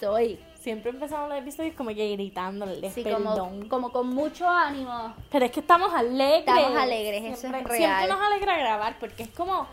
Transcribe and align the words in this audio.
soy. 0.00 0.38
Siempre 0.60 0.90
empezamos 0.90 1.28
los 1.28 1.38
episodios 1.38 1.74
como 1.74 1.90
que 1.90 2.12
gritándole 2.12 2.88
Sí, 2.92 3.02
perdón. 3.02 3.24
como, 3.62 3.68
como 3.68 3.92
con 3.92 4.06
mucho 4.08 4.48
ánimo. 4.48 5.12
Pero 5.30 5.44
es 5.46 5.50
que 5.50 5.58
estamos 5.60 5.92
alegres. 5.92 6.40
Estamos 6.46 6.78
alegres, 6.78 7.22
eso 7.24 7.32
es 7.32 7.38
Siempre- 7.40 7.62
real. 7.64 7.78
Siempre 7.98 8.08
nos 8.08 8.20
alegra 8.32 8.56
grabar 8.58 8.96
porque 9.00 9.24
es 9.24 9.30
como, 9.30 9.66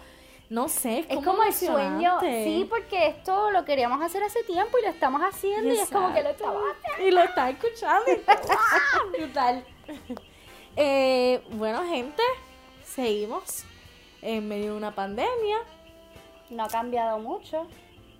no 0.49 0.67
sé, 0.67 0.99
es, 1.01 1.05
Es 1.09 1.23
como 1.23 1.43
el 1.43 1.53
sueño, 1.53 2.19
sí, 2.21 2.65
porque 2.67 3.05
esto 3.07 3.51
lo 3.51 3.65
queríamos 3.65 4.01
hacer 4.01 4.23
hace 4.23 4.41
tiempo 4.43 4.79
y 4.79 4.81
lo 4.81 4.89
estamos 4.89 5.21
haciendo 5.21 5.71
y 5.71 5.77
es 5.77 5.89
como 5.91 6.11
que 6.11 6.23
lo 6.23 6.29
estamos 6.29 6.63
haciendo. 6.73 7.07
Y 7.07 7.11
lo 7.11 7.21
está 7.21 7.49
escuchando. 7.51 8.05
y 8.07 8.11
está, 8.13 8.35
¡guau! 8.37 9.11
Brutal. 9.15 9.63
Eh, 10.75 11.41
bueno, 11.51 11.83
gente, 11.85 12.23
seguimos 12.83 13.63
en 14.23 14.47
medio 14.47 14.71
de 14.71 14.77
una 14.77 14.95
pandemia. 14.95 15.59
No 16.49 16.63
ha 16.63 16.67
cambiado 16.67 17.19
mucho. 17.19 17.67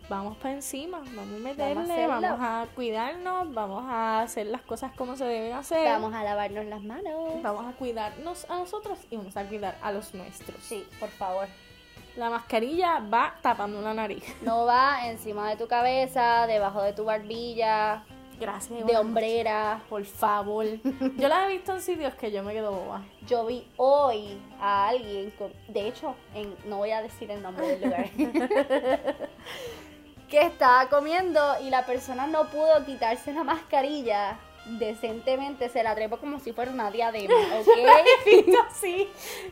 Vamos 0.10 0.38
para 0.38 0.56
encima, 0.56 0.98
vamos 0.98 1.12
a 1.12 1.16
Vamos 1.20 1.36
a 1.36 1.40
meterle, 1.40 2.08
vamos 2.08 2.40
a 2.42 2.68
cuidarnos, 2.74 3.54
vamos 3.54 3.84
a 3.88 4.22
hacer 4.22 4.48
las 4.48 4.62
cosas 4.62 4.92
como 4.96 5.16
se 5.16 5.24
deben 5.26 5.54
hacer. 5.54 5.88
Vamos 5.88 6.14
a 6.16 6.24
lavarnos 6.24 6.66
las 6.66 6.82
manos. 6.82 7.42
Vamos 7.44 7.66
a 7.68 7.78
cuidarnos 7.78 8.50
a 8.50 8.58
nosotros 8.58 8.98
y 9.12 9.18
vamos 9.18 9.38
a 9.38 9.46
cuidar 9.46 9.78
a 9.84 9.92
los 9.92 10.14
nuestros. 10.16 10.58
Sí, 10.64 10.84
por 11.00 11.10
favor. 11.10 11.48
La 12.16 12.32
mascarilla 12.32 13.00
va 13.00 13.36
tapando 13.42 13.82
la 13.82 13.94
nariz. 13.94 14.24
No 14.42 14.66
va 14.66 15.08
encima 15.08 15.48
de 15.50 15.58
tu 15.58 15.68
cabeza, 15.68 16.48
debajo 16.48 16.82
de 16.82 16.94
tu 16.94 17.06
barbilla, 17.06 18.04
Gracias. 18.40 18.86
de 18.88 18.98
hombrera. 18.98 19.84
Por 19.90 20.04
favor. 20.06 20.66
Yo 21.18 21.28
la 21.28 21.46
he 21.46 21.52
visto 21.54 21.74
en 21.76 21.82
sitios 21.82 22.16
que 22.16 22.32
yo 22.32 22.42
me 22.42 22.54
quedo 22.54 22.72
boba. 22.72 23.04
Yo 23.28 23.46
vi 23.46 23.68
hoy 23.78 24.42
a 24.60 24.88
alguien, 24.88 25.30
con, 25.38 25.54
de 25.68 25.88
hecho, 25.88 26.16
en, 26.34 26.56
no 26.66 26.78
voy 26.78 26.92
a 26.92 27.02
decir 27.04 27.30
el 27.30 27.44
nombre 27.44 27.68
del 27.68 27.84
lugar, 27.84 28.10
que 30.30 30.42
estaba 30.42 30.88
comiendo 30.90 31.40
y 31.64 31.70
la 31.70 31.86
persona 31.86 32.28
no 32.28 32.46
pudo 32.46 32.86
quitarse 32.86 33.34
la 33.34 33.44
mascarilla 33.44 34.38
decentemente, 34.78 35.68
se 35.70 35.82
la 35.82 35.96
trepó 35.96 36.18
como 36.18 36.40
si 36.40 36.52
fuera 36.54 36.70
una 36.72 36.92
diadema, 36.92 37.34
¿ok? 37.60 37.68
he 38.26 38.36
visto 38.44 38.60
así. 38.70 39.10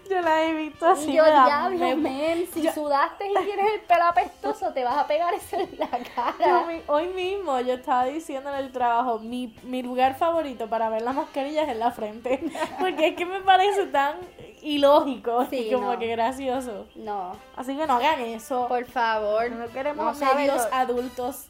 Yo 0.10 0.22
la 0.22 0.44
he 0.44 0.54
visto 0.54 0.86
así. 0.86 1.12
Y 1.12 1.16
yo, 1.16 1.24
diablo, 1.26 1.78
me- 1.80 1.96
men, 1.96 2.48
si 2.54 2.62
yo- 2.62 2.72
sudaste 2.72 3.26
y 3.26 3.34
tienes 3.46 3.74
el 3.74 3.80
pelo 3.82 4.04
apestoso, 4.04 4.74
te 4.74 4.84
vas 4.84 4.98
a 4.98 5.08
pegar 5.08 5.34
eso 5.34 5.56
en 5.56 5.80
la 5.80 5.90
yo 5.98 6.04
cara. 6.16 6.68
hoy 6.88 7.08
mismo 7.08 7.60
yo 7.62 7.74
estaba 7.76 8.06
diciendo 8.06 8.50
en 8.52 8.58
el 8.58 8.72
trabajo, 8.72 9.18
mi, 9.20 9.56
mi 9.64 9.82
lugar 9.82 10.16
favorito 10.18 10.68
para 10.70 10.90
ver 10.90 11.02
las 11.02 11.16
mascarillas 11.16 11.64
es 11.66 11.72
en 11.74 11.80
la 11.80 11.92
frente. 11.92 12.44
Porque 12.80 13.08
es 13.08 13.16
que 13.16 13.26
me 13.26 13.42
parece 13.42 13.88
tan 13.88 14.18
ilógico 14.62 15.46
Sí, 15.50 15.68
y 15.70 15.74
como 15.74 15.94
no. 15.94 16.00
que 16.00 16.08
gracioso. 16.08 16.86
No, 16.96 17.36
Así 17.56 17.76
que 17.78 17.86
no 17.88 17.94
hagan 17.96 18.20
eso. 18.22 18.68
por 18.68 18.86
favor, 18.86 19.50
no 19.52 19.68
queremos 19.68 20.20
no 20.20 20.34
medios 20.36 20.64
lo- 20.70 20.74
adultos 20.76 21.46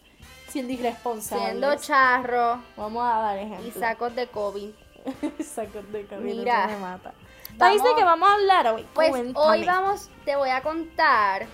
siendo 0.49 0.73
irresponsables. 0.73 1.47
siendo 1.49 1.75
charro 1.75 2.61
Vamos 2.75 3.03
a 3.05 3.19
dar 3.19 3.37
ejemplo. 3.37 3.67
y 3.67 3.71
sacos 3.71 4.15
de 4.15 4.27
COVID. 4.27 4.69
Sacos 5.43 5.89
de 5.91 6.05
cabello, 6.05 6.35
Mira, 6.35 6.65
eso 6.65 6.73
me 6.73 6.77
mata. 6.79 7.13
Dice 7.71 7.87
que 7.95 8.03
vamos 8.03 8.29
a 8.29 8.33
hablar 8.33 8.67
hoy. 8.67 8.85
Pues 8.93 9.09
Cuéntame. 9.09 9.45
hoy 9.45 9.65
vamos, 9.65 10.09
te 10.25 10.35
voy 10.35 10.49
a 10.49 10.61
contar 10.61 11.47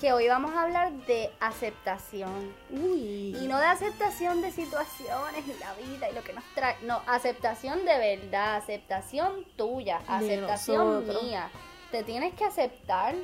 que 0.00 0.12
hoy 0.12 0.28
vamos 0.28 0.52
a 0.54 0.62
hablar 0.62 0.92
de 0.92 1.30
aceptación. 1.40 2.52
Uy. 2.70 3.36
Y 3.40 3.46
no 3.48 3.58
de 3.58 3.66
aceptación 3.66 4.42
de 4.42 4.50
situaciones 4.50 5.44
y 5.46 5.58
la 5.60 5.72
vida 5.74 6.10
y 6.10 6.14
lo 6.14 6.22
que 6.22 6.32
nos 6.32 6.44
trae. 6.54 6.76
No, 6.82 7.00
aceptación 7.06 7.84
de 7.84 7.98
verdad, 7.98 8.56
aceptación 8.56 9.44
tuya, 9.56 10.00
aceptación 10.06 11.06
mía. 11.06 11.50
Te 11.90 12.02
tienes 12.02 12.34
que 12.34 12.44
aceptar. 12.44 13.14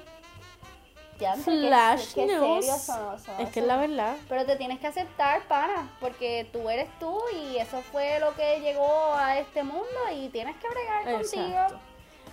Ya 1.19 1.34
Flash 1.34 2.16
news. 2.16 2.64
serios 2.64 2.82
son- 2.82 3.19
son- 3.19 3.41
Es 3.41 3.50
que 3.50 3.60
es 3.60 3.66
la 3.66 3.76
verdad. 3.76 4.16
Pero 4.26 4.47
te 4.47 4.56
tienes 4.56 4.78
que 4.81 4.87
aceptar, 4.87 5.42
pana, 5.48 5.91
porque 6.00 6.48
tú 6.50 6.70
eres 6.70 6.88
tú 6.98 7.20
y 7.42 7.58
eso 7.58 7.82
fue 7.92 8.19
lo 8.20 8.34
que 8.34 8.60
llegó 8.60 9.12
a 9.14 9.38
este 9.38 9.62
mundo 9.62 9.84
y 10.16 10.31
tienes 10.31 10.56
que 10.56 10.66
bregar 10.70 11.08
Exacto. 11.08 11.37
contigo. 11.37 11.81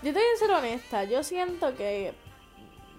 Yo 0.04 0.14
te 0.14 0.19
voy 0.19 0.30
a 0.34 0.40
ser 0.40 0.52
honesta. 0.52 1.04
Yo 1.04 1.22
siento 1.22 1.75
que 1.75 2.14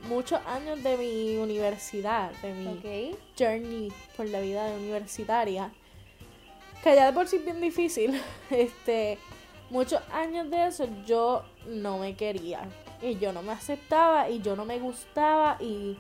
muchos 0.09 0.41
años 0.47 0.83
de 0.83 0.97
mi 0.97 1.37
universidad, 1.37 2.33
de 2.43 2.53
mi 2.53 3.17
journey 3.39 3.93
por 4.17 4.27
la 4.27 4.41
vida 4.41 4.67
universitaria, 4.73 5.71
que 6.83 6.95
ya 6.95 7.07
de 7.07 7.13
por 7.13 7.29
sí 7.29 7.37
es 7.37 7.45
bien 7.45 7.61
difícil, 7.61 8.21
este, 8.51 9.19
muchos 9.71 10.01
años 10.13 10.51
de 10.51 10.67
eso 10.67 10.89
yo 11.07 11.45
no 11.67 11.99
me 11.99 12.17
quería. 12.17 12.61
Y 13.01 13.17
yo 13.19 13.33
no 13.33 13.43
me 13.43 13.53
aceptaba 13.53 14.29
y 14.29 14.41
yo 14.41 14.57
no 14.57 14.65
me 14.65 14.81
gustaba 14.81 15.57
y 15.61 15.97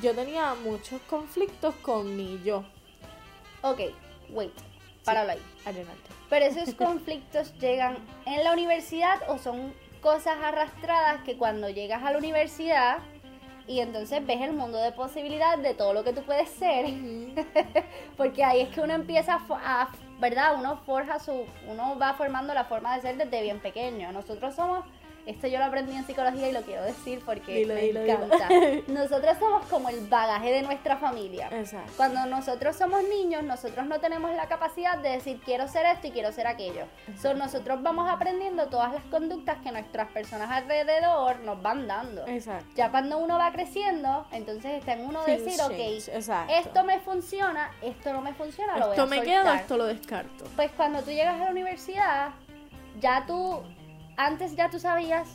yo 0.00 0.14
tenía 0.14 0.54
muchos 0.54 1.00
conflictos 1.02 1.74
con 1.82 2.16
mi 2.16 2.40
yo. 2.44 2.64
Ok, 3.62 3.80
wait, 4.30 4.52
páralo 5.04 5.32
ahí. 5.32 5.42
Adelante. 5.64 6.10
Pero 6.28 6.46
esos 6.46 6.74
conflictos 6.76 7.52
llegan 7.58 7.96
en 8.24 8.44
la 8.44 8.52
universidad 8.52 9.18
o 9.28 9.38
son 9.38 9.74
cosas 10.00 10.36
arrastradas 10.42 11.22
que 11.22 11.36
cuando 11.36 11.68
llegas 11.68 12.02
a 12.02 12.12
la 12.12 12.18
universidad 12.18 12.98
y 13.66 13.80
entonces 13.80 14.26
ves 14.26 14.40
el 14.40 14.52
mundo 14.52 14.78
de 14.78 14.90
posibilidades 14.92 15.62
de 15.62 15.74
todo 15.74 15.92
lo 15.94 16.02
que 16.02 16.12
tú 16.12 16.22
puedes 16.22 16.48
ser, 16.48 16.86
porque 18.16 18.42
ahí 18.44 18.60
es 18.62 18.68
que 18.70 18.80
uno 18.80 18.94
empieza 18.94 19.34
a, 19.34 19.82
a- 19.82 19.88
¿verdad? 20.18 20.56
Uno 20.58 20.76
forja 20.84 21.18
su, 21.18 21.46
uno 21.68 21.98
va 21.98 22.14
formando 22.14 22.52
la 22.52 22.64
forma 22.64 22.94
de 22.96 23.02
ser 23.02 23.16
desde 23.16 23.42
bien 23.42 23.60
pequeño. 23.60 24.12
Nosotros 24.12 24.54
somos, 24.54 24.84
esto 25.30 25.46
yo 25.46 25.58
lo 25.58 25.64
aprendí 25.64 25.94
en 25.96 26.04
psicología 26.06 26.48
y 26.48 26.52
lo 26.52 26.62
quiero 26.62 26.82
decir 26.82 27.22
porque 27.24 27.54
Dilo, 27.54 27.74
me 27.74 27.80
dilo, 27.82 28.00
dilo. 28.02 28.24
encanta. 28.24 28.48
Nosotros 28.88 29.36
somos 29.38 29.66
como 29.66 29.88
el 29.88 30.06
bagaje 30.08 30.50
de 30.52 30.62
nuestra 30.62 30.96
familia. 30.96 31.48
Exacto. 31.52 31.92
Cuando 31.96 32.26
nosotros 32.26 32.76
somos 32.76 33.02
niños, 33.04 33.42
nosotros 33.44 33.86
no 33.86 34.00
tenemos 34.00 34.32
la 34.34 34.46
capacidad 34.46 34.98
de 34.98 35.10
decir 35.10 35.40
quiero 35.44 35.68
ser 35.68 35.86
esto 35.86 36.06
y 36.08 36.10
quiero 36.10 36.32
ser 36.32 36.46
aquello. 36.46 36.86
So, 37.20 37.34
nosotros 37.34 37.82
vamos 37.82 38.08
aprendiendo 38.10 38.66
todas 38.68 38.92
las 38.92 39.04
conductas 39.04 39.58
que 39.62 39.72
nuestras 39.72 40.10
personas 40.10 40.50
alrededor 40.50 41.40
nos 41.40 41.60
van 41.62 41.86
dando. 41.86 42.26
Exacto. 42.26 42.66
Ya 42.74 42.90
cuando 42.90 43.18
uno 43.18 43.38
va 43.38 43.50
creciendo, 43.52 44.26
entonces 44.32 44.72
está 44.78 44.94
en 44.94 45.06
uno 45.06 45.20
Things 45.24 45.44
decir, 45.44 45.60
ok, 45.62 46.14
exacto. 46.16 46.52
esto 46.54 46.84
me 46.84 47.00
funciona, 47.00 47.70
esto 47.82 48.12
no 48.12 48.20
me 48.20 48.32
funciona, 48.34 48.76
lo 48.76 48.86
voy 48.86 48.90
Esto 48.92 49.02
a 49.02 49.06
me 49.06 49.16
soltar. 49.18 49.42
queda, 49.42 49.56
esto 49.56 49.76
lo 49.76 49.84
descarto. 49.86 50.44
Pues 50.56 50.70
cuando 50.72 51.02
tú 51.02 51.10
llegas 51.10 51.40
a 51.40 51.44
la 51.44 51.50
universidad, 51.50 52.30
ya 52.98 53.24
tú, 53.26 53.62
antes 54.26 54.54
ya 54.56 54.70
tú 54.70 54.78
sabías 54.78 55.28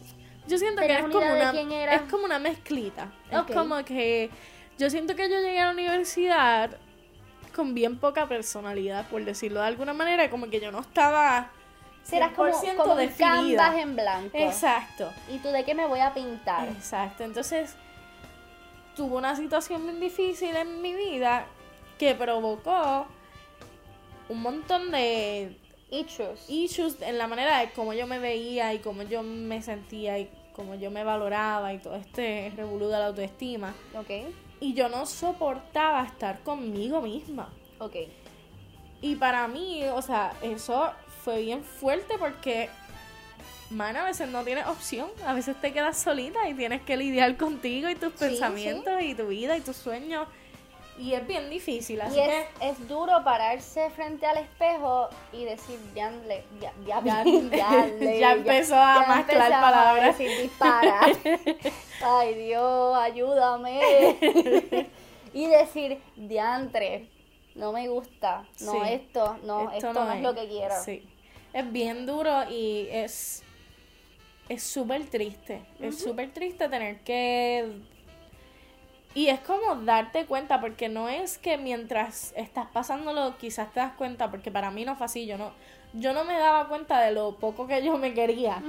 Yo 0.48 0.58
siento 0.58 0.82
que 0.82 0.88
¿Tenías 0.88 1.06
es 1.06 1.12
como 1.12 1.26
una, 1.26 1.94
es 1.94 2.02
como 2.04 2.26
una 2.26 2.40
mezclita. 2.40 3.12
Es 3.32 3.42
como 3.54 3.84
que 3.84 4.30
yo 4.78 4.90
siento 4.90 5.16
que 5.16 5.30
yo 5.30 5.40
llegué 5.40 5.60
a 5.60 5.66
la 5.66 5.72
universidad 5.72 6.78
con 7.56 7.74
bien 7.74 7.98
poca 7.98 8.28
personalidad, 8.28 9.08
por 9.08 9.24
decirlo 9.24 9.62
de 9.62 9.68
alguna 9.68 9.94
manera, 9.94 10.30
como 10.30 10.50
que 10.50 10.60
yo 10.60 10.72
no 10.72 10.82
estaba 10.82 11.50
serás 12.04 12.34
como, 12.34 12.50
100% 12.50 12.76
como 12.76 12.94
un 12.96 13.08
canvas 13.08 13.78
en 13.78 13.96
blanco. 13.96 14.38
Exacto. 14.38 15.12
¿Y 15.30 15.40
tú 15.40 15.50
de 15.50 15.64
qué 15.64 15.74
me 15.74 15.88
voy 15.88 16.02
a 16.02 16.14
pintar? 16.14 16.68
Exacto. 16.68 17.24
Entonces, 17.24 17.76
tuve 18.96 19.16
una 19.16 19.36
situación 19.36 19.84
bien 19.84 20.00
difícil 20.00 20.56
en 20.56 20.82
mi 20.82 20.94
vida 20.94 21.46
que 21.98 22.14
provocó 22.14 23.08
un 24.30 24.42
montón 24.42 24.92
de 24.92 25.58
Issues. 26.00 26.50
issues 26.50 27.02
en 27.02 27.18
la 27.18 27.28
manera 27.28 27.60
de 27.60 27.72
cómo 27.72 27.94
yo 27.94 28.08
me 28.08 28.20
veía 28.20 28.74
y 28.74 28.80
cómo 28.80 29.04
yo 29.04 29.24
me 29.24 29.62
sentía 29.62 30.20
y 30.20 30.30
cómo 30.54 30.76
yo 30.76 30.90
me 30.92 31.04
valoraba 31.04 31.74
y 31.74 31.80
todo 31.80 31.96
este 31.96 32.52
revolú 32.56 32.88
de 32.88 32.98
la 33.00 33.08
autoestima. 33.08 33.74
Ok, 33.98 34.10
Y 34.62 34.74
yo 34.74 34.88
no 34.90 35.06
soportaba 35.06 36.04
estar 36.06 36.40
conmigo 36.42 37.02
misma. 37.02 37.50
ok. 37.80 37.96
Y 39.02 39.16
para 39.16 39.48
mí, 39.48 39.84
o 39.94 40.02
sea, 40.02 40.34
eso 40.42 40.92
fue 41.24 41.42
bien 41.42 41.64
fuerte 41.64 42.16
porque, 42.18 42.70
man, 43.70 43.96
a 43.98 44.06
veces 44.06 44.30
no 44.30 44.44
tienes 44.44 44.66
opción. 44.68 45.10
A 45.28 45.34
veces 45.34 45.60
te 45.62 45.74
quedas 45.74 45.98
solita 45.98 46.48
y 46.50 46.54
tienes 46.54 46.82
que 46.82 46.98
lidiar 46.98 47.36
contigo 47.38 47.90
y 47.90 47.96
tus 47.96 48.14
Sí, 48.14 48.20
pensamientos 48.20 48.94
y 49.02 49.14
tu 49.14 49.28
vida 49.28 49.58
y 49.58 49.62
tus 49.62 49.76
sueños. 49.76 50.28
Y 50.98 51.14
es 51.14 51.28
bien 51.28 51.50
difícil, 51.50 52.00
así 52.02 52.16
Y 52.18 52.22
es, 52.22 52.28
que... 52.30 52.70
es 52.70 52.88
duro 52.88 53.22
pararse 53.24 53.90
frente 53.90 54.26
al 54.26 54.38
espejo 54.38 55.10
y 55.34 55.44
decir, 55.44 55.78
ya, 55.94 56.10
ya, 56.62 56.72
Ya- 57.04 57.24
dianle, 57.24 58.20
ya 58.20 58.32
empezó 58.32 58.76
a 58.78 59.00
mezclar 59.00 59.20
empezamos 59.20 59.54
a 59.54 59.62
palabras. 59.62 60.18
decir 60.18 60.42
dispara. 60.42 61.02
Ay 62.02 62.34
Dios, 62.36 62.98
ayúdame. 62.98 63.80
y 65.34 65.48
decir, 65.48 66.00
diantre, 66.16 67.10
no 67.56 67.74
me 67.74 67.88
gusta, 67.90 68.46
no 68.62 68.72
Sí. 68.72 68.78
esto, 68.90 69.38
no, 69.44 69.72
esto, 69.72 69.94
no, 69.94 70.12
es 70.14 70.22
lo 70.22 70.34
que 70.34 70.48
quiero. 70.48 70.76
Sí. 70.84 71.04
Es 71.52 71.72
bien 71.72 72.06
duro 72.06 72.50
y 72.50 72.88
es 72.92 73.44
es 74.48 74.64
súper 74.64 75.06
triste. 75.10 75.66
Es 75.80 76.00
súper 76.00 76.32
triste 76.32 76.70
tener 76.70 77.00
que 77.02 77.82
y 79.16 79.30
es 79.30 79.40
como 79.40 79.78
darte 79.78 80.26
cuenta 80.26 80.62
porque 80.62 80.90
no 80.90 81.10
es 81.10 81.38
que 81.38 81.58
mientras 81.58 82.34
estás 82.36 82.68
pasándolo 82.68 83.38
quizás 83.38 83.72
te 83.74 83.80
das 83.80 83.94
cuenta 83.94 84.30
porque 84.30 84.52
para 84.52 84.70
mí 84.70 84.86
no 84.86 84.96
fue 84.96 85.06
así, 85.06 85.26
yo 85.26 85.38
no 85.38 85.54
yo 85.94 86.14
no 86.14 86.26
me 86.26 86.34
daba 86.34 86.68
cuenta 86.68 87.00
de 87.00 87.14
lo 87.14 87.38
poco 87.38 87.66
que 87.66 87.82
yo 87.82 87.98
me 87.98 88.14
quería. 88.14 88.62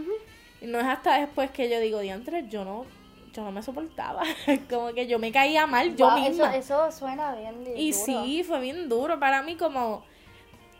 Y 0.60 0.66
no 0.66 0.78
es 0.78 0.86
hasta 0.86 1.18
después 1.18 1.50
que 1.50 1.68
yo 1.68 1.80
digo, 1.80 1.98
diantre, 1.98 2.46
yo 2.48 2.64
no 2.64 2.86
yo 3.32 3.42
no 3.42 3.52
me 3.52 3.62
soportaba. 3.62 4.22
como 4.70 4.94
que 4.94 5.06
yo 5.06 5.18
me 5.18 5.32
caía 5.32 5.66
mal 5.66 5.94
yo 5.96 6.10
misma. 6.12 6.56
Eso, 6.56 6.86
eso 6.86 6.92
suena 6.92 7.34
bien 7.34 7.62
y 7.76 7.92
duro. 7.92 8.04
sí, 8.04 8.44
fue 8.44 8.60
bien 8.60 8.88
duro 8.88 9.18
para 9.18 9.42
mí 9.42 9.56
como 9.56 10.04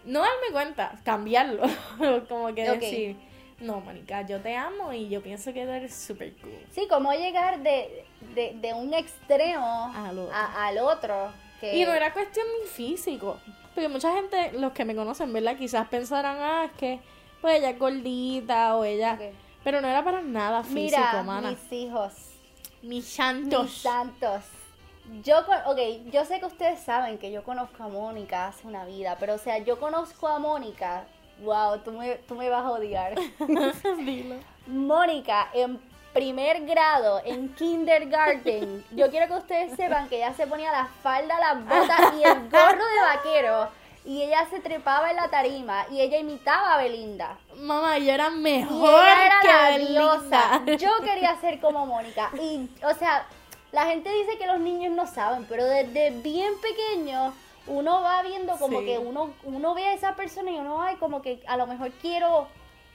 no 0.04 0.20
darme 0.20 0.52
cuenta, 0.52 0.98
cambiarlo. 1.04 1.64
como 2.28 2.54
que 2.54 2.70
decir, 2.70 3.16
no, 3.60 3.80
Mónica, 3.80 4.22
yo 4.22 4.40
te 4.40 4.56
amo 4.56 4.92
y 4.92 5.08
yo 5.08 5.22
pienso 5.22 5.52
que 5.52 5.62
eres 5.62 5.94
súper 5.94 6.32
cool. 6.36 6.58
Sí, 6.70 6.86
cómo 6.88 7.12
llegar 7.12 7.62
de, 7.62 8.06
de, 8.34 8.54
de 8.60 8.74
un 8.74 8.92
extremo 8.94 9.92
Al 9.94 10.18
otro. 10.18 10.34
a- 10.34 10.66
al 10.66 10.78
otro. 10.78 11.32
Que... 11.60 11.76
Y 11.76 11.84
no 11.84 11.92
era 11.92 12.12
cuestión 12.12 12.46
ni 12.62 12.68
físico. 12.68 13.38
Porque 13.74 13.88
mucha 13.88 14.12
gente, 14.12 14.52
los 14.52 14.72
que 14.72 14.84
me 14.84 14.94
conocen, 14.94 15.32
¿verdad? 15.32 15.56
Quizás 15.56 15.88
pensarán, 15.88 16.36
ah, 16.40 16.64
es 16.66 16.72
que 16.72 17.00
pues 17.40 17.58
ella 17.58 17.70
es 17.70 17.78
gordita 17.78 18.76
o 18.76 18.84
ella... 18.84 19.18
Pero 19.64 19.80
no 19.80 19.88
era 19.88 20.04
para 20.04 20.22
nada 20.22 20.62
físico, 20.62 21.00
Mira, 21.00 21.22
mana. 21.24 21.50
mis 21.50 21.72
hijos, 21.72 22.12
Mis 22.82 23.04
santos. 23.04 23.64
mis 23.64 23.72
santos. 23.78 24.42
Yo, 25.24 25.44
con- 25.44 25.58
ok, 25.66 26.10
yo 26.12 26.24
sé 26.24 26.38
que 26.40 26.46
ustedes 26.46 26.80
saben 26.80 27.19
que 27.19 27.32
yo 27.32 27.42
conozco 27.42 27.82
a 27.82 27.88
Mónica 27.88 28.46
hace 28.46 28.66
una 28.66 28.84
vida, 28.84 29.16
pero 29.19 29.34
o 29.34 29.38
sea, 29.38 29.58
yo 29.58 29.78
conozco 29.80 30.28
a 30.28 30.38
Mónica, 30.38 31.06
wow, 31.42 31.78
tú 31.80 31.92
me, 31.92 32.14
tú 32.28 32.34
me 32.36 32.48
vas 32.48 32.64
a 32.64 32.70
odiar. 32.70 33.14
Dilo. 33.98 34.36
Mónica, 34.69 35.48
en 35.52 35.80
primer 36.20 36.64
grado, 36.64 37.20
en 37.26 37.54
kindergarten, 37.54 38.82
yo 38.92 39.10
quiero 39.10 39.26
que 39.26 39.34
ustedes 39.34 39.76
sepan 39.76 40.08
que 40.08 40.16
ella 40.16 40.32
se 40.32 40.46
ponía 40.46 40.72
la 40.72 40.86
falda, 41.02 41.38
las 41.38 41.62
botas 41.62 42.14
y 42.18 42.22
el 42.24 42.48
gorro 42.48 42.84
de 42.86 43.00
vaquero. 43.14 43.68
Y 44.06 44.22
ella 44.22 44.46
se 44.48 44.60
trepaba 44.60 45.10
en 45.10 45.16
la 45.16 45.28
tarima 45.28 45.84
y 45.90 46.00
ella 46.00 46.16
imitaba 46.16 46.74
a 46.74 46.78
Belinda. 46.78 47.36
Mamá, 47.56 47.98
yo 47.98 48.12
era 48.12 48.28
Y 48.28 48.36
mejor 48.38 49.02
ella 49.04 49.26
era 49.26 49.40
que 49.42 49.48
la 49.48 49.68
Belinda. 49.70 50.00
diosa. 50.00 50.62
Yo 50.78 50.90
quería 51.04 51.36
ser 51.40 51.60
como 51.60 51.84
Mónica. 51.84 52.30
Y, 52.40 52.66
o 52.84 52.94
sea, 52.94 53.26
la 53.72 53.84
gente 53.86 54.08
dice 54.10 54.38
que 54.38 54.46
los 54.46 54.58
niños 54.60 54.92
no 54.94 55.06
saben, 55.06 55.44
pero 55.46 55.64
desde 55.66 56.10
bien 56.22 56.52
pequeño 56.62 57.34
uno 57.66 58.00
va 58.00 58.22
viendo 58.22 58.56
como 58.58 58.78
Sí. 58.78 58.86
que 58.86 58.98
uno, 58.98 59.32
uno 59.42 59.74
ve 59.74 59.84
a 59.86 59.92
esa 59.92 60.14
persona 60.14 60.50
y 60.52 60.56
uno, 60.56 60.80
ay, 60.80 60.96
como 60.96 61.20
que 61.20 61.42
a 61.48 61.56
lo 61.56 61.66
mejor 61.66 61.90
quiero, 62.00 62.46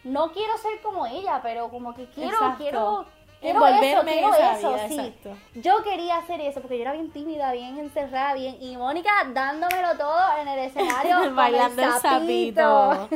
no 0.03 0.31
quiero 0.31 0.57
ser 0.57 0.81
como 0.81 1.05
ella, 1.05 1.39
pero 1.43 1.69
como 1.69 1.93
que 1.95 2.05
quiero, 2.07 2.31
Exacto. 2.37 2.57
quiero, 2.57 3.05
quiero 3.39 3.67
eso, 3.67 4.01
quiero 4.03 4.33
esa 4.33 4.57
eso, 4.57 4.73
vida, 4.73 4.87
sí. 4.87 4.99
exacto. 4.99 5.37
Yo 5.55 5.83
quería 5.83 6.17
hacer 6.17 6.41
eso 6.41 6.61
porque 6.61 6.77
yo 6.77 6.81
era 6.83 6.93
bien 6.93 7.11
tímida, 7.11 7.51
bien 7.53 7.77
encerrada, 7.79 8.33
bien, 8.33 8.57
y 8.61 8.77
Mónica 8.77 9.11
dándomelo 9.33 9.97
todo 9.97 10.37
en 10.39 10.47
el 10.47 10.59
escenario, 10.59 11.33
Bailando 11.35 11.81
el 11.83 11.91
sapito. 11.93 13.09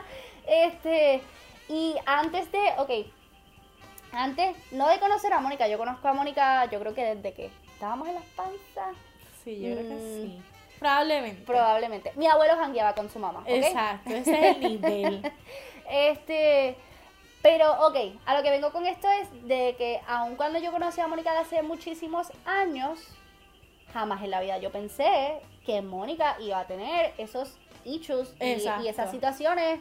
este, 0.46 1.22
y 1.68 1.94
antes 2.06 2.50
de, 2.52 2.60
ok, 2.78 2.90
antes, 4.12 4.56
no 4.72 4.88
de 4.88 4.98
conocer 5.00 5.32
a 5.32 5.40
Mónica, 5.40 5.68
yo 5.68 5.76
conozco 5.78 6.08
a 6.08 6.12
Mónica, 6.14 6.64
yo 6.66 6.80
creo 6.80 6.94
que 6.94 7.14
desde 7.14 7.34
que 7.34 7.50
estábamos 7.74 8.08
en 8.08 8.14
las 8.14 8.24
panzas, 8.36 8.96
Sí, 9.44 9.60
yo 9.60 9.74
creo 9.76 9.88
que 9.88 9.94
Mm. 9.94 10.22
sí. 10.22 10.42
Probablemente. 10.78 11.42
probablemente. 11.44 12.12
Mi 12.16 12.26
abuelo 12.28 12.54
jangueaba 12.56 12.94
con 12.94 13.08
su 13.10 13.18
mamá. 13.18 13.42
Exacto, 13.46 14.10
ese 14.10 14.50
es 14.50 14.56
el 14.56 14.60
nivel. 14.62 15.32
Este, 15.90 16.76
pero, 17.42 17.86
ok, 17.86 17.96
a 18.26 18.36
lo 18.36 18.42
que 18.42 18.50
vengo 18.50 18.72
con 18.72 18.86
esto 18.86 19.08
es 19.22 19.46
de 19.46 19.74
que 19.78 20.00
aun 20.06 20.36
cuando 20.36 20.58
yo 20.58 20.72
conocí 20.72 21.00
a 21.00 21.06
Mónica 21.06 21.32
de 21.32 21.38
hace 21.38 21.62
muchísimos 21.62 22.28
años, 22.44 23.08
jamás 23.92 24.22
en 24.22 24.30
la 24.30 24.40
vida 24.40 24.58
yo 24.58 24.70
pensé 24.70 25.40
que 25.64 25.80
Mónica 25.82 26.36
iba 26.40 26.60
a 26.60 26.66
tener 26.66 27.12
esos 27.18 27.56
issues 27.84 28.34
y, 28.40 28.86
esas 28.86 29.10
situaciones 29.10 29.80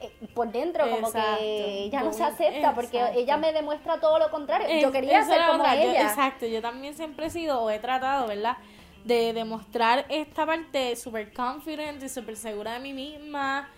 eh, 0.00 0.10
por 0.34 0.50
dentro, 0.50 0.88
como 0.90 1.08
Exacto. 1.08 1.38
que 1.38 1.84
ella 1.84 2.02
no 2.02 2.12
se 2.12 2.24
acepta 2.24 2.74
porque 2.74 2.98
exacto. 2.98 3.18
ella 3.20 3.36
me 3.36 3.52
demuestra 3.52 4.00
todo 4.00 4.18
lo 4.18 4.30
contrario. 4.30 4.66
Es- 4.68 4.82
yo 4.82 4.90
quería 4.90 5.22
ser 5.24 5.46
como 5.46 5.64
yo- 5.64 5.72
ella. 5.72 6.02
exacto, 6.02 6.46
yo 6.46 6.60
también 6.60 6.94
siempre 6.94 7.26
he 7.26 7.30
sido 7.30 7.62
o 7.62 7.70
he 7.70 7.78
tratado, 7.78 8.26
¿verdad? 8.26 8.56
De 9.04 9.32
demostrar 9.32 10.06
esta 10.08 10.44
parte 10.44 10.96
súper 10.96 11.32
confident 11.32 12.02
y 12.02 12.08
súper 12.08 12.36
segura 12.36 12.72
de 12.72 12.80
mí 12.80 12.92
misma. 12.92 13.68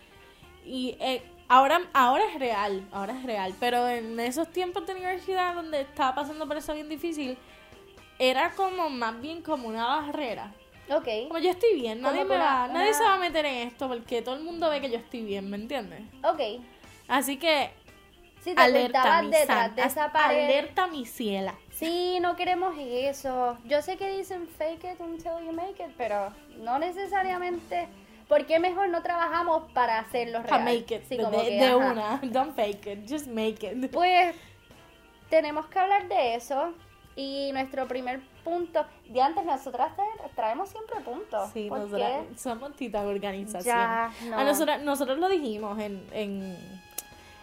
Y 0.65 0.97
eh, 1.01 1.23
ahora, 1.53 1.81
ahora 1.93 2.25
es 2.33 2.39
real, 2.39 2.87
ahora 2.93 3.13
es 3.19 3.23
real. 3.25 3.55
Pero 3.61 3.89
en 3.89 4.19
esos 4.21 4.49
tiempos 4.51 4.87
de 4.87 4.93
universidad 4.95 5.55
donde 5.55 5.83
estaba 5.83 6.15
pasando 6.15 6.47
por 6.47 6.57
eso 6.57 6.75
bien 6.75 6.89
difícil, 6.89 7.37
era 8.19 8.53
como 8.53 8.89
más 8.89 9.21
bien 9.21 9.43
como 9.43 9.69
una 9.69 9.87
barrera. 9.87 10.53
Ok. 10.91 11.09
Como 11.29 11.39
yo 11.39 11.51
estoy 11.51 11.75
bien, 11.75 12.01
nadie, 12.01 12.25
me 12.25 12.37
va, 12.37 12.69
nadie 12.69 12.89
una- 12.91 12.99
se 12.99 13.05
va 13.05 13.15
a 13.15 13.19
meter 13.19 13.47
en 13.47 13.69
esto 13.69 13.89
porque 13.89 14.21
todo 14.23 14.35
el 14.37 14.43
mundo 14.43 14.69
ve 14.69 14.81
que 14.81 14.91
yo 14.91 14.99
estoy 14.99 15.23
bien, 15.23 15.49
¿me 15.51 15.57
entiendes? 15.57 16.03
Ok. 16.25 16.41
Así 17.09 17.37
que 17.39 17.71
Si 18.43 18.55
te 18.55 18.61
alerta 18.61 19.23
mi 19.23 19.31
detrás 19.31 19.75
de 19.77 19.83
esa 19.83 20.11
pared. 20.13 20.45
alerta 20.45 20.87
mi 20.89 21.07
ciela. 21.07 21.55
Sí, 21.71 22.19
no 22.21 22.37
queremos 22.37 22.75
eso. 22.79 23.57
Yo 23.65 23.81
sé 23.83 23.97
que 23.97 24.11
dicen 24.17 24.47
fake 24.49 24.85
it 24.95 25.01
until 25.01 25.33
you 25.47 25.53
make 25.53 25.83
it, 25.83 25.93
pero 25.97 26.33
no 26.59 26.79
necesariamente. 26.79 27.89
¿Por 28.29 28.47
qué 28.47 28.59
mejor 28.59 28.89
no 28.89 29.03
trabajamos 29.03 29.71
para 29.73 29.99
hacerlo 29.99 30.39
real? 30.39 30.49
Para 30.49 30.65
make 30.65 30.95
it. 30.95 31.03
Sí, 31.09 31.17
de 31.17 31.31
que, 31.31 31.61
de 31.65 31.75
una. 31.75 32.21
Don't 32.23 32.55
fake 32.57 32.87
it. 32.87 33.11
Just 33.11 33.27
make 33.29 33.67
it. 33.67 33.91
Pues 33.93 34.35
tenemos 35.29 35.67
que 35.67 35.79
hablar 35.79 36.09
de 36.09 36.35
eso. 36.35 36.73
Y 37.15 37.51
nuestro 37.53 37.87
primer 37.87 38.21
punto, 38.43 38.87
de 39.07 39.21
antes 39.21 39.45
nosotras 39.45 39.93
tra- 39.95 40.31
traemos 40.35 40.71
siempre 40.71 40.99
puntos. 41.01 41.51
Sí, 41.53 41.67
¿Por 41.69 41.81
nosotras 41.81 42.23
somos 42.39 42.75
tita 42.75 43.03
de 43.03 43.09
organización. 43.15 43.77
Ya, 43.77 44.11
no. 44.31 44.39
A 44.39 44.45
nosotras, 44.45 44.81
nosotros 44.83 45.19
lo 45.19 45.29
dijimos 45.29 45.79
en, 45.79 46.03
en, 46.13 46.57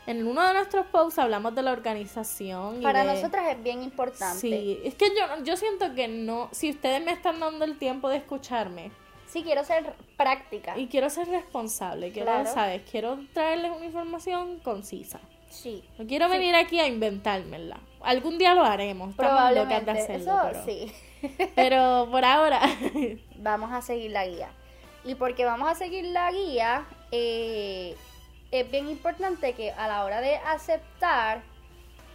en 0.07 0.25
uno 0.27 0.41
de 0.47 0.53
nuestros 0.55 0.87
posts, 0.87 1.19
hablamos 1.19 1.53
de 1.53 1.61
la 1.61 1.71
organización. 1.71 2.79
y 2.79 2.83
Para 2.83 3.03
de- 3.05 3.13
nosotras 3.13 3.47
es 3.47 3.61
bien 3.61 3.83
importante. 3.83 4.39
Sí, 4.39 4.79
es 4.83 4.95
que 4.95 5.09
yo, 5.09 5.43
yo 5.43 5.55
siento 5.55 5.93
que 5.93 6.07
no, 6.07 6.49
si 6.51 6.71
ustedes 6.71 7.05
me 7.05 7.11
están 7.11 7.39
dando 7.39 7.63
el 7.63 7.77
tiempo 7.77 8.09
de 8.09 8.17
escucharme 8.17 8.89
Sí, 9.29 9.43
quiero 9.43 9.63
ser 9.63 9.93
práctica. 10.17 10.77
y 10.77 10.87
quiero 10.87 11.09
ser 11.09 11.27
responsable, 11.27 12.11
quiero, 12.11 12.31
Claro. 12.31 12.51
¿sabes? 12.51 12.81
Quiero 12.89 13.19
traerles 13.33 13.71
una 13.75 13.85
información 13.85 14.59
concisa. 14.59 15.19
Sí. 15.49 15.83
No 15.97 16.05
quiero 16.07 16.25
Sí. 16.27 16.31
venir 16.33 16.55
aquí 16.55 16.79
a 16.79 16.87
inventármela. 16.87 17.77
Algún 18.01 18.37
día 18.37 18.55
lo 18.55 18.63
haremos, 18.63 19.11
estamos 19.11 19.51
locas 19.53 19.85
de 19.85 19.85
Probablemente. 19.85 19.91
hacerlo, 19.91 20.33
Eso 20.33 20.49
pero, 20.51 20.65
sí. 20.65 20.91
pero 21.55 22.07
por 22.11 22.25
ahora 22.25 22.61
vamos 23.37 23.71
a 23.71 23.81
seguir 23.81 24.11
la 24.11 24.25
guía. 24.27 24.49
Y 25.05 25.15
porque 25.15 25.45
vamos 25.45 25.69
a 25.69 25.75
seguir 25.75 26.05
la 26.05 26.31
guía, 26.31 26.85
eh, 27.11 27.95
es 28.51 28.71
bien 28.71 28.89
importante 28.89 29.53
que 29.53 29.71
a 29.71 29.87
la 29.87 30.03
hora 30.03 30.21
de 30.21 30.35
aceptar, 30.37 31.41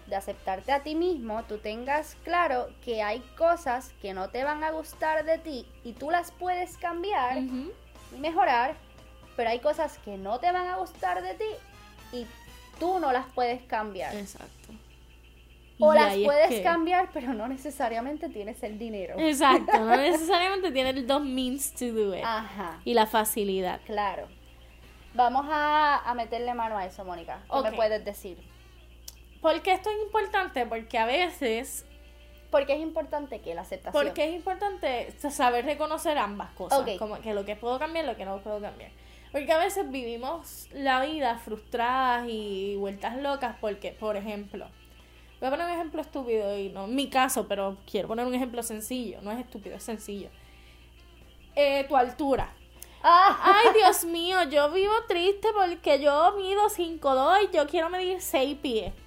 de 0.07 0.17
aceptarte 0.17 0.73
a 0.73 0.83
ti 0.83 0.95
mismo, 0.95 1.43
tú 1.45 1.59
tengas 1.59 2.17
claro 2.25 2.69
que 2.85 3.03
hay 3.03 3.21
cosas 3.39 3.93
que 4.03 4.13
no 4.15 4.29
te 4.31 4.45
van 4.45 4.63
a 4.65 4.71
gustar 4.71 5.25
de 5.25 5.39
ti 5.39 5.67
y 5.83 5.93
tú 5.93 6.11
las 6.11 6.31
puedes 6.33 6.77
cambiar 6.79 7.39
y 7.39 7.71
mejorar, 8.19 8.75
pero 9.37 9.51
hay 9.51 9.59
cosas 9.61 9.99
que 9.99 10.17
no 10.17 10.39
te 10.41 10.53
van 10.53 10.67
a 10.69 10.77
gustar 10.77 11.23
de 11.23 11.35
ti 11.35 11.45
y 12.13 12.27
tú 12.79 12.99
no 13.01 13.13
las 13.13 13.27
puedes 13.35 13.63
cambiar. 13.63 14.15
Exacto. 14.15 14.73
O 15.81 15.93
Y 15.93 15.97
las 15.97 16.15
es 16.15 16.25
puedes 16.25 16.49
que- 16.51 16.63
cambiar, 16.63 17.09
pero 17.13 17.35
no 17.35 17.49
necesariamente 17.49 18.29
tienes 18.29 18.63
el 18.63 18.79
dinero. 18.79 19.17
Exacto, 19.19 19.77
no 19.81 19.97
necesariamente 19.97 20.71
tiene 20.71 20.93
los 20.93 21.25
means 21.25 21.73
to 21.75 21.87
do 21.87 22.15
it. 22.15 22.23
Ajá. 22.25 22.81
Y 22.85 22.95
la 22.95 23.07
facilidad. 23.07 23.81
Claro. 23.85 24.29
Vamos 25.15 25.47
a, 25.49 25.99
a 26.09 26.15
meterle 26.15 26.55
mano 26.55 26.77
a 26.77 26.87
eso, 26.87 27.05
Mónica. 27.05 27.41
¿Qué 27.53 27.71
me 27.71 27.73
puedes 27.77 28.05
decir? 28.05 28.39
¿Por 29.45 29.61
qué 29.61 29.75
esto 29.75 29.91
es 29.91 29.97
importante? 30.03 30.65
Porque 30.65 30.97
a 30.97 31.05
veces, 31.05 31.85
Porque 32.51 32.73
es 32.73 32.81
importante 32.81 33.43
que 33.43 33.55
la 33.55 33.61
aceptación. 33.61 34.03
porque 34.03 34.25
es 34.25 34.35
importante 34.35 35.13
saber 35.31 35.67
reconocer 35.67 36.17
ambas 36.17 36.51
cosas. 36.53 36.79
Ok. 36.79 36.97
Como 36.99 37.21
que 37.21 37.35
lo 37.35 37.45
que 37.45 37.55
puedo 37.55 37.79
cambiar, 37.79 38.07
lo 38.07 38.17
que 38.17 38.25
no 38.25 38.39
puedo 38.39 38.59
cambiar. 38.59 38.91
Porque 39.33 39.53
a 39.53 39.59
veces 39.59 39.91
vivimos 39.91 40.71
la 40.73 41.05
vida 41.05 41.37
frustradas 41.37 42.27
y 42.27 42.77
vueltas 42.77 43.19
locas 43.19 43.57
porque, 43.61 43.93
por 43.93 44.17
ejemplo, 44.17 44.67
voy 45.41 45.49
a 45.49 45.51
poner 45.51 45.67
un 45.67 45.73
ejemplo 45.73 46.01
estúpido 46.01 46.59
y 46.59 46.71
no 46.71 46.87
mi 46.87 47.11
caso, 47.11 47.47
pero 47.47 47.77
quiero 47.85 48.09
poner 48.09 48.25
un 48.25 48.35
ejemplo 48.35 48.63
sencillo. 48.63 49.21
No 49.21 49.31
es 49.31 49.41
estúpido, 49.41 49.77
es 49.77 49.83
sencillo. 49.83 50.31
Eh, 51.55 51.85
tu 51.87 51.95
altura. 51.99 52.51
¡Ah! 53.03 53.61
Ay, 53.63 53.75
Dios 53.79 54.07
mío, 54.07 54.43
yo 54.45 54.71
vivo 54.71 54.95
triste 55.07 55.49
porque 55.55 56.01
yo 56.01 56.33
mido 56.39 56.71
5'2 56.71 57.51
y 57.51 57.55
yo 57.55 57.67
quiero 57.67 57.91
medir 57.91 58.23
6 58.23 58.57
pies. 58.63 59.04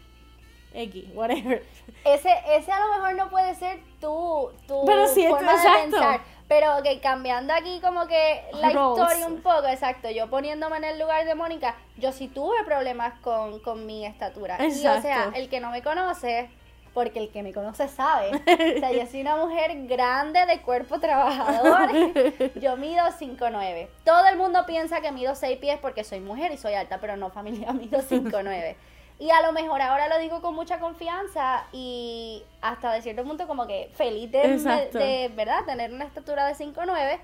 X, 0.74 1.06
whatever. 1.14 1.64
Ese, 2.06 2.30
ese 2.56 2.72
a 2.72 2.80
lo 2.80 2.94
mejor 2.96 3.16
no 3.16 3.30
puede 3.30 3.56
ser 3.56 3.80
tu, 4.00 4.52
tu 4.68 4.86
Pero 4.86 5.08
sí, 5.08 5.26
forma 5.28 5.52
de 5.52 5.58
exacto. 5.58 5.82
pensar. 5.82 6.22
Pero 6.48 6.82
que 6.84 7.00
cambiando 7.02 7.54
aquí 7.54 7.82
como 7.82 8.08
que 8.08 8.44
la 8.54 8.70
Roles. 8.70 9.02
historia 9.02 9.28
un 9.28 9.42
poco, 9.42 9.68
exacto, 9.68 10.10
yo 10.10 10.30
poniéndome 10.30 10.78
en 10.78 10.86
el 10.86 11.00
lugar 11.00 11.26
de 11.26 11.36
Mónica, 11.36 11.76
yo 11.98 12.12
sí 12.14 12.28
tuve 12.30 12.64
problemas 12.64 13.20
con, 13.20 13.60
con 13.60 13.86
mi 13.86 14.06
estatura. 14.06 14.58
Y 14.62 14.68
o 14.68 14.72
sea, 14.72 14.98
Exacto. 14.98 15.32
el 15.36 15.50
que 15.50 15.60
no 15.60 15.72
me 15.72 15.82
conoce, 15.82 16.50
porque 16.94 17.20
el 17.20 17.30
que 17.32 17.44
me 17.44 17.54
conoce 17.54 17.88
sabe. 17.90 18.32
O 18.78 18.80
sea, 18.80 18.92
yo 18.94 19.06
soy 19.08 19.22
una 19.22 19.36
mujer 19.36 19.72
grande 19.88 20.46
de 20.46 20.62
cuerpo 20.62 21.00
trabajador. 21.00 21.90
Yo 22.62 22.78
mido 22.78 23.04
5'9". 23.06 23.88
Todo 24.06 24.26
el 24.28 24.38
mundo 24.38 24.66
piensa 24.66 25.02
que 25.02 25.12
mido 25.12 25.36
6 25.36 25.58
pies 25.58 25.78
porque 25.82 26.04
soy 26.04 26.22
mujer 26.22 26.52
y 26.54 26.58
soy 26.58 26.76
alta, 26.76 27.00
pero 27.00 27.18
no 27.18 27.30
familia, 27.30 27.72
mido 27.74 28.00
5'9". 28.00 28.76
Y 29.20 29.32
a 29.32 29.42
lo 29.42 29.52
mejor 29.52 29.82
ahora 29.82 30.08
lo 30.08 30.20
digo 30.20 30.42
con 30.42 30.54
mucha 30.54 30.80
confianza 30.80 31.66
y 31.72 32.44
hasta 32.62 32.94
de 32.94 33.02
cierto 33.02 33.24
punto 33.24 33.48
como 33.48 33.66
que 33.66 33.90
feliz 33.96 34.32
de, 34.32 35.32
verdad 35.36 35.66
tener 35.66 35.92
una 35.92 36.06
estatura 36.06 36.46
de 36.46 36.54
5'9", 36.54 37.20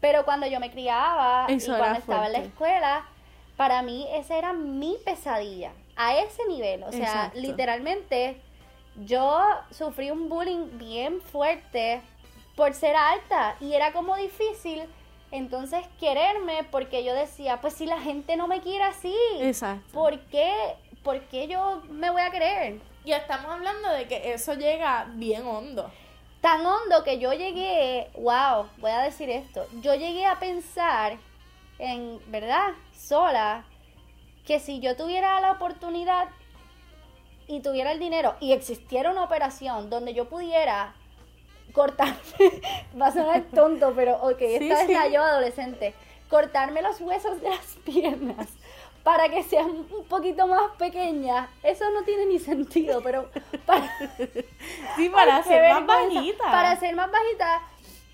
pero 0.00 0.24
cuando 0.24 0.46
yo 0.46 0.60
me 0.60 0.70
criaba 0.70 1.46
y 1.48 1.54
Eso 1.54 1.76
cuando 1.76 1.98
estaba 1.98 2.26
en 2.26 2.32
la 2.32 2.38
escuela, 2.38 3.04
para 3.56 3.82
mí 3.82 4.06
esa 4.12 4.36
era 4.36 4.52
mi 4.52 4.96
pesadilla, 5.04 5.72
a 5.96 6.16
ese 6.16 6.46
nivel, 6.46 6.84
o 6.84 6.92
sea, 6.92 7.26
Exacto. 7.26 7.38
literalmente 7.40 8.40
yo 9.04 9.40
sufrí 9.70 10.10
un 10.10 10.28
bullying 10.28 10.78
bien 10.78 11.20
fuerte 11.20 12.02
por 12.56 12.74
ser 12.74 12.94
alta 12.94 13.56
y 13.60 13.72
era 13.72 13.92
como 13.92 14.16
difícil 14.16 14.84
entonces 15.30 15.80
quererme 15.98 16.64
porque 16.70 17.04
yo 17.04 17.14
decía, 17.14 17.60
pues 17.60 17.74
si 17.74 17.86
la 17.86 17.98
gente 18.00 18.36
no 18.36 18.46
me 18.46 18.60
quiere 18.60 18.84
así, 18.84 19.16
Exacto. 19.40 19.90
¿por 19.92 20.18
qué, 20.26 20.52
por 21.02 21.20
qué 21.22 21.48
yo 21.48 21.82
me 21.90 22.10
voy 22.10 22.22
a 22.22 22.30
querer? 22.30 22.80
Y 23.04 23.12
estamos 23.12 23.50
hablando 23.50 23.90
de 23.90 24.06
que 24.06 24.32
eso 24.32 24.54
llega 24.54 25.06
bien 25.14 25.46
hondo. 25.46 25.90
Tan 26.40 26.64
hondo 26.64 27.04
que 27.04 27.18
yo 27.18 27.32
llegué, 27.32 28.10
wow, 28.14 28.68
voy 28.78 28.90
a 28.90 29.02
decir 29.02 29.30
esto, 29.30 29.66
yo 29.80 29.94
llegué 29.94 30.26
a 30.26 30.38
pensar 30.38 31.18
en, 31.78 32.20
¿verdad? 32.30 32.70
Sola, 32.96 33.64
que 34.46 34.58
si 34.58 34.80
yo 34.80 34.96
tuviera 34.96 35.40
la 35.40 35.52
oportunidad 35.52 36.28
y 37.46 37.60
tuviera 37.60 37.92
el 37.92 38.00
dinero 38.00 38.34
y 38.40 38.52
existiera 38.52 39.10
una 39.10 39.22
operación 39.24 39.88
donde 39.88 40.14
yo 40.14 40.28
pudiera 40.28 40.94
cortarme, 41.72 42.18
va 43.00 43.06
a 43.06 43.12
sonar 43.12 43.44
tonto, 43.54 43.92
pero 43.94 44.16
ok, 44.16 44.40
esta 44.40 44.76
Sí, 44.78 44.92
es 44.92 44.98
la 44.98 45.08
yo 45.08 45.22
adolescente, 45.22 45.94
cortarme 46.28 46.82
los 46.82 47.00
huesos 47.00 47.40
de 47.40 47.50
las 47.50 47.66
piernas 47.84 48.48
para 49.02 49.28
que 49.28 49.42
sean 49.42 49.68
un 49.68 50.04
poquito 50.08 50.46
más 50.46 50.72
pequeñas, 50.78 51.48
eso 51.62 51.90
no 51.90 52.02
tiene 52.02 52.26
ni 52.26 52.38
sentido, 52.38 53.02
pero 53.02 53.28
para, 53.66 53.98
Sí, 54.96 55.08
para 55.08 55.42
ser 55.42 55.72
más 55.72 55.86
bajita. 55.86 56.44
Para 56.44 56.76
ser 56.76 56.94
más 56.94 57.10
bajita, 57.10 57.62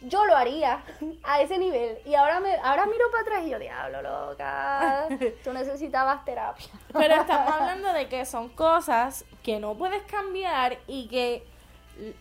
yo 0.03 0.25
lo 0.25 0.37
haría 0.37 0.83
a 1.25 1.41
ese 1.43 1.59
nivel. 1.59 1.99
Y 2.07 2.15
ahora 2.15 2.41
me 2.41 2.55
ahora 2.57 2.87
miro 2.87 3.05
para 3.11 3.23
atrás 3.23 3.45
y 3.47 3.51
yo, 3.51 3.59
diablo, 3.59 4.03
loca, 4.03 5.09
tú 5.45 5.53
necesitabas 5.53 6.25
terapia. 6.25 6.69
Pero 6.93 7.15
estamos 7.17 7.53
hablando 7.61 7.93
de 7.93 8.09
que 8.09 8.25
son 8.25 8.49
cosas 8.49 9.25
que 9.43 9.61
no 9.61 9.75
puedes 9.75 10.03
cambiar 10.05 10.79
y 10.87 11.09
que 11.09 11.45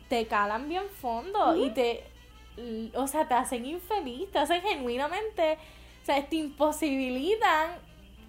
te 0.10 0.28
calan 0.28 0.68
bien 0.68 0.90
fondo 1.02 1.56
y 1.56 1.70
te, 1.70 2.04
o 2.96 3.08
sea, 3.08 3.28
te 3.28 3.36
hacen 3.36 3.66
infeliz, 3.66 4.32
te 4.32 4.40
hacen 4.40 4.62
genuinamente, 4.62 5.58
o 6.02 6.06
sea, 6.06 6.26
te 6.26 6.36
imposibilitan 6.38 7.88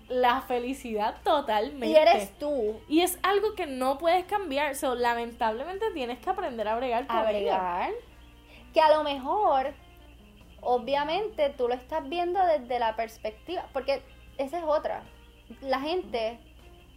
la 0.09 0.41
felicidad 0.43 1.17
totalmente. 1.23 1.87
Y 1.87 1.95
eres 1.97 2.37
tú 2.39 2.81
Y 2.89 3.01
es 3.01 3.19
algo 3.23 3.55
que 3.55 3.67
no 3.67 3.99
puedes 3.99 4.25
cambiar, 4.25 4.75
so, 4.75 4.95
lamentablemente 4.95 5.91
tienes 5.93 6.19
que 6.19 6.31
aprender 6.31 6.67
a 6.67 6.77
bregar 6.77 7.07
con 7.07 7.17
a 7.17 7.23
bregar. 7.25 7.91
Que 8.73 8.81
a 8.81 8.95
lo 8.97 9.03
mejor, 9.03 9.75
obviamente, 10.61 11.51
tú 11.51 11.69
lo 11.69 11.75
estás 11.75 12.09
viendo 12.09 12.45
desde 12.45 12.79
la 12.79 12.97
perspectiva, 12.97 13.67
porque 13.73 14.03
esa 14.39 14.59
es 14.59 14.65
otra. 14.65 15.03
La 15.61 15.81
gente, 15.81 16.39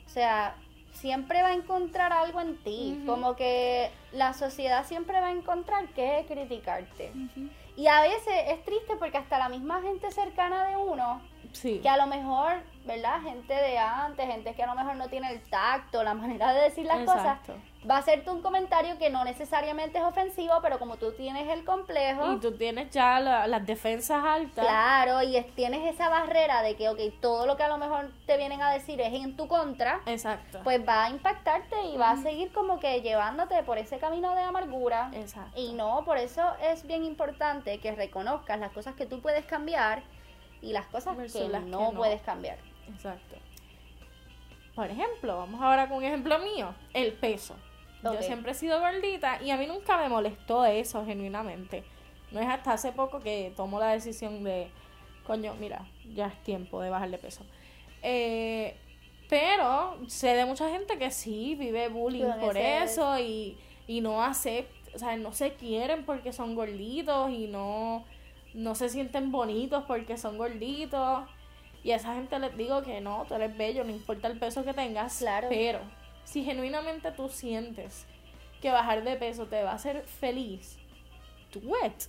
o 0.06 0.10
sea, 0.10 0.56
siempre 0.92 1.42
va 1.42 1.50
a 1.50 1.54
encontrar 1.54 2.12
algo 2.14 2.42
en 2.42 2.58
ti. 2.64 3.02
Como 3.06 3.36
que 3.36 3.90
la 4.12 4.34
sociedad 4.34 4.86
siempre 4.86 5.20
va 5.20 5.28
a 5.28 5.32
encontrar 5.32 5.88
que 5.90 6.26
criticarte. 6.28 7.12
Y 7.78 7.88
a 7.88 8.02
veces 8.02 8.34
es 8.48 8.64
triste 8.64 8.96
porque 8.98 9.18
hasta 9.18 9.40
la 9.40 9.50
misma 9.50 9.82
gente 9.82 10.12
cercana 10.12 10.68
de 10.68 10.76
uno, 10.78 11.22
Sí. 11.54 11.80
que 11.82 11.90
a 11.90 11.98
lo 11.98 12.08
mejor, 12.08 12.62
¿verdad? 12.86 13.22
Gente 13.22 13.54
de 13.54 13.78
antes, 13.78 14.26
gente 14.28 14.54
que 14.56 14.64
a 14.64 14.68
lo 14.68 14.76
mejor 14.76 14.96
no 14.96 15.08
tiene 15.08 15.32
el 15.32 15.42
tacto, 15.50 16.04
la 16.04 16.14
manera 16.14 16.54
de 16.54 16.62
decir 16.62 16.86
las 16.86 17.00
Exacto. 17.02 17.54
cosas, 17.54 17.90
va 17.90 17.96
a 17.96 18.00
hacerte 18.00 18.30
un 18.32 18.42
comentario 18.42 18.98
que 18.98 19.10
no 19.10 19.24
necesariamente 19.24 19.98
es 20.00 20.04
ofensivo, 20.04 20.54
pero 20.62 20.80
como 20.80 20.98
tú 20.98 21.12
tienes 21.14 21.48
el 21.50 21.64
complejo, 21.64 22.34
Y 22.34 22.40
tú 22.40 22.56
tienes 22.58 22.90
ya 22.92 23.20
la- 23.20 23.46
las 23.48 23.66
defensas 23.66 24.24
altas. 24.24 24.66
claro, 24.66 25.22
y 25.22 25.36
es- 25.38 25.54
tienes 25.56 25.94
esa 25.94 26.10
barrera 26.10 26.62
de 26.64 26.76
que, 26.76 26.90
ok, 26.90 27.00
todo 27.22 27.46
lo 27.46 27.56
que 27.58 27.64
a 27.64 27.68
lo 27.68 27.78
mejor 27.78 28.12
te 28.26 28.38
vienen 28.38 28.62
a 28.62 28.72
decir 28.72 29.00
es 29.02 29.14
en 29.14 29.36
tu 29.36 29.48
contra, 29.48 30.02
Exacto. 30.06 30.62
pues 30.64 30.82
va 30.88 31.06
a 31.06 31.10
impactarte 31.10 31.82
y 31.86 31.98
va 31.98 32.12
a 32.12 32.18
seguir 32.18 32.52
como 32.52 32.80
que 32.80 33.02
llevándote 33.02 33.62
por 33.64 33.78
ese 33.78 34.00
camino 34.00 34.34
de 34.36 34.42
amargura. 34.42 35.12
Exacto. 35.14 35.52
Y 35.60 35.74
no, 35.74 36.04
por 36.06 36.18
eso 36.18 36.42
es 36.62 36.86
bien 36.86 37.04
importante 37.04 37.80
que 37.80 37.92
reconozcas 37.94 38.60
las 38.60 38.72
cosas 38.72 38.96
que 38.96 39.06
tú 39.06 39.22
puedes 39.22 39.46
cambiar 39.46 40.02
y 40.62 40.74
las 40.74 40.86
cosas 40.88 41.18
Versus 41.18 41.42
que 41.42 41.48
las 41.50 41.64
que 41.64 41.70
no. 41.72 41.92
puedes 41.94 42.22
cambiar. 42.22 42.58
Exacto. 42.94 43.36
Por 44.76 44.90
ejemplo, 44.90 45.38
vamos 45.38 45.62
ahora 45.62 45.88
con 45.88 45.98
un 45.98 46.04
ejemplo 46.04 46.40
mío, 46.40 46.74
el 46.94 47.14
peso. 47.14 47.56
Yo 48.04 48.22
siempre 48.22 48.54
he 48.54 48.56
sido 48.56 48.80
gordita 48.80 49.42
y 49.44 49.52
a 49.52 49.58
mí 49.58 49.68
nunca 49.68 49.98
me 49.98 50.10
molestó 50.10 50.66
eso 50.66 51.06
genuinamente. 51.06 51.84
No 52.32 52.40
es 52.40 52.48
hasta 52.48 52.74
hace 52.74 52.92
poco 52.92 53.20
que 53.20 53.54
tomo 53.56 53.80
la 53.80 53.90
decisión 53.90 54.44
de, 54.44 54.70
coño, 55.28 55.54
mira, 55.60 55.86
ya 56.16 56.28
es 56.28 56.44
tiempo 56.44 56.82
de 56.82 56.90
bajar 56.90 57.12
de 57.12 57.18
peso. 57.18 57.46
Eh, 58.02 58.76
pero 59.30 59.98
sé 60.08 60.36
de 60.36 60.46
mucha 60.46 60.70
gente 60.70 60.98
que 60.98 61.12
sí 61.12 61.56
vive 61.56 61.90
bullying 61.90 62.32
por 62.40 62.58
eso 62.58 63.20
y, 63.20 63.58
y 63.88 64.02
no 64.02 64.24
aceptan, 64.24 64.96
o 64.96 65.00
sea, 65.00 65.16
no 65.18 65.32
se 65.32 65.54
quieren 65.54 66.04
porque 66.04 66.34
son 66.34 66.56
gorditos 66.56 67.30
y 67.30 67.48
no, 67.48 68.04
no 68.54 68.76
se 68.76 68.90
sienten 68.90 69.32
bonitos 69.32 69.84
porque 69.88 70.18
son 70.18 70.38
gorditos. 70.38 71.30
Y 71.84 71.92
a 71.92 71.96
esa 71.96 72.14
gente 72.14 72.38
les 72.40 72.56
digo 72.56 72.84
que 72.84 73.02
no, 73.02 73.26
tú 73.28 73.36
eres 73.36 73.58
bello, 73.58 73.84
no 73.84 73.92
importa 73.92 74.28
el 74.28 74.38
peso 74.38 74.64
que 74.64 74.74
tengas. 74.74 75.18
Claro. 75.18 75.48
Pero 75.50 75.80
si 76.24 76.44
genuinamente 76.44 77.12
tú 77.12 77.30
sientes 77.30 78.06
que 78.62 78.72
bajar 78.72 79.04
de 79.04 79.16
peso 79.16 79.48
te 79.48 79.64
va 79.64 79.72
a 79.72 79.76
hacer 79.76 80.04
feliz, 80.04 80.78
do 81.52 81.60
it. 81.86 82.04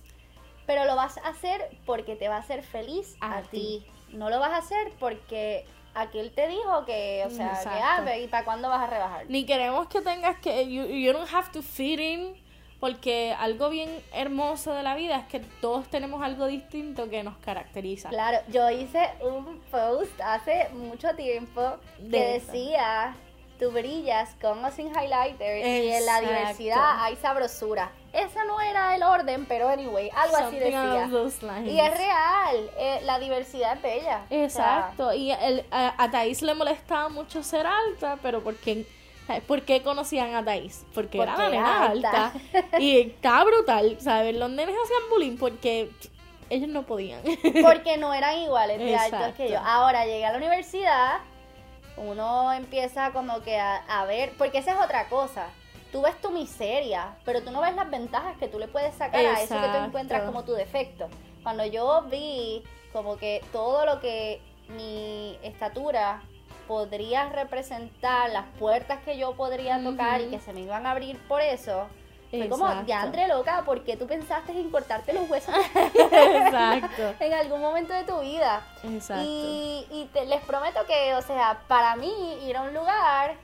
Pero 0.65 0.85
lo 0.85 0.95
vas 0.95 1.17
a 1.17 1.29
hacer 1.29 1.77
porque 1.85 2.15
te 2.15 2.29
va 2.29 2.37
a 2.37 2.39
hacer 2.39 2.63
feliz 2.63 3.17
a, 3.19 3.37
A 3.37 3.41
ti. 3.41 3.85
No 4.09 4.29
lo 4.29 4.39
vas 4.39 4.51
a 4.51 4.57
hacer 4.57 4.93
porque 4.99 5.65
aquel 5.93 6.31
te 6.31 6.47
dijo 6.47 6.85
que, 6.85 7.23
o 7.25 7.29
sea, 7.29 7.59
que 7.61 7.69
ah, 7.69 8.17
¿y 8.17 8.27
para 8.27 8.45
cuándo 8.45 8.69
vas 8.69 8.81
a 8.81 8.87
rebajar? 8.87 9.25
Ni 9.29 9.45
queremos 9.45 9.87
que 9.87 10.01
tengas 10.01 10.37
que, 10.39 10.71
you, 10.71 10.85
you 10.85 11.11
don't 11.11 11.31
have 11.33 11.51
to 11.51 11.61
fit 11.61 11.99
in, 11.99 12.35
porque 12.83 13.33
algo 13.39 13.69
bien 13.69 13.89
hermoso 14.11 14.73
de 14.73 14.83
la 14.83 14.93
vida 14.93 15.15
es 15.15 15.25
que 15.27 15.39
todos 15.39 15.87
tenemos 15.87 16.21
algo 16.21 16.47
distinto 16.47 17.09
que 17.09 17.23
nos 17.23 17.37
caracteriza. 17.37 18.09
Claro, 18.09 18.39
yo 18.49 18.69
hice 18.69 19.09
un 19.21 19.61
post 19.71 20.11
hace 20.21 20.67
mucho 20.73 21.15
tiempo 21.15 21.77
que 21.97 22.09
De 22.09 22.19
decía, 22.33 23.15
tú 23.57 23.71
brillas 23.71 24.35
con 24.41 24.65
o 24.65 24.69
sin 24.69 24.87
highlighter 24.89 25.59
y 25.65 25.91
en 25.93 26.05
la 26.05 26.17
Exacto. 26.17 26.27
diversidad 26.27 27.03
hay 27.05 27.15
sabrosura. 27.15 27.89
Ese 28.11 28.43
no 28.47 28.59
era 28.59 28.93
el 28.97 29.03
orden, 29.03 29.45
pero 29.45 29.69
anyway, 29.69 30.09
algo 30.13 30.35
así 30.35 30.43
Something 30.59 30.59
decía. 30.59 31.07
those 31.09 31.41
lines. 31.45 31.71
Y 31.73 31.79
es 31.79 31.97
real, 31.97 32.69
eh, 32.77 32.99
la 33.05 33.17
diversidad 33.17 33.77
es 33.77 33.81
bella. 33.81 34.23
O 34.25 34.27
sea, 34.27 34.43
Exacto, 34.43 35.13
y 35.13 35.31
el, 35.31 35.65
a, 35.71 36.03
a 36.03 36.11
Thais 36.11 36.41
le 36.41 36.53
molestaba 36.53 37.07
mucho 37.07 37.43
ser 37.43 37.65
alta, 37.65 38.17
pero 38.21 38.43
¿por 38.43 38.57
qué, 38.57 38.73
¿sabes? 38.75 38.87
¿Por 39.47 39.61
qué 39.63 39.81
conocían 39.81 40.35
a 40.35 40.43
Thais? 40.43 40.85
Porque, 40.93 41.21
era 41.21 41.37
la 41.37 41.49
nena 41.49 41.85
alta. 41.87 42.33
alta. 42.53 42.79
y 42.79 42.99
estaba 43.01 43.43
brutal, 43.45 43.97
¿sabes? 43.99 44.35
Los 44.35 44.49
nenes 44.49 44.75
hacían 44.83 45.09
bullying 45.09 45.37
porque 45.37 45.89
ellos 46.49 46.69
no 46.69 46.83
podían. 46.83 47.21
porque 47.61 47.97
no 47.97 48.13
eran 48.13 48.37
iguales 48.39 48.79
de 48.79 48.95
altos 48.95 49.35
que 49.35 49.49
yo. 49.49 49.55
Exacto. 49.55 49.69
Ahora 49.69 50.05
llegué 50.05 50.25
a 50.25 50.31
la 50.31 50.37
universidad, 50.37 51.19
uno 51.97 52.53
empieza 52.53 53.11
como 53.11 53.41
que 53.41 53.57
a, 53.57 53.77
a 53.87 54.05
ver, 54.05 54.33
porque 54.37 54.59
esa 54.59 54.71
es 54.71 54.77
otra 54.83 55.07
cosa. 55.09 55.47
Tú 55.91 56.01
ves 56.01 56.19
tu 56.21 56.31
miseria, 56.31 57.15
pero 57.23 57.43
tú 57.43 57.51
no 57.51 57.61
ves 57.61 57.75
las 57.75 57.89
ventajas 57.89 58.35
que 58.37 58.47
tú 58.47 58.57
le 58.57 58.67
puedes 58.67 58.95
sacar 58.95 59.23
a 59.23 59.33
eso 59.33 59.53
que 59.53 59.61
tú 59.61 59.65
Exacto. 59.65 59.85
encuentras 59.85 60.23
como 60.23 60.43
tu 60.43 60.53
defecto. 60.53 61.07
Cuando 61.43 61.65
yo 61.65 62.03
vi 62.09 62.63
como 62.91 63.17
que 63.17 63.43
todo 63.51 63.85
lo 63.85 63.99
que 63.99 64.41
mi 64.69 65.37
estatura 65.43 66.23
podría 66.67 67.29
representar, 67.29 68.29
las 68.31 68.45
puertas 68.59 68.99
que 69.03 69.17
yo 69.17 69.33
podría 69.35 69.81
tocar 69.83 70.21
y 70.21 70.25
que 70.29 70.39
se 70.39 70.53
me 70.53 70.61
iban 70.61 70.85
a 70.85 70.91
abrir 70.91 71.17
por 71.27 71.41
eso, 71.41 71.87
fue 72.29 72.49
como, 72.49 72.67
ya 72.87 73.01
André 73.03 73.27
loca, 73.27 73.61
¿por 73.63 73.83
qué 73.83 73.95
tú 73.95 74.07
pensaste 74.07 74.53
en 74.53 74.71
cortarte 74.71 75.13
los 75.13 75.29
huesos 75.29 75.53
Exacto. 75.93 77.13
en 77.19 77.33
algún 77.33 77.61
momento 77.61 77.93
de 77.93 78.03
tu 78.03 78.19
vida? 78.21 78.65
Exacto. 78.83 79.23
Y, 79.23 79.85
y 79.91 80.09
te- 80.13 80.25
les 80.25 80.41
prometo 80.41 80.85
que, 80.87 81.13
o 81.15 81.21
sea, 81.21 81.59
para 81.67 81.95
mí 81.95 82.11
ir 82.47 82.57
a 82.57 82.63
un 82.63 82.73
lugar 82.73 83.35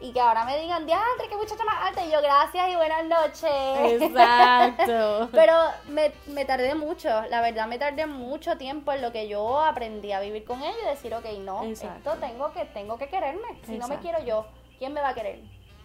y 0.00 0.12
que 0.12 0.20
ahora 0.20 0.44
me 0.44 0.58
digan, 0.60 0.86
diantre, 0.86 1.28
qué 1.28 1.36
muchacha 1.36 1.64
más 1.64 1.88
alta, 1.88 2.04
y 2.04 2.10
yo, 2.10 2.20
gracias 2.20 2.70
y 2.70 2.76
buenas 2.76 3.04
noches. 3.04 4.02
Exacto. 4.02 5.28
Pero 5.32 5.54
me, 5.88 6.12
me 6.26 6.44
tardé 6.44 6.74
mucho, 6.74 7.08
la 7.30 7.40
verdad 7.40 7.66
me 7.66 7.78
tardé 7.78 8.06
mucho 8.06 8.56
tiempo 8.56 8.92
en 8.92 9.02
lo 9.02 9.12
que 9.12 9.28
yo 9.28 9.60
aprendí 9.60 10.12
a 10.12 10.20
vivir 10.20 10.44
con 10.44 10.62
ello 10.62 10.76
y 10.84 10.88
decir, 10.88 11.14
ok, 11.14 11.26
no, 11.38 11.64
Exacto. 11.64 12.12
esto 12.12 12.26
tengo 12.26 12.52
que, 12.52 12.64
tengo 12.66 12.98
que 12.98 13.08
quererme. 13.08 13.60
Si 13.66 13.78
no 13.78 13.88
me 13.88 13.98
quiero 13.98 14.22
yo, 14.24 14.46
¿quién 14.78 14.92
me 14.92 15.00
va 15.00 15.10
a 15.10 15.14
querer? 15.14 15.40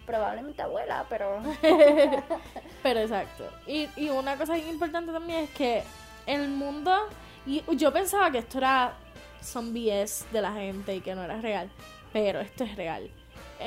Probablemente 0.06 0.62
abuela, 0.62 1.06
pero... 1.08 1.40
Pero 2.82 3.00
exacto. 3.00 3.44
Y, 3.66 3.88
y 3.96 4.08
una 4.08 4.36
cosa 4.36 4.56
importante 4.56 5.12
también 5.12 5.44
es 5.44 5.50
que 5.50 5.82
el 6.26 6.48
mundo. 6.48 7.08
Y 7.46 7.62
yo 7.76 7.92
pensaba 7.92 8.30
que 8.30 8.38
esto 8.38 8.58
era 8.58 8.94
son 9.40 9.72
BS 9.72 10.26
de 10.32 10.42
la 10.42 10.52
gente 10.52 10.94
y 10.94 11.00
que 11.00 11.14
no 11.14 11.22
era 11.22 11.40
real. 11.40 11.70
Pero 12.12 12.40
esto 12.40 12.64
es 12.64 12.76
real. 12.76 13.10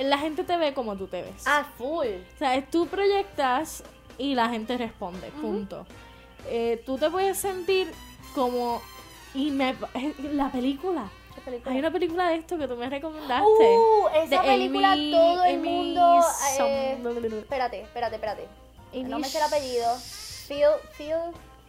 La 0.02 0.18
gente 0.18 0.44
te 0.44 0.58
ve 0.58 0.74
como 0.74 0.96
tú 0.96 1.08
te 1.08 1.22
ves. 1.22 1.44
Ah, 1.46 1.66
full. 1.78 2.08
O 2.08 2.38
sea, 2.38 2.56
es 2.56 2.70
tú 2.70 2.88
proyectas 2.88 3.84
y 4.18 4.36
la 4.36 4.50
gente 4.50 4.78
responde, 4.78 5.28
punto. 5.42 5.86
Eh, 6.48 6.82
tú 6.86 6.98
te 6.98 7.10
puedes 7.10 7.38
sentir 7.38 7.92
como... 8.34 8.82
Y 9.36 9.52
me, 9.52 9.72
eh, 9.96 10.14
la 10.34 10.52
película. 10.52 11.10
¿Qué 11.34 11.42
película? 11.42 11.72
Hay 11.72 11.80
una 11.80 11.92
película 11.92 12.30
de 12.30 12.36
esto 12.36 12.58
que 12.58 12.68
tú 12.68 12.76
me 12.76 12.88
recomendaste. 12.90 13.44
Uh, 13.44 14.08
esa 14.16 14.42
de 14.42 14.48
película 14.48 14.92
Amy- 14.92 15.12
todo 15.12 15.44
el 15.44 15.56
Amy 15.56 15.70
mundo. 15.70 16.22
Eh, 16.60 16.98
espérate, 17.40 17.82
espérate, 17.82 18.16
espérate. 18.16 18.48
Amy 18.92 19.04
no 19.06 19.18
me 19.20 19.28
sé 19.28 19.40
el 19.40 19.44
apellido. 19.46 19.96
Feel, 20.48 20.70
feel, 20.92 21.20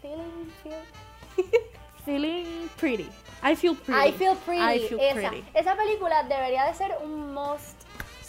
feeling, 0.02 0.52
feel. 0.62 1.44
Feeling 2.04 2.68
pretty. 2.76 3.08
I 3.42 3.56
feel 3.56 3.74
pretty. 3.74 4.08
I 4.08 4.12
feel 4.12 4.36
pretty. 4.44 4.60
I 4.60 4.88
feel 4.88 5.00
esa. 5.00 5.30
pretty. 5.30 5.44
Esa 5.54 5.74
película 5.74 6.22
debería 6.24 6.64
de 6.66 6.74
ser 6.74 6.94
un 7.02 7.32
must. 7.32 7.73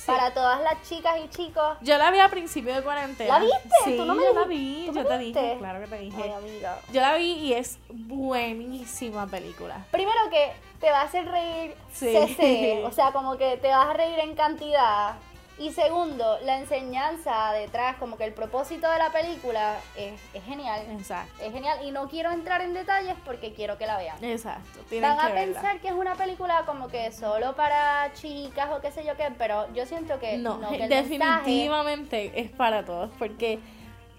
Para 0.06 0.34
todas 0.34 0.62
las 0.62 0.82
chicas 0.88 1.16
y 1.24 1.30
chicos. 1.30 1.78
Yo 1.82 1.98
la 1.98 2.12
vi 2.12 2.20
a 2.20 2.30
principio 2.30 2.74
de 2.76 2.82
cuarentena. 2.82 3.40
¿La 3.40 3.46
viste? 3.46 3.70
Sí, 3.84 3.98
¿Tú 3.98 4.06
no 4.06 4.16
me 4.16 4.24
yo 4.24 4.34
la 4.34 4.44
vi, 4.46 4.84
¿Tú 4.88 4.94
yo 4.94 5.02
me 5.04 5.06
te 5.10 5.18
dije, 5.18 5.56
claro 5.60 5.80
que 5.80 5.88
te 5.88 5.98
dije. 6.00 6.22
Ay, 6.24 6.32
amiga. 6.32 6.80
Yo 6.92 7.02
la 7.02 7.16
vi 7.16 7.32
y 7.34 7.54
es 7.54 7.78
buenísima 7.90 9.28
película. 9.28 9.86
Primero 9.92 10.20
que 10.30 10.52
te 10.80 10.90
va 10.92 11.02
a 11.02 11.04
hacer 11.04 11.26
reír 11.30 11.76
Sí. 11.94 12.14
CC, 12.14 12.84
o 12.86 12.92
sea, 12.92 13.12
como 13.14 13.38
que 13.38 13.58
te 13.58 13.70
vas 13.70 13.88
a 13.90 13.94
reír 13.94 14.20
en 14.20 14.36
cantidad. 14.36 15.16
Y 15.58 15.72
segundo, 15.72 16.38
la 16.44 16.60
enseñanza 16.60 17.54
detrás, 17.54 17.96
como 17.96 18.18
que 18.18 18.26
el 18.26 18.34
propósito 18.34 18.90
de 18.92 18.98
la 18.98 19.10
película 19.12 19.78
es, 19.96 20.20
es 20.34 20.44
genial. 20.44 20.82
Exacto. 20.92 21.42
Es 21.42 21.54
genial 21.54 21.80
y 21.86 21.92
no 21.92 22.10
quiero 22.10 22.32
entrar 22.32 22.62
en 22.62 22.74
detalles 22.74 23.16
porque 23.24 23.54
quiero 23.54 23.78
que 23.78 23.88
la 23.88 23.98
vean. 23.98 24.22
Exacto. 24.24 24.80
Van 24.92 25.18
que 25.18 25.24
a 25.24 25.30
verla. 25.30 25.34
pensar 25.54 25.80
que 25.80 25.88
es 25.88 25.94
una 25.94 26.16
película 26.16 26.64
como 26.66 26.90
que 26.90 27.10
solo 27.12 27.56
para 27.56 28.12
chicas 28.14 28.70
o 28.72 28.82
qué 28.82 28.92
sé 28.92 29.06
yo 29.06 29.16
qué, 29.16 29.32
pero 29.38 29.72
yo 29.74 29.86
siento 29.86 30.20
que 30.20 30.38
No, 30.38 30.58
no, 30.58 30.70
que 30.78 30.88
definitivamente 30.90 32.40
es 32.40 32.52
para 32.52 32.84
todos. 32.84 33.12
Porque 33.18 33.60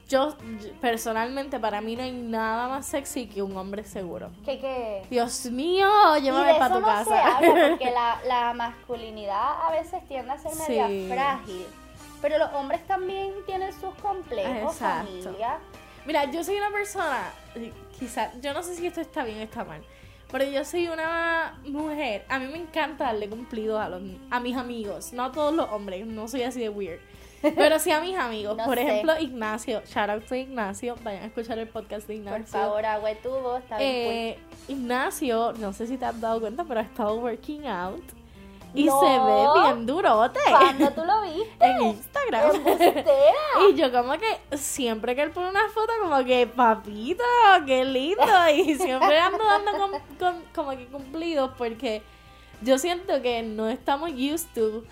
yo, 0.08 0.36
personalmente, 0.80 1.58
para 1.58 1.80
mí 1.80 1.96
no 1.96 2.02
hay 2.02 2.12
nada 2.12 2.68
más 2.68 2.86
sexy 2.86 3.26
que 3.26 3.42
un 3.42 3.56
hombre 3.56 3.84
seguro. 3.84 4.30
que, 4.44 4.58
que 4.60 5.02
Dios 5.10 5.46
mío, 5.46 5.88
llévame 6.22 6.54
para 6.54 6.74
tu 6.74 6.80
no 6.80 6.86
casa. 6.86 7.04
se 7.10 7.14
habla 7.18 7.68
porque 7.70 7.90
la, 7.90 8.18
la 8.26 8.52
masculinidad 8.54 9.66
a 9.66 9.70
veces 9.72 10.06
tiende 10.08 10.32
a 10.32 10.38
ser 10.38 10.52
media 10.68 10.86
Sí. 10.88 11.08
frágil. 11.10 11.66
Pero 12.22 12.38
los 12.38 12.52
hombres 12.54 12.86
también 12.86 13.32
tienen 13.46 13.72
sus 13.72 13.94
complejos, 13.96 14.72
Exacto. 14.74 15.06
familia. 15.08 15.58
Mira, 16.06 16.30
yo 16.30 16.42
soy 16.44 16.56
una 16.56 16.70
persona, 16.70 17.30
quizás, 17.98 18.30
yo 18.40 18.54
no 18.54 18.62
sé 18.62 18.76
si 18.76 18.86
esto 18.86 19.00
está 19.00 19.24
bien 19.24 19.40
o 19.40 19.42
está 19.42 19.64
mal, 19.64 19.82
pero 20.30 20.44
yo 20.44 20.64
soy 20.64 20.86
una 20.88 21.58
mujer, 21.66 22.24
a 22.28 22.38
mí 22.38 22.46
me 22.46 22.58
encanta 22.58 23.04
darle 23.06 23.28
cumplidos 23.28 23.80
a, 23.80 23.88
los, 23.88 24.00
a 24.30 24.38
mis 24.40 24.56
amigos, 24.56 25.12
no 25.12 25.24
a 25.24 25.32
todos 25.32 25.52
los 25.52 25.68
hombres, 25.70 26.06
no 26.06 26.28
soy 26.28 26.44
así 26.44 26.60
de 26.60 26.68
weird, 26.68 27.00
pero 27.54 27.78
sí 27.78 27.90
a 27.92 28.00
mis 28.00 28.16
amigos. 28.16 28.56
No 28.56 28.64
Por 28.64 28.76
sé. 28.76 28.82
ejemplo, 28.82 29.18
Ignacio, 29.20 29.82
shout 29.86 30.10
out 30.10 30.24
to 30.26 30.34
Ignacio, 30.34 30.96
vayan 31.02 31.22
a 31.22 31.26
escuchar 31.26 31.58
el 31.58 31.68
podcast 31.68 32.06
de 32.08 32.14
Ignacio. 32.16 32.38
Por 32.42 32.46
favor, 32.46 32.84
agua 32.86 33.10
está 33.10 33.78
bien. 33.78 33.90
Eh, 33.90 34.38
Ignacio, 34.68 35.52
no 35.58 35.72
sé 35.72 35.86
si 35.86 35.96
te 35.96 36.04
has 36.04 36.20
dado 36.20 36.40
cuenta, 36.40 36.64
pero 36.64 36.80
ha 36.80 36.82
estado 36.82 37.16
working 37.16 37.66
out 37.66 38.02
y 38.74 38.84
No. 38.84 39.00
se 39.00 39.06
ve 39.06 39.62
bien 39.62 39.86
durote. 39.86 40.40
¿Cuándo 40.50 40.90
tú 40.90 41.02
lo 41.04 41.22
viste? 41.34 41.64
en 41.64 41.82
Instagram. 41.82 42.52
Y 43.70 43.74
yo 43.74 43.90
como 43.92 44.12
que 44.18 44.56
siempre 44.56 45.14
que 45.14 45.22
él 45.22 45.30
pone 45.30 45.48
una 45.48 45.68
foto 45.70 45.92
como 46.02 46.24
que 46.24 46.46
papito, 46.46 47.24
qué 47.66 47.84
lindo. 47.84 48.22
Y 48.54 48.74
siempre 48.74 49.18
ando 49.18 49.42
dando 49.44 49.72
con- 49.72 50.00
con- 50.18 50.42
como 50.54 50.70
que 50.76 50.86
cumplidos 50.86 51.52
porque 51.56 52.02
yo 52.62 52.78
siento 52.78 53.20
que 53.22 53.42
no 53.42 53.68
estamos 53.68 54.10
used 54.10 54.46
to 54.54 54.82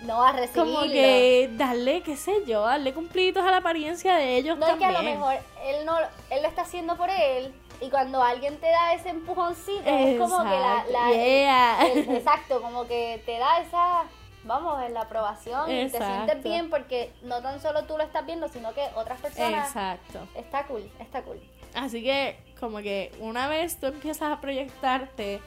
No 0.00 0.18
vas 0.18 0.34
a 0.34 0.36
recibirlo. 0.38 0.74
como 0.80 0.82
que 0.92 1.50
darle, 1.54 2.02
qué 2.02 2.16
sé 2.16 2.32
yo, 2.46 2.62
darle 2.62 2.94
cumplidos 2.94 3.44
a 3.44 3.50
la 3.50 3.56
apariencia 3.58 4.14
de 4.14 4.36
ellos 4.36 4.56
No 4.56 4.66
es 4.66 4.74
que 4.74 4.78
también. 4.80 4.96
a 4.96 5.02
lo 5.02 5.10
mejor 5.10 5.34
él 5.64 5.84
no 5.86 5.98
él 6.30 6.42
lo 6.42 6.48
está 6.48 6.62
haciendo 6.62 6.96
por 6.96 7.10
él 7.10 7.52
y 7.80 7.90
cuando 7.90 8.22
alguien 8.22 8.58
te 8.58 8.68
da 8.68 8.92
ese 8.94 9.08
empujoncito 9.10 9.82
es 9.84 10.18
como 10.20 10.38
que 10.38 10.50
la, 10.50 10.84
la- 10.90 11.12
Yeah. 11.12 11.86
el- 11.92 12.10
exacto, 12.16 12.60
como 12.62 12.86
que 12.86 13.22
te 13.26 13.38
da 13.38 13.58
esa 13.60 14.04
vamos, 14.44 14.80
en 14.82 14.94
la 14.94 15.02
aprobación 15.02 15.70
y 15.70 15.88
te 15.90 15.98
sientes 15.98 16.42
bien 16.42 16.70
porque 16.70 17.12
no 17.22 17.42
tan 17.42 17.60
solo 17.60 17.84
tú 17.84 17.98
lo 17.98 18.04
estás 18.04 18.24
viendo, 18.24 18.48
sino 18.48 18.72
que 18.72 18.86
otras 18.94 19.20
personas 19.20 19.66
Exacto. 19.66 20.20
está 20.36 20.64
cool, 20.66 20.88
está 21.00 21.22
cool. 21.22 21.38
Así 21.74 22.02
que 22.02 22.38
como 22.58 22.78
que 22.78 23.12
una 23.20 23.46
vez 23.48 23.78
tú 23.78 23.86
empiezas 23.88 24.30
a 24.32 24.40
proyectarte 24.40 25.40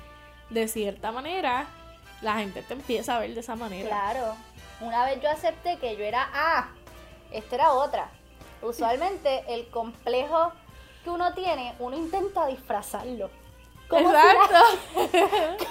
de 0.52 0.68
cierta 0.68 1.12
manera, 1.12 1.66
la 2.22 2.36
gente 2.36 2.62
te 2.62 2.74
empieza 2.74 3.16
a 3.16 3.20
ver 3.20 3.34
de 3.34 3.40
esa 3.40 3.56
manera. 3.56 3.88
Claro. 3.90 4.36
Una 4.82 5.06
vez 5.06 5.22
yo 5.22 5.30
acepté 5.30 5.78
que 5.78 5.96
yo 5.96 6.04
era 6.04 6.30
ah, 6.34 6.68
esta 7.32 7.56
era 7.56 7.72
otra. 7.74 8.10
Usualmente 8.62 9.44
el 9.54 9.68
complejo 9.70 10.52
que 11.04 11.10
uno 11.10 11.34
tiene, 11.34 11.74
uno 11.80 11.96
intenta 11.98 12.46
disfrazarlo. 12.48 13.30
Como 13.88 14.08
si 14.10 14.14
la- 14.14 14.32
Exacto. 14.32 15.66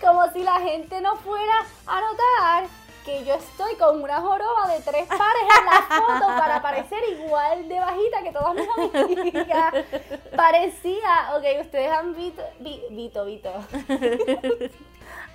Como 0.00 0.28
si 0.32 0.42
la 0.42 0.60
gente 0.60 1.00
no 1.00 1.16
fuera 1.16 1.54
a 1.86 2.00
notar 2.00 2.64
que 3.04 3.22
yo 3.24 3.34
estoy 3.34 3.74
con 3.76 4.02
una 4.02 4.18
joroba 4.20 4.66
de 4.68 4.80
tres 4.80 5.06
pares 5.06 5.42
en 5.60 5.66
la 5.66 5.82
foto 5.82 6.26
para 6.38 6.62
parecer 6.62 6.98
igual 7.10 7.68
de 7.68 7.78
bajita 7.78 8.22
que 8.22 8.32
todas 8.32 8.54
mis 8.54 8.94
amigas. 8.94 9.74
Parecía, 10.36 11.32
ok, 11.36 11.44
ustedes 11.60 11.90
han 11.92 12.14
visto, 12.14 12.42
vi- 12.60 12.82
Vito, 12.90 13.24
Vito. 13.26 13.52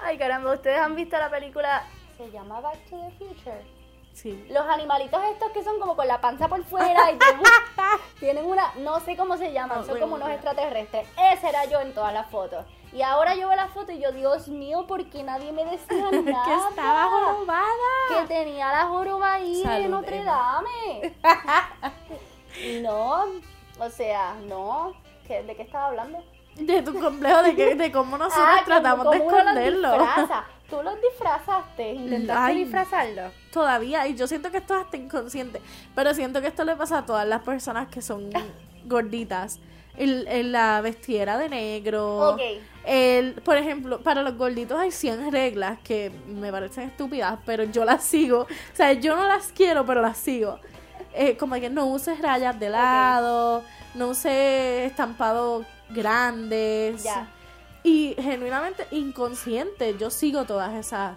Ay 0.02 0.18
caramba, 0.18 0.54
ustedes 0.54 0.80
han 0.80 0.96
visto 0.96 1.18
la 1.18 1.30
película, 1.30 1.84
se 2.18 2.30
llama 2.32 2.60
Back 2.62 2.78
to 2.90 2.98
the 2.98 3.12
Future. 3.26 3.80
Sí. 4.14 4.46
Los 4.50 4.66
animalitos 4.68 5.22
estos 5.32 5.52
que 5.52 5.64
son 5.64 5.80
como 5.80 5.96
con 5.96 6.06
la 6.08 6.20
panza 6.20 6.48
por 6.50 6.62
fuera 6.66 7.12
y 7.12 7.18
tienen, 7.18 7.44
tienen 8.20 8.46
una, 8.46 8.74
no 8.78 9.00
sé 9.00 9.16
cómo 9.16 9.38
se 9.38 9.54
llaman, 9.54 9.78
No 9.80 9.84
son 9.86 10.00
como 10.00 10.16
unos 10.16 10.30
extraterrestres. 10.30 11.08
Ese 11.32 11.48
era 11.50 11.64
yo 11.66 11.80
en 11.80 11.94
todas 11.94 12.12
las 12.14 12.30
fotos. 12.30 12.66
Y 12.92 13.02
ahora 13.04 13.36
yo 13.36 13.48
veo 13.48 13.56
la 13.56 13.68
foto 13.68 13.92
y 13.92 14.00
yo, 14.00 14.12
Dios 14.12 14.48
mío, 14.50 14.86
¿por 14.88 15.10
qué 15.10 15.24
nadie 15.24 15.52
me 15.54 15.64
decía 15.64 16.10
nada? 16.12 16.44
que 16.44 16.70
estaba 16.70 17.06
jorobada. 17.06 17.68
Que 18.10 18.28
tenía 18.28 18.72
la 18.72 18.86
joroba 18.88 19.34
ahí 19.36 19.58
de 19.58 19.64
Salud, 19.64 19.90
Notre 19.90 20.18
Emma. 20.18 20.64
Dame. 20.66 21.16
no, 22.82 23.24
o 23.80 23.90
sea, 23.90 24.34
no. 24.48 24.94
¿Qué- 25.28 25.44
¿De 25.44 25.56
qué 25.56 25.62
estaba 25.62 25.88
hablando? 25.88 26.24
De 26.60 26.82
tu 26.82 26.94
complejo, 27.00 27.42
de, 27.44 27.56
que, 27.56 27.76
de 27.76 27.92
cómo 27.92 28.18
nosotros 28.18 28.46
Ah, 28.48 28.54
como- 28.56 28.66
tratamos 28.66 29.12
de 29.12 29.20
como 29.20 29.32
esconderlo. 29.38 30.08
Tú 30.70 30.84
los 30.84 31.02
disfrazaste, 31.02 31.94
intentaste 31.94 32.52
Ay. 32.52 32.64
disfrazarlo. 32.64 33.32
Todavía, 33.52 34.08
y 34.08 34.14
yo 34.16 34.28
siento 34.28 34.52
que 34.52 34.58
esto 34.58 34.76
es 34.78 34.86
hasta 34.86 34.98
inconsciente, 34.98 35.62
pero 35.96 36.14
siento 36.14 36.42
que 36.42 36.48
esto 36.48 36.64
le 36.64 36.76
pasa 36.76 37.00
a 37.00 37.06
todas 37.06 37.28
las 37.28 37.42
personas 37.42 37.88
que 37.88 38.02
son 38.04 38.30
gorditas. 38.86 39.60
El, 39.98 40.28
el- 40.28 40.52
la 40.54 40.80
vestiera 40.82 41.38
de 41.38 41.50
negro. 41.50 42.30
Ok. 42.34 42.42
El, 42.86 43.34
por 43.34 43.58
ejemplo, 43.58 44.00
para 44.02 44.22
los 44.22 44.38
gorditos 44.38 44.80
hay 44.80 44.92
100 44.92 45.32
reglas 45.32 45.80
que 45.84 46.12
me 46.28 46.52
parecen 46.52 46.88
estúpidas, 46.90 47.38
pero 47.46 47.64
yo 47.66 47.84
las 47.84 48.04
sigo. 48.04 48.42
O 48.42 48.48
sea, 48.76 48.94
yo 48.94 49.16
no 49.18 49.26
las 49.26 49.48
quiero, 49.52 49.86
pero 49.86 50.02
las 50.02 50.18
sigo. 50.18 50.60
Eh, 51.14 51.36
como 51.36 51.56
que 51.56 51.70
no 51.70 51.88
uses 51.88 52.22
rayas 52.22 52.58
de 52.60 52.70
lado, 52.70 53.64
no 53.96 54.10
uses 54.10 54.90
estampados 54.90 55.66
grandes. 55.90 57.04
Ya. 57.04 57.28
Y 57.84 58.16
genuinamente 58.20 58.86
inconsciente, 58.92 59.96
yo 59.98 60.10
sigo 60.10 60.44
todas 60.46 60.74
esas, 60.76 61.16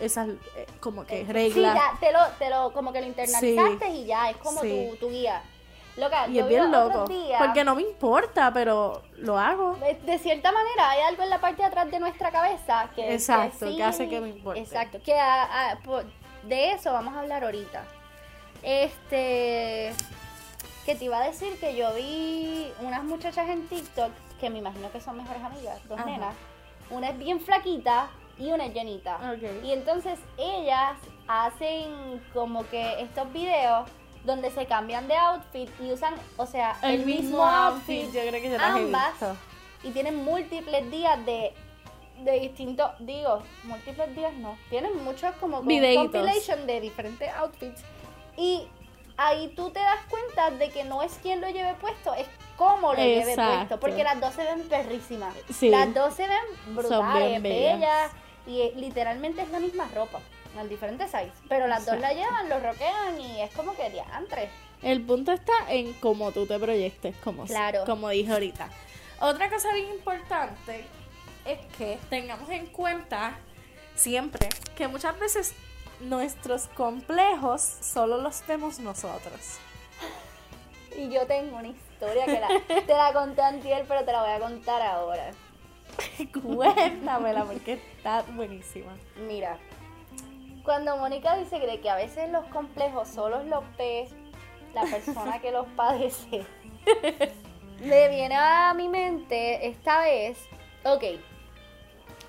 esas 0.00 0.28
eh, 0.56 0.66
como 0.80 1.06
que 1.06 1.24
reglas. 1.24 1.72
Sí, 1.74 1.78
ya, 1.78 1.98
te 2.00 2.12
lo, 2.12 2.18
te 2.38 2.50
lo, 2.50 2.72
como 2.72 2.92
que 2.92 3.00
lo 3.00 3.06
internalizaste 3.06 3.88
y 3.90 4.06
ya, 4.06 4.30
es 4.30 4.36
como 4.38 4.60
Sí. 4.60 4.88
tu, 4.90 4.96
tu 5.06 5.10
guía. 5.10 5.42
Loca, 5.96 6.28
y 6.28 6.38
es 6.38 6.48
bien 6.48 6.70
loco. 6.70 7.04
días, 7.06 7.42
Porque 7.44 7.62
no 7.64 7.74
me 7.74 7.82
importa, 7.82 8.52
pero 8.54 9.02
lo 9.18 9.38
hago. 9.38 9.76
de, 10.04 10.18
cierta 10.18 10.50
manera 10.52 10.90
hay 10.90 11.00
algo 11.02 11.22
en 11.24 11.30
la 11.30 11.40
parte 11.40 11.62
de 11.62 11.68
atrás 11.68 11.90
de 11.90 11.98
nuestra 11.98 12.30
cabeza 12.30 12.88
que 12.94 13.12
Exacto, 13.12 13.68
sí- 13.68 13.76
que 13.76 13.82
hace 13.84 14.08
que 14.08 14.20
me 14.20 14.28
importe. 14.28 14.60
Exacto, 14.60 14.98
que 15.04 15.14
a- 15.18 15.70
a- 15.72 15.76
por- 15.80 16.06
de 16.44 16.72
eso 16.72 16.92
vamos 16.92 17.14
a 17.16 17.20
hablar 17.20 17.44
ahorita. 17.44 17.84
Este, 18.62 19.92
que 20.90 20.96
te 20.96 21.04
iba 21.04 21.22
a 21.22 21.24
decir 21.24 21.56
que 21.60 21.76
yo 21.76 21.94
vi 21.94 22.72
unas 22.80 23.04
muchachas 23.04 23.48
en 23.48 23.64
TikTok 23.68 24.10
que 24.40 24.50
me 24.50 24.58
imagino 24.58 24.90
que 24.90 25.00
son 25.00 25.18
mejores 25.18 25.40
amigas, 25.40 25.80
dos 25.88 26.00
Ajá. 26.00 26.10
nenas. 26.10 26.34
Una 26.90 27.10
es 27.10 27.18
bien 27.18 27.40
flaquita 27.40 28.10
y 28.36 28.50
una 28.50 28.66
es 28.66 28.74
llenita. 28.74 29.16
Ok. 29.32 29.64
Y 29.64 29.70
entonces 29.70 30.18
ellas 30.36 30.96
hacen 31.28 32.20
como 32.34 32.68
que 32.68 33.02
estos 33.02 33.32
videos 33.32 33.88
donde 34.24 34.50
se 34.50 34.66
cambian 34.66 35.06
de 35.06 35.14
outfit 35.14 35.70
y 35.80 35.92
usan, 35.92 36.14
o 36.36 36.44
sea, 36.44 36.76
el, 36.82 37.06
mismo 37.06 37.40
outfit, 37.44 38.06
yo 38.06 38.22
creo 38.22 38.42
que 38.42 38.50
yo 38.50 38.58
las 38.58 38.76
he 38.76 38.80
ambas, 38.80 39.12
visto. 39.12 39.36
y 39.84 39.92
tienen 39.92 40.16
múltiples 40.16 40.90
días 40.90 41.24
de, 41.24 41.54
de 42.24 42.40
distintos, 42.40 42.90
digo, 42.98 43.44
múltiples 43.62 44.16
días 44.16 44.34
no, 44.34 44.58
tienen 44.70 45.04
muchos 45.04 45.32
como, 45.36 45.58
como 45.58 45.68
Videitos. 45.68 46.10
compilation 46.10 46.66
de 46.66 46.80
diferentes 46.80 47.32
outfits 47.34 47.80
y 48.36 48.66
ahí 49.22 49.48
tú 49.54 49.70
te 49.70 49.80
das 49.80 50.00
cuenta 50.08 50.50
de 50.52 50.70
que 50.70 50.84
no 50.84 51.02
es 51.02 51.12
quien 51.22 51.40
lo 51.40 51.48
lleve 51.50 51.74
puesto, 51.74 52.14
es 52.14 52.26
cómo 52.56 52.92
lo 52.94 52.98
lleve 53.02 53.34
puesto, 53.34 53.78
porque 53.78 54.02
las 54.02 54.18
dos 54.20 54.34
se 54.34 54.44
ven 54.44 54.62
perrísimas, 54.68 55.34
Sí. 55.52 55.68
las 55.68 55.92
dos 55.92 56.14
se 56.14 56.26
ven 56.26 56.74
brutales, 56.74 57.42
bellas. 57.42 57.78
bellas 57.80 58.10
y 58.46 58.60
eh, 58.62 58.72
literalmente 58.76 59.42
es 59.42 59.50
la 59.50 59.60
misma 59.60 59.88
ropa. 59.94 60.20
al 60.58 60.68
diferente 60.68 61.04
size. 61.06 61.30
Pero 61.48 61.68
las 61.68 61.86
dos 61.86 61.96
la 62.00 62.12
llevan, 62.12 62.48
lo 62.48 62.58
roquean 62.58 63.20
y 63.20 63.40
es 63.40 63.52
como 63.52 63.72
que 63.76 63.88
diantre. 63.88 64.50
El 64.82 65.00
punto 65.02 65.30
está 65.30 65.52
en 65.68 65.92
cómo 66.00 66.32
tú 66.32 66.44
te 66.44 66.58
proyectes, 66.58 67.14
como, 67.22 67.44
Claro. 67.44 67.84
como 67.86 68.08
dije 68.08 68.32
ahorita. 68.32 68.68
Otra 69.20 69.48
cosa 69.48 69.72
bien 69.74 69.90
importante 69.90 70.84
es 71.44 71.58
que 71.78 71.98
tengamos 72.08 72.50
en 72.50 72.66
cuenta 72.66 73.38
siempre 73.94 74.48
que 74.74 74.88
muchas 74.88 75.16
veces 75.20 75.54
nuestros 76.00 76.66
complejos 76.68 77.60
solo 77.60 78.18
los 78.18 78.44
vemos 78.46 78.80
nosotros. 78.80 79.58
Y 80.96 81.08
yo 81.08 81.26
tengo 81.26 81.56
una 81.56 81.68
historia 81.68 82.26
que 82.26 82.40
la, 82.40 82.48
te 82.86 82.94
la 82.94 83.12
conté 83.12 83.42
antier, 83.42 83.84
pero 83.86 84.04
te 84.04 84.12
la 84.12 84.22
voy 84.22 84.32
a 84.32 84.40
contar 84.40 84.82
ahora. 84.82 85.30
Cuéntamela 86.42 87.44
porque 87.44 87.74
está 87.74 88.22
buenísima. 88.34 88.92
Mira, 89.26 89.58
cuando 90.64 90.96
Mónica 90.96 91.36
dice 91.36 91.60
que, 91.60 91.80
que 91.80 91.90
a 91.90 91.96
veces 91.96 92.30
los 92.30 92.44
complejos 92.46 93.08
solo 93.08 93.42
los 93.44 93.64
ve 93.76 94.08
la 94.74 94.82
persona 94.82 95.40
que 95.40 95.50
los 95.50 95.66
padece, 95.68 96.44
me 97.80 98.08
viene 98.08 98.36
a 98.36 98.72
mi 98.74 98.88
mente 98.88 99.66
esta 99.66 100.00
vez, 100.00 100.38
ok, 100.84 101.04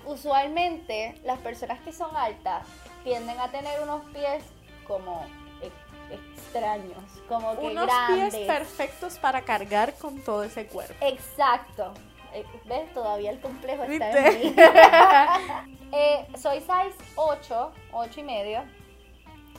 usualmente 0.06 1.20
las 1.24 1.38
personas 1.38 1.80
que 1.80 1.92
son 1.92 2.14
altas 2.16 2.66
tienden 3.04 3.38
a 3.40 3.50
tener 3.50 3.80
unos 3.82 4.04
pies 4.12 4.44
como 4.86 5.24
ex- 5.62 6.20
extraños, 6.36 7.02
como 7.28 7.58
que 7.58 7.66
Unos 7.66 7.86
grandes. 7.86 8.34
pies 8.34 8.46
perfectos 8.46 9.18
para 9.18 9.42
cargar 9.42 9.94
con 9.94 10.20
todo 10.22 10.42
ese 10.44 10.66
cuerpo. 10.66 10.94
Exacto. 11.00 11.92
Eh, 12.34 12.44
¿Ves? 12.64 12.92
Todavía 12.94 13.30
el 13.30 13.40
complejo 13.40 13.84
está 13.84 14.08
¿Viste? 14.10 14.28
en 14.28 14.40
mí. 14.40 14.54
Eh, 15.94 16.26
soy 16.38 16.60
size 16.60 16.96
8, 17.16 17.70
8 17.92 18.20
y 18.20 18.22
medio. 18.22 18.62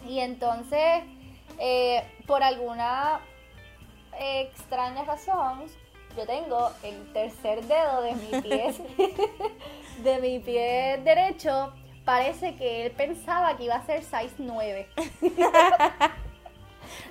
Y 0.08 0.20
entonces, 0.20 1.04
eh, 1.60 2.04
por 2.26 2.42
alguna 2.42 3.20
extraña 4.20 5.04
razón, 5.04 5.66
yo 6.18 6.26
tengo 6.26 6.72
el 6.82 7.14
tercer 7.14 7.64
dedo 7.66 8.02
de 8.02 8.14
mi 8.16 8.42
pie, 8.42 8.74
de 10.04 10.18
mi 10.22 10.40
pie 10.40 11.00
derecho. 11.04 11.72
Parece 12.06 12.56
que 12.56 12.86
él 12.86 12.92
pensaba 12.92 13.56
que 13.56 13.64
iba 13.64 13.76
a 13.76 13.86
ser 13.86 14.04
size 14.04 14.34
9. 14.38 14.88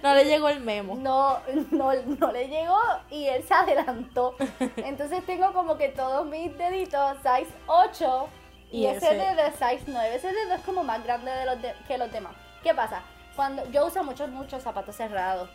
No 0.03 0.15
le 0.15 0.25
llegó 0.25 0.49
el 0.49 0.61
memo. 0.61 0.97
no, 0.97 1.39
no, 1.71 1.93
no 1.95 2.33
le 2.33 2.49
llegó 2.49 2.79
y 3.11 3.27
él 3.27 3.43
se 3.45 3.55
adelantó. 3.55 4.35
Entonces 4.77 5.25
tengo 5.25 5.53
como 5.53 5.77
que 5.77 5.89
todos 5.89 6.27
mis 6.27 6.57
deditos 6.59 7.17
size 7.19 7.51
8 7.67 8.29
y, 8.71 8.83
Y 8.83 8.87
ese, 8.87 9.07
ese- 9.07 9.15
dedo 9.17 9.41
es 9.47 9.55
size 9.55 9.85
9. 9.87 10.15
Ese 10.15 10.33
dedo 10.33 10.55
es 10.55 10.61
como 10.63 10.85
más 10.85 11.03
grande 11.05 11.31
de 11.31 11.47
los 11.47 11.63
de- 11.63 11.75
que 11.89 11.99
los 11.99 12.13
demás. 12.13 12.33
¿Qué 12.63 12.75
pasa? 12.75 13.03
Cuando 13.35 13.65
yo 13.71 13.87
uso 13.87 14.05
muchos, 14.05 14.29
muchos 14.29 14.63
zapatos 14.63 14.95
cerrados. 14.97 15.49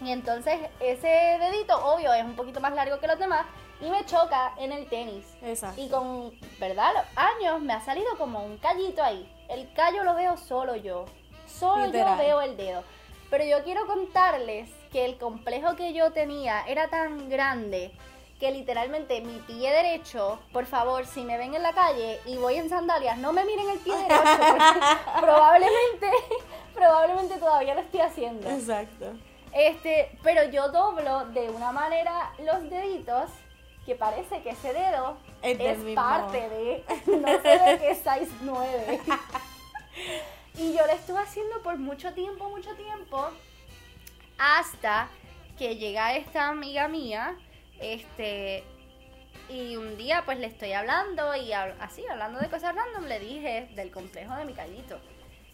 Y 0.00 0.10
entonces 0.12 0.58
ese 0.80 1.08
dedito, 1.08 1.76
obvio, 1.84 2.12
es 2.12 2.24
un 2.24 2.36
poquito 2.36 2.60
más 2.60 2.74
largo 2.74 2.98
que 3.00 3.06
los 3.06 3.18
demás 3.18 3.46
y 3.80 3.90
me 3.90 4.04
choca 4.06 4.54
en 4.58 4.72
el 4.72 4.88
tenis. 4.88 5.24
Exacto. 5.42 5.80
Y 5.80 5.88
con, 5.88 6.32
¿verdad? 6.58 6.92
Los 6.94 7.04
años 7.16 7.60
me 7.60 7.72
ha 7.72 7.80
salido 7.80 8.16
como 8.16 8.44
un 8.44 8.58
callito 8.58 9.02
ahí. 9.02 9.30
El 9.48 9.72
callo 9.74 10.04
lo 10.04 10.14
veo 10.14 10.36
solo 10.36 10.76
yo. 10.76 11.04
Solo 11.46 11.86
Literal. 11.86 12.18
yo 12.18 12.24
veo 12.24 12.40
el 12.40 12.56
dedo. 12.56 12.82
Pero 13.30 13.44
yo 13.44 13.64
quiero 13.64 13.86
contarles 13.86 14.70
que 14.92 15.04
el 15.04 15.18
complejo 15.18 15.76
que 15.76 15.92
yo 15.92 16.12
tenía 16.12 16.62
era 16.66 16.88
tan 16.88 17.28
grande 17.28 17.92
que 18.38 18.50
literalmente 18.50 19.20
mi 19.20 19.38
pie 19.40 19.72
derecho, 19.72 20.38
por 20.52 20.66
favor, 20.66 21.06
si 21.06 21.22
me 21.22 21.38
ven 21.38 21.54
en 21.54 21.62
la 21.62 21.72
calle 21.72 22.20
y 22.26 22.36
voy 22.36 22.56
en 22.56 22.68
sandalias, 22.68 23.16
no 23.18 23.32
me 23.32 23.44
miren 23.44 23.70
el 23.70 23.78
pie 23.78 23.94
derecho, 23.96 24.38
porque 24.38 25.20
probablemente, 25.20 26.10
probablemente 26.74 27.38
todavía 27.38 27.74
lo 27.74 27.80
estoy 27.80 28.00
haciendo. 28.00 28.48
Exacto. 28.50 29.12
Este, 29.52 30.10
pero 30.22 30.44
yo 30.50 30.68
doblo 30.70 31.26
de 31.26 31.48
una 31.48 31.70
manera 31.70 32.32
los 32.40 32.68
deditos 32.68 33.30
que 33.84 33.94
parece 33.94 34.42
que 34.42 34.50
ese 34.50 34.72
dedo 34.72 35.16
Es 35.42 35.78
parte 35.94 36.48
de, 36.48 36.84
no 37.06 37.26
ve 37.42 37.78
que 37.78 37.90
es 37.90 37.98
size 37.98 38.32
9. 38.42 39.00
y 40.58 40.72
yo 40.72 40.86
lo 40.86 40.92
estuve 40.92 41.18
haciendo 41.18 41.62
por 41.62 41.76
mucho 41.78 42.12
tiempo, 42.14 42.48
mucho 42.48 42.74
tiempo, 42.76 43.28
hasta 44.38 45.08
que 45.58 45.76
llega 45.76 46.14
esta 46.16 46.48
amiga 46.48 46.88
mía, 46.88 47.36
este, 47.78 48.64
y 49.48 49.76
un 49.76 49.96
día 49.96 50.22
pues 50.24 50.38
le 50.38 50.46
estoy 50.46 50.72
hablando 50.72 51.34
y 51.36 51.50
hab- 51.50 51.74
así, 51.80 52.06
hablando 52.06 52.40
de 52.40 52.48
cosas 52.48 52.74
random, 52.74 53.04
le 53.04 53.20
dije 53.20 53.68
del 53.74 53.90
complejo 53.90 54.34
de 54.36 54.44
mi 54.44 54.54
callito. 54.54 54.98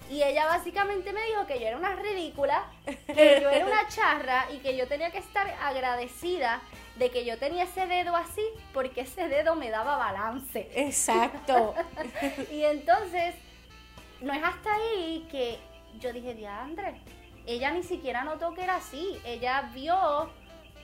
Y 0.08 0.22
ella 0.24 0.46
básicamente 0.46 1.12
me 1.12 1.22
dijo 1.26 1.46
que 1.46 1.60
yo 1.60 1.66
era 1.68 1.76
una 1.76 1.94
ridícula, 1.94 2.64
que 3.06 3.38
yo 3.40 3.48
era 3.50 3.64
una 3.64 3.86
charra 3.88 4.46
y 4.52 4.58
que 4.58 4.76
yo 4.76 4.88
tenía 4.88 5.10
que 5.12 5.18
estar 5.18 5.46
agradecida 5.62 6.60
de 7.00 7.10
que 7.10 7.24
yo 7.24 7.38
tenía 7.38 7.64
ese 7.64 7.86
dedo 7.86 8.14
así 8.14 8.42
porque 8.74 9.00
ese 9.00 9.26
dedo 9.28 9.54
me 9.56 9.70
daba 9.70 9.96
balance. 9.96 10.70
Exacto. 10.74 11.74
Y 12.52 12.62
entonces, 12.64 13.34
no 14.20 14.32
es 14.34 14.42
hasta 14.44 14.72
ahí 14.74 15.26
que 15.30 15.58
yo 15.98 16.12
dije, 16.12 16.34
diandre, 16.34 17.00
ella 17.46 17.70
ni 17.70 17.82
siquiera 17.82 18.22
notó 18.22 18.52
que 18.54 18.62
era 18.64 18.76
así. 18.76 19.18
Ella 19.24 19.70
vio 19.72 20.30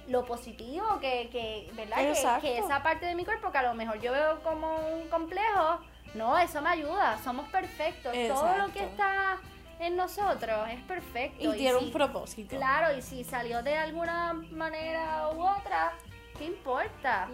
lo 0.09 0.25
positivo 0.25 0.99
que, 1.01 1.29
que 1.31 1.71
¿verdad? 1.75 1.99
Que, 2.41 2.41
que 2.41 2.59
esa 2.59 2.83
parte 2.83 3.05
de 3.07 3.15
mi 3.15 3.25
cuerpo 3.27 3.53
que 3.53 3.59
a 3.59 3.63
lo 3.63 3.75
mejor 3.75 4.01
yo 4.01 4.13
veo 4.13 4.43
como 4.43 4.75
un 4.97 5.09
complejo, 5.09 5.81
no, 6.15 6.39
eso 6.39 6.63
me 6.63 6.71
ayuda, 6.71 7.19
somos 7.23 7.47
perfectos. 7.51 8.13
Todo 8.29 8.57
lo 8.57 8.73
que 8.73 8.85
está 8.85 9.39
en 9.79 9.97
nosotros 9.97 10.69
es 10.71 10.81
perfecto. 10.85 11.53
Y 11.55 11.59
tiene 11.59 11.79
si- 11.79 11.85
un 11.85 11.93
propósito. 11.93 12.57
Claro, 12.57 12.97
y 12.97 13.03
si 13.03 13.23
salió 13.25 13.63
de 13.63 13.75
alguna 13.77 14.33
manera 14.51 15.29
u 15.35 15.43
otra, 15.47 15.93
¿qué 16.39 16.45
importa? 16.47 17.29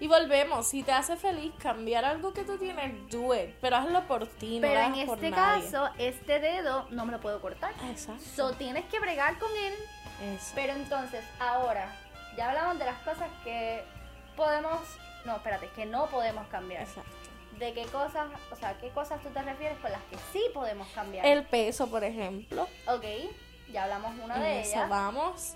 Y 0.00 0.08
volvemos, 0.08 0.66
si 0.66 0.82
te 0.82 0.92
hace 0.92 1.16
feliz 1.16 1.52
cambiar 1.58 2.04
algo 2.04 2.32
que 2.32 2.42
tú 2.44 2.58
tienes, 2.58 2.92
do 3.10 3.34
it. 3.34 3.54
Pero 3.60 3.76
hazlo 3.76 4.06
por 4.06 4.26
ti, 4.26 4.56
no 4.56 4.62
Pero 4.66 4.80
en 4.80 4.92
hagas 4.92 5.04
por 5.06 5.16
este 5.18 5.30
nadie. 5.30 5.62
caso, 5.64 5.88
este 5.98 6.40
dedo 6.40 6.86
no 6.90 7.06
me 7.06 7.12
lo 7.12 7.20
puedo 7.20 7.40
cortar. 7.40 7.72
Exacto. 7.88 8.22
So 8.34 8.52
tienes 8.54 8.84
que 8.86 8.98
bregar 8.98 9.38
con 9.38 9.50
él. 9.56 9.74
Exacto. 10.32 10.52
Pero 10.56 10.72
entonces, 10.74 11.24
ahora, 11.38 11.96
ya 12.36 12.48
hablamos 12.48 12.78
de 12.78 12.84
las 12.86 12.98
cosas 13.02 13.30
que 13.44 13.82
podemos. 14.36 14.80
No, 15.24 15.36
espérate, 15.36 15.68
que 15.76 15.86
no 15.86 16.06
podemos 16.06 16.46
cambiar. 16.48 16.82
Exacto. 16.82 17.10
¿De 17.58 17.72
qué 17.72 17.84
cosas, 17.86 18.26
o 18.50 18.56
sea, 18.56 18.76
qué 18.80 18.90
cosas 18.90 19.22
tú 19.22 19.28
te 19.30 19.40
refieres 19.42 19.78
con 19.78 19.92
las 19.92 20.02
que 20.10 20.16
sí 20.32 20.42
podemos 20.52 20.88
cambiar? 20.88 21.24
El 21.24 21.44
peso, 21.44 21.86
por 21.86 22.02
ejemplo. 22.02 22.66
Ok, 22.88 23.04
ya 23.72 23.84
hablamos 23.84 24.12
una 24.22 24.34
En 24.36 24.42
de 24.42 24.60
eso 24.60 24.70
ellas. 24.72 24.88
vamos. 24.90 25.54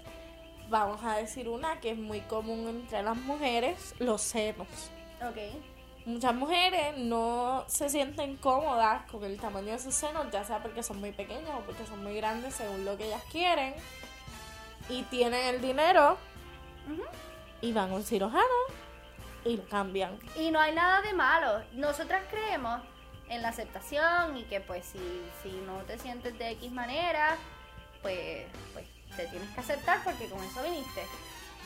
Vamos 0.69 1.03
a 1.03 1.17
decir 1.17 1.49
una 1.49 1.81
que 1.81 1.93
es 1.93 1.99
muy 1.99 2.21
común 2.23 2.69
entre 2.69 3.03
las 3.03 3.17
mujeres, 3.17 3.95
los 3.99 4.21
senos. 4.21 4.69
Ok, 5.23 5.37
Muchas 6.09 6.35
mujeres 6.35 6.97
no 6.97 7.65
se 7.67 7.91
sienten 7.91 8.39
cómodas 8.39 9.03
con 9.11 9.25
el 9.25 9.39
tamaño 9.39 9.73
de 9.73 9.79
sus 9.79 9.95
senos, 9.95 10.31
ya 10.31 10.43
sea 10.43 10.63
porque 10.63 10.83
son 10.83 11.01
muy 11.01 11.13
pequeños 11.13 11.51
o 11.51 11.61
porque 11.67 11.85
son 11.85 12.03
muy 12.03 12.15
grandes 12.17 12.55
según 12.55 12.87
lo 12.87 12.97
que 12.97 13.09
ellas 13.09 13.23
quieren. 13.31 13.75
Y 14.89 15.03
tienen 15.03 15.55
el 15.55 15.61
dinero 15.61 16.17
Ujú. 16.91 17.03
y 17.61 17.75
van 17.75 17.91
a 17.93 17.97
un 17.97 18.05
cirujano 18.05 18.43
y 19.45 19.59
lo 19.59 19.69
cambian. 19.69 20.19
Y 20.35 20.51
no 20.51 20.59
hay 20.61 20.75
nada 20.75 21.03
de 21.03 21.13
malo. 21.13 21.63
Nosotras 21.75 22.23
creemos 22.31 22.81
en 23.29 23.43
la 23.43 23.49
aceptación 23.51 24.39
y 24.39 24.45
que 24.45 24.63
pues 24.63 24.87
si, 24.87 24.99
si 25.43 25.51
no 25.67 25.75
te 25.83 25.99
sientes 25.99 26.39
de 26.39 26.53
X 26.53 26.73
manera, 26.73 27.37
pues, 28.01 28.47
pues 28.73 28.87
te 29.19 29.27
tienes 29.29 29.49
que 29.51 29.61
aceptar 29.61 30.03
porque 30.05 30.29
con 30.29 30.43
eso 30.43 30.63
viniste. 30.63 31.05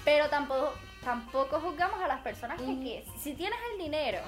Pero 0.05 0.29
tampoco, 0.29 0.73
tampoco 1.05 1.61
juzgamos 1.61 2.01
a 2.03 2.09
las 2.09 2.21
personas 2.23 2.59
que, 2.59 2.65
Ujú. 2.67 2.83
que 2.83 3.05
si 3.23 3.35
tienes 3.35 3.59
el 3.73 3.79
dinero 3.79 4.21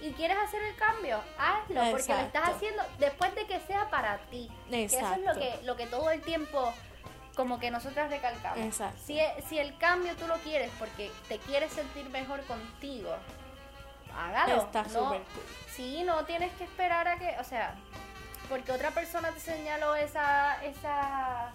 y 0.00 0.12
quieres 0.12 0.36
hacer 0.36 0.60
el 0.62 0.74
cambio, 0.76 1.18
hazlo 1.38 1.80
porque 1.90 1.90
lo 1.90 1.96
estás 1.98 2.20
Exacto. 2.28 2.38
haciendo 2.56 2.82
después 2.98 3.34
de 3.34 3.46
que 3.46 3.60
sea 3.60 3.88
para 3.88 4.18
ti. 4.30 4.50
Que 4.68 4.84
eso 4.84 4.96
es 4.98 5.02
lo 5.02 5.30
Exacto. 5.32 5.40
que, 5.40 5.62
lo 5.66 5.76
que 5.76 5.86
todo 5.86 6.10
el 6.10 6.20
tiempo 6.20 6.74
como 7.36 7.58
que 7.58 7.70
nosotras 7.70 8.10
recalcamos. 8.10 8.58
Exacto. 8.58 9.00
Si, 9.06 9.18
si 9.48 9.58
el 9.58 9.76
cambio 9.78 10.14
tú 10.16 10.26
lo 10.26 10.36
quieres 10.38 10.70
porque 10.78 11.10
te 11.28 11.38
quieres 11.38 11.72
sentir 11.72 12.08
mejor 12.10 12.42
contigo, 12.44 13.14
hágalo. 14.16 14.62
Está 14.62 14.82
No- 14.84 15.08
cool. 15.08 15.22
Sí, 15.74 16.02
no 16.04 16.24
tienes 16.26 16.52
que 16.52 16.64
esperar 16.64 17.08
a 17.08 17.18
que, 17.18 17.34
o 17.40 17.44
sea, 17.44 17.74
porque 18.48 18.70
otra 18.72 18.90
persona 18.90 19.30
te 19.32 19.40
señaló 19.40 19.94
esa, 19.96 20.62
esa, 20.64 21.50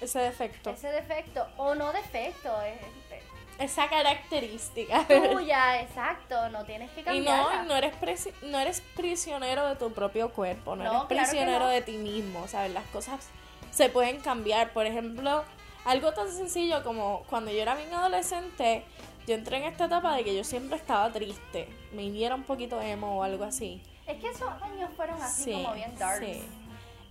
Ese 0.00 0.18
defecto. 0.20 0.70
ese 0.70 0.88
defecto, 0.88 1.46
o 1.58 1.74
no 1.74 1.92
defecto, 1.92 2.60
es, 2.62 2.80
es 3.12 3.70
Esa 3.72 3.88
característica. 3.88 5.06
tuya, 5.32 5.80
exacto, 5.82 6.48
no 6.50 6.64
tienes 6.64 6.90
que 6.92 7.00
Y 7.00 7.04
cambiarla. 7.04 7.62
no, 7.62 7.68
no 7.68 7.76
eres, 7.76 7.92
presi- 8.00 8.32
no 8.42 8.58
eres 8.58 8.80
prisionero 8.96 9.66
de 9.66 9.76
tu 9.76 9.92
propio 9.92 10.30
cuerpo, 10.32 10.76
no, 10.76 10.84
No, 10.84 10.90
eres 10.90 10.94
claro 11.08 11.08
prisionero 11.08 11.64
no. 11.66 11.68
de 11.68 11.82
ti 11.82 11.98
mismo, 11.98 12.48
¿sabes? 12.48 12.72
Las 12.72 12.84
cosas 12.86 13.28
se 13.70 13.88
pueden 13.90 14.20
cambiar. 14.20 14.72
Por 14.72 14.86
ejemplo, 14.86 15.44
algo 15.84 16.12
tan 16.12 16.30
sencillo 16.32 16.82
como 16.82 17.22
cuando 17.28 17.50
yo 17.50 17.60
era 17.60 17.74
bien 17.74 17.92
adolescente, 17.92 18.84
yo 19.26 19.34
entré 19.34 19.58
en 19.58 19.64
esta 19.64 19.84
etapa 19.84 20.16
de 20.16 20.24
que 20.24 20.34
yo 20.34 20.42
siempre 20.44 20.76
estaba 20.76 21.12
triste. 21.12 21.68
Me 21.92 22.08
viera 22.10 22.34
un 22.34 22.44
poquito 22.44 22.80
emo 22.80 23.18
o 23.18 23.22
algo 23.22 23.44
así. 23.44 23.82
Es 24.06 24.18
que 24.20 24.30
esos 24.30 24.50
años 24.62 24.90
fueron 24.96 25.20
así 25.22 25.52
como 25.52 25.74
bien 25.74 25.94
dark. 25.98 26.24
sí. 26.24 26.42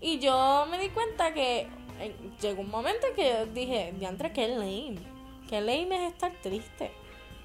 Y 0.01 0.19
yo 0.19 0.65
me 0.69 0.79
di 0.79 0.89
cuenta 0.89 1.33
que 1.33 1.67
eh, 1.99 2.15
llegó 2.41 2.61
un 2.61 2.69
momento 2.69 3.07
que 3.15 3.29
yo 3.29 3.45
dije, 3.47 3.93
diantre, 3.97 4.31
qué 4.31 4.47
lame. 4.47 4.99
Qué 5.49 5.61
lame 5.61 6.05
es 6.07 6.13
estar 6.13 6.31
triste. 6.41 6.91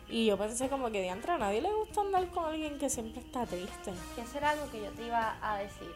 Y 0.09 0.27
yo 0.27 0.37
pensé 0.37 0.69
como 0.69 0.91
que 0.91 1.03
diantre, 1.03 1.33
a 1.33 1.39
nadie 1.39 1.63
le 1.63 1.73
gusta 1.73 2.03
andar 2.03 2.29
con 2.29 2.45
alguien 2.45 2.79
que 2.79 2.91
siempre 2.91 3.21
está 3.21 3.47
triste. 3.47 3.93
Que 4.15 4.21
eso 4.21 4.39
era 4.39 4.51
algo 4.51 4.71
que 4.71 4.83
yo 4.83 4.91
te 4.91 5.07
iba 5.07 5.37
a 5.41 5.59
decir. 5.59 5.91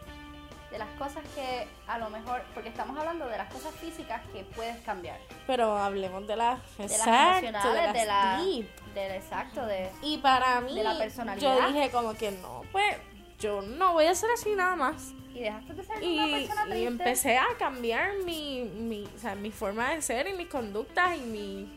De 0.71 0.77
las 0.77 0.89
cosas 0.99 1.23
que 1.35 1.67
a 1.87 1.97
lo 1.97 2.09
mejor, 2.09 2.43
porque 2.53 2.69
estamos 2.69 2.97
hablando 2.97 3.25
de 3.27 3.37
las 3.37 3.51
cosas 3.51 3.73
físicas 3.75 4.21
que 4.33 4.43
puedes 4.43 4.77
cambiar. 4.81 5.19
Pero 5.47 5.77
hablemos 5.77 6.27
de 6.27 6.35
las, 6.35 6.59
De 6.77 6.83
las 6.83 6.91
exacto, 6.91 7.47
emocionales, 7.47 7.93
de, 7.93 8.05
las 8.05 8.07
la, 8.07 8.43
deep. 8.43 8.93
del 8.93 9.11
exacto, 9.13 9.65
de... 9.65 9.89
Y 10.03 10.17
para 10.19 10.61
mí, 10.61 10.75
de 10.75 10.83
la 10.83 10.97
personalidad. 10.97 11.59
yo 11.59 11.67
dije 11.67 11.89
como 11.89 12.13
que 12.13 12.31
no, 12.31 12.61
pues 12.71 12.97
yo 13.39 13.61
no 13.61 13.93
voy 13.93 14.05
a 14.05 14.13
ser 14.13 14.29
así 14.31 14.53
nada 14.53 14.75
más. 14.75 15.13
Y 15.33 15.39
dejaste 15.41 15.73
de 15.73 15.83
ser 15.83 16.03
Y, 16.03 16.17
una 16.17 16.37
persona 16.37 16.61
y 16.63 16.69
triste. 16.69 16.87
empecé 16.87 17.37
a 17.37 17.45
cambiar 17.57 18.09
mi, 18.25 18.63
mi, 18.63 19.05
o 19.15 19.19
sea, 19.19 19.35
mi 19.35 19.51
forma 19.51 19.91
de 19.93 20.01
ser 20.01 20.27
y 20.27 20.33
mis 20.33 20.47
conductas 20.47 21.15
y 21.17 21.21
mi, 21.21 21.69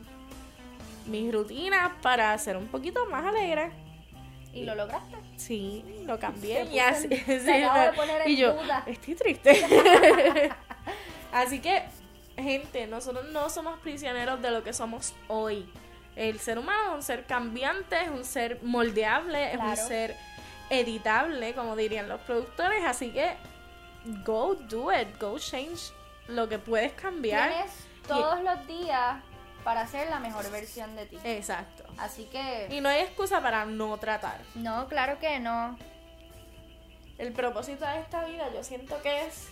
mis 1.06 1.32
rutinas 1.32 1.92
para 2.02 2.36
ser 2.38 2.56
un 2.56 2.66
poquito 2.68 3.06
más 3.06 3.24
alegre. 3.26 3.70
Y 4.54 4.64
lo 4.64 4.74
lograste. 4.74 5.16
Sí, 5.36 5.84
lo 6.06 6.18
cambié 6.18 6.64
y 6.72 6.78
así. 6.78 7.08
en- 7.10 7.24
sí, 7.40 7.50
en 7.50 8.30
y 8.30 8.36
yo, 8.36 8.52
duda. 8.54 8.82
estoy 8.86 9.14
triste. 9.14 9.64
así 11.32 11.60
que, 11.60 11.82
gente, 12.36 12.86
nosotros 12.86 13.26
no 13.32 13.48
somos 13.50 13.78
prisioneros 13.80 14.40
de 14.42 14.50
lo 14.50 14.62
que 14.62 14.72
somos 14.72 15.14
hoy. 15.28 15.68
El 16.16 16.38
ser 16.40 16.58
humano 16.58 16.90
es 16.90 16.94
un 16.96 17.02
ser 17.02 17.24
cambiante, 17.24 17.98
es 18.02 18.10
un 18.10 18.24
ser 18.24 18.58
moldeable, 18.62 19.52
es 19.54 19.58
un 19.58 19.76
ser 19.76 20.14
editable, 20.72 21.54
como 21.54 21.76
dirían 21.76 22.08
los 22.08 22.20
productores. 22.22 22.84
Así 22.84 23.12
que, 23.12 23.36
go 24.24 24.54
do 24.54 24.90
it, 24.92 25.20
go 25.20 25.38
change 25.38 25.92
lo 26.28 26.48
que 26.48 26.58
puedes 26.58 26.92
cambiar. 26.92 27.50
Tienes 27.50 27.72
todos 28.08 28.42
los 28.42 28.66
días 28.66 29.22
para 29.62 29.86
ser 29.86 30.08
la 30.08 30.18
mejor 30.18 30.50
versión 30.50 30.96
de 30.96 31.06
ti. 31.06 31.18
Exacto. 31.24 31.84
Así 31.98 32.24
que... 32.24 32.68
Y 32.70 32.80
no 32.80 32.88
hay 32.88 33.02
excusa 33.02 33.40
para 33.40 33.64
no 33.64 33.96
tratar. 33.98 34.40
No, 34.54 34.88
claro 34.88 35.18
que 35.18 35.38
no. 35.38 35.78
El 37.18 37.32
propósito 37.32 37.86
de 37.86 38.00
esta 38.00 38.24
vida 38.24 38.52
yo 38.52 38.64
siento 38.64 39.00
que 39.02 39.26
es 39.26 39.48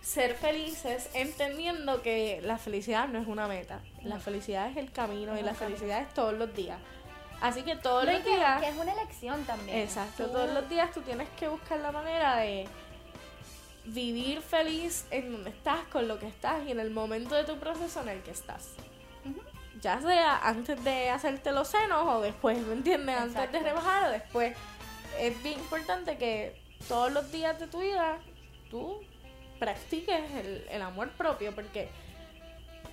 ser 0.00 0.34
felices 0.34 1.10
entendiendo 1.12 2.00
que 2.00 2.40
la 2.42 2.56
felicidad 2.56 3.08
no 3.08 3.18
es 3.18 3.26
una 3.26 3.46
meta. 3.46 3.80
La 4.02 4.18
felicidad 4.18 4.70
es 4.70 4.78
el 4.78 4.92
camino 4.92 5.38
y 5.38 5.42
la 5.42 5.54
felicidad 5.54 6.00
es 6.00 6.14
todos 6.14 6.32
los 6.32 6.54
días. 6.54 6.78
Así 7.40 7.62
que 7.62 7.76
todos 7.76 8.04
No, 8.04 8.12
los 8.12 8.20
que, 8.22 8.36
días... 8.36 8.60
que 8.60 8.68
es 8.68 8.76
una 8.76 8.92
elección 8.92 9.44
también. 9.44 9.78
Exacto, 9.78 10.26
todos 10.26 10.50
los 10.50 10.68
días 10.68 10.90
tú 10.92 11.00
tienes 11.02 11.28
que 11.38 11.48
buscar 11.48 11.80
la 11.80 11.90
manera 11.92 12.36
de 12.36 12.68
vivir 13.84 14.42
feliz 14.42 15.06
en 15.10 15.32
donde 15.32 15.50
estás, 15.50 15.80
con 15.90 16.06
lo 16.06 16.18
que 16.18 16.26
estás 16.26 16.62
y 16.66 16.70
en 16.70 16.80
el 16.80 16.90
momento 16.90 17.34
de 17.34 17.44
tu 17.44 17.56
proceso 17.58 18.02
en 18.02 18.10
el 18.10 18.22
que 18.22 18.30
estás. 18.30 18.70
Ya 19.80 20.00
sea 20.00 20.36
antes 20.46 20.82
de 20.84 21.08
hacerte 21.08 21.52
los 21.52 21.68
senos 21.68 22.06
o 22.06 22.20
después, 22.20 22.58
¿me 22.58 22.74
entiendes? 22.74 23.16
Antes 23.16 23.50
de 23.52 23.60
rebajar 23.60 24.08
o 24.08 24.10
después. 24.10 24.54
Es 25.18 25.42
bien 25.42 25.58
importante 25.58 26.18
que 26.18 26.60
todos 26.88 27.10
los 27.10 27.32
días 27.32 27.58
de 27.58 27.66
tu 27.66 27.80
vida 27.80 28.18
tú 28.70 29.00
practiques 29.58 30.30
el, 30.32 30.66
el 30.70 30.82
amor 30.82 31.10
propio 31.12 31.54
porque 31.54 31.88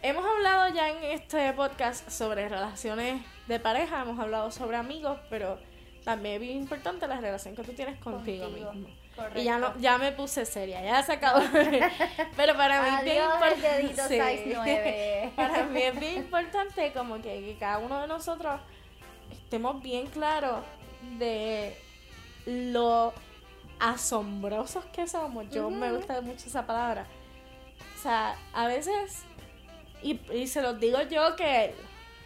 hemos 0.01 0.25
hablado 0.25 0.73
ya 0.73 0.89
en 0.89 1.03
este 1.03 1.51
podcast 1.53 2.10
sobre 2.10 2.47
relaciones 2.49 3.21
de 3.47 3.60
pareja, 3.60 4.01
hemos 4.01 4.19
hablado 4.19 4.51
sobre 4.51 4.77
amigos, 4.77 5.19
pero 5.29 5.60
también 6.03 6.36
es 6.36 6.41
bien 6.41 6.57
importante 6.57 7.07
la 7.07 7.19
relación 7.19 7.55
que 7.55 7.63
tú 7.63 7.73
tienes 7.73 7.99
contigo, 7.99 8.45
Contigo, 8.45 8.73
mismo. 8.73 8.89
correcto. 9.15 9.39
Y 9.39 9.43
ya 9.43 9.57
no, 9.57 9.77
ya 9.79 9.97
me 9.97 10.12
puse 10.12 10.45
seria, 10.45 10.81
ya 10.83 11.03
se 11.03 11.13
acabó. 11.13 11.41
Pero 12.38 12.55
para 12.55 12.81
mí 12.81 12.89
es 12.99 13.03
bien 13.03 13.23
importante. 13.23 13.67
dedito 13.67 14.01
sí. 14.07 14.13
size 14.13 14.51
9. 14.55 15.31
Para 15.36 15.63
mí 15.65 15.81
es 15.81 15.99
bien 15.99 16.17
importante 16.17 16.93
como 16.93 17.15
que, 17.15 17.41
que 17.41 17.57
cada 17.60 17.79
uno 17.79 17.99
de 18.01 18.07
nosotros 18.07 18.60
estemos 19.31 19.81
bien 19.81 20.07
claros 20.07 20.63
de 21.17 21.75
lo 22.45 23.13
asombrosos 23.79 24.86
que 24.86 25.07
somos. 25.07 25.49
Yo 25.49 25.69
me 25.69 25.91
gusta 25.91 26.21
mucho 26.21 26.47
esa 26.47 26.65
palabra. 26.65 27.05
O 27.97 28.01
sea, 28.01 28.36
a 28.53 28.67
veces, 28.67 29.23
y, 30.01 30.19
y 30.33 30.47
se 30.47 30.62
los 30.62 30.79
digo 30.79 31.01
yo 31.03 31.36
que 31.36 31.73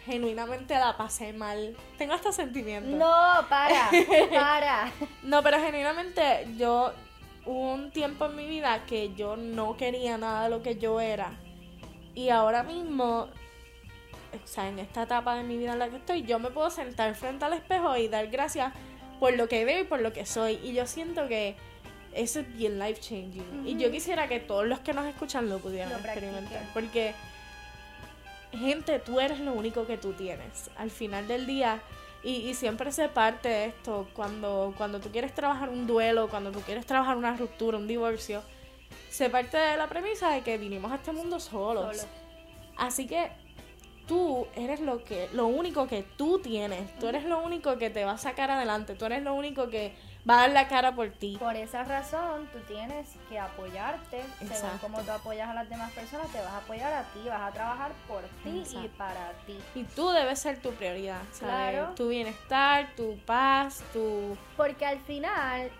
genuinamente 0.04 0.74
la 0.74 0.96
pasé 0.96 1.32
mal. 1.32 1.76
Tengo 1.98 2.14
hasta 2.14 2.32
sentimientos. 2.32 2.92
No, 2.92 3.46
para, 3.48 3.90
para. 4.30 4.92
No, 5.22 5.42
pero 5.42 5.58
genuinamente 5.60 6.46
yo 6.56 6.92
hubo 7.44 7.72
un 7.72 7.90
tiempo 7.90 8.26
en 8.26 8.36
mi 8.36 8.46
vida 8.46 8.84
que 8.86 9.14
yo 9.14 9.36
no 9.36 9.76
quería 9.76 10.18
nada 10.18 10.44
de 10.44 10.50
lo 10.50 10.62
que 10.62 10.76
yo 10.76 11.00
era. 11.00 11.32
Y 12.14 12.28
ahora 12.28 12.62
mismo, 12.62 13.28
o 14.32 14.46
sea, 14.46 14.68
en 14.68 14.78
esta 14.78 15.04
etapa 15.04 15.34
de 15.36 15.44
mi 15.44 15.56
vida 15.56 15.72
en 15.72 15.78
la 15.78 15.88
que 15.88 15.96
estoy, 15.96 16.22
yo 16.22 16.38
me 16.38 16.50
puedo 16.50 16.70
sentar 16.70 17.14
frente 17.14 17.44
al 17.44 17.54
espejo 17.54 17.96
y 17.96 18.08
dar 18.08 18.26
gracias 18.28 18.72
por 19.18 19.34
lo 19.34 19.48
que 19.48 19.64
veo 19.64 19.80
y 19.80 19.84
por 19.84 20.00
lo 20.00 20.12
que 20.12 20.26
soy. 20.26 20.58
Y 20.62 20.74
yo 20.74 20.86
siento 20.86 21.28
que 21.28 21.56
eso 22.12 22.40
es 22.40 22.56
bien 22.56 22.78
life 22.78 23.00
changing. 23.00 23.66
Y 23.66 23.76
yo 23.76 23.90
quisiera 23.90 24.28
que 24.28 24.40
todos 24.40 24.66
los 24.66 24.80
que 24.80 24.92
nos 24.92 25.06
escuchan 25.06 25.48
lo 25.48 25.58
pudieran 25.58 25.90
Lo 25.90 25.98
experimentar. 25.98 26.62
Porque, 26.74 27.14
gente, 28.52 28.98
tú 28.98 29.20
eres 29.20 29.40
lo 29.40 29.52
único 29.52 29.86
que 29.86 29.98
tú 29.98 30.12
tienes. 30.12 30.70
Al 30.76 30.90
final 30.90 31.28
del 31.28 31.46
día, 31.46 31.82
y, 32.22 32.48
y 32.48 32.54
siempre 32.54 32.92
se 32.92 33.08
parte 33.08 33.48
de 33.48 33.64
esto, 33.66 34.06
cuando, 34.14 34.74
cuando 34.76 35.00
tú 35.00 35.10
quieres 35.10 35.34
trabajar 35.34 35.68
un 35.68 35.86
duelo, 35.86 36.28
cuando 36.28 36.52
tú 36.52 36.60
quieres 36.60 36.86
trabajar 36.86 37.16
una 37.16 37.36
ruptura, 37.36 37.78
un 37.78 37.88
divorcio, 37.88 38.42
se 39.10 39.28
parte 39.30 39.56
de 39.56 39.76
la 39.76 39.88
premisa 39.88 40.30
de 40.30 40.42
que 40.42 40.58
vinimos 40.58 40.92
a 40.92 40.96
este 40.96 41.12
mundo 41.12 41.40
solos. 41.40 41.96
Solo. 41.96 42.08
Así 42.76 43.06
que 43.06 43.30
tú 44.06 44.46
eres 44.56 44.80
lo 44.80 45.04
que 45.04 45.28
lo 45.32 45.46
único 45.46 45.86
que 45.86 46.02
tú 46.02 46.38
tienes, 46.38 46.98
tú 46.98 47.08
eres 47.08 47.24
lo 47.24 47.42
único 47.42 47.76
que 47.78 47.90
te 47.90 48.04
va 48.04 48.12
a 48.12 48.18
sacar 48.18 48.50
adelante, 48.50 48.94
tú 48.94 49.04
eres 49.04 49.22
lo 49.22 49.34
único 49.34 49.68
que 49.68 49.92
va 50.28 50.34
a 50.34 50.36
dar 50.42 50.50
la 50.50 50.68
cara 50.68 50.94
por 50.94 51.10
ti. 51.10 51.36
Por 51.38 51.56
esa 51.56 51.82
razón, 51.84 52.48
tú 52.52 52.60
tienes 52.68 53.08
que 53.28 53.38
apoyarte. 53.38 54.22
Según 54.38 54.52
Exacto. 54.52 54.78
como 54.80 55.00
tú 55.02 55.10
apoyas 55.10 55.48
a 55.48 55.54
las 55.54 55.68
demás 55.68 55.90
personas, 55.92 56.28
te 56.30 56.38
vas 56.40 56.52
a 56.52 56.58
apoyar 56.58 56.92
a 56.92 57.02
ti, 57.12 57.20
vas 57.28 57.42
a 57.42 57.50
trabajar 57.52 57.92
por 58.06 58.22
ti 58.44 58.62
y 58.84 58.88
para 58.96 59.32
ti. 59.46 59.58
Y 59.74 59.84
tú 59.84 60.10
debes 60.10 60.38
ser 60.40 60.60
tu 60.62 60.72
prioridad, 60.74 61.22
¿sabes? 61.32 61.38
Claro. 61.72 61.94
Tu 61.96 62.08
bienestar, 62.08 62.94
tu 62.96 63.18
paz, 63.26 63.82
tu 63.92 64.36
Porque 64.56 64.86
al 64.86 65.00
final, 65.00 65.70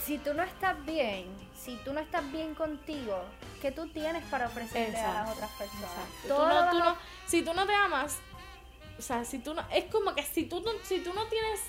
si 0.00 0.18
tú 0.18 0.34
no 0.34 0.42
estás 0.42 0.84
bien, 0.84 1.26
si 1.56 1.76
tú 1.84 1.92
no 1.92 2.00
estás 2.00 2.30
bien 2.32 2.54
contigo, 2.54 3.22
¿qué 3.62 3.70
tú 3.70 3.88
tienes 3.88 4.24
para 4.24 4.46
ofrecerle 4.46 4.98
a 4.98 5.14
las 5.22 5.30
otras 5.30 5.50
personas? 5.52 5.90
Tú 6.22 6.28
Todo 6.28 6.48
no- 6.64 6.70
tú 6.70 6.78
no- 6.78 6.96
si 7.26 7.42
tú 7.42 7.54
no 7.54 7.64
te 7.66 7.74
amas, 7.74 8.18
o 8.98 9.02
sea, 9.02 9.24
si 9.24 9.38
tú 9.38 9.54
no, 9.54 9.62
es 9.70 9.84
como 9.86 10.14
que 10.14 10.22
si 10.22 10.44
tú 10.46 10.60
no, 10.60 10.72
si 10.82 11.00
tú 11.00 11.12
no 11.14 11.24
tienes, 11.26 11.60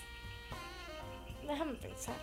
déjame 1.47 1.73
pensar, 1.75 2.15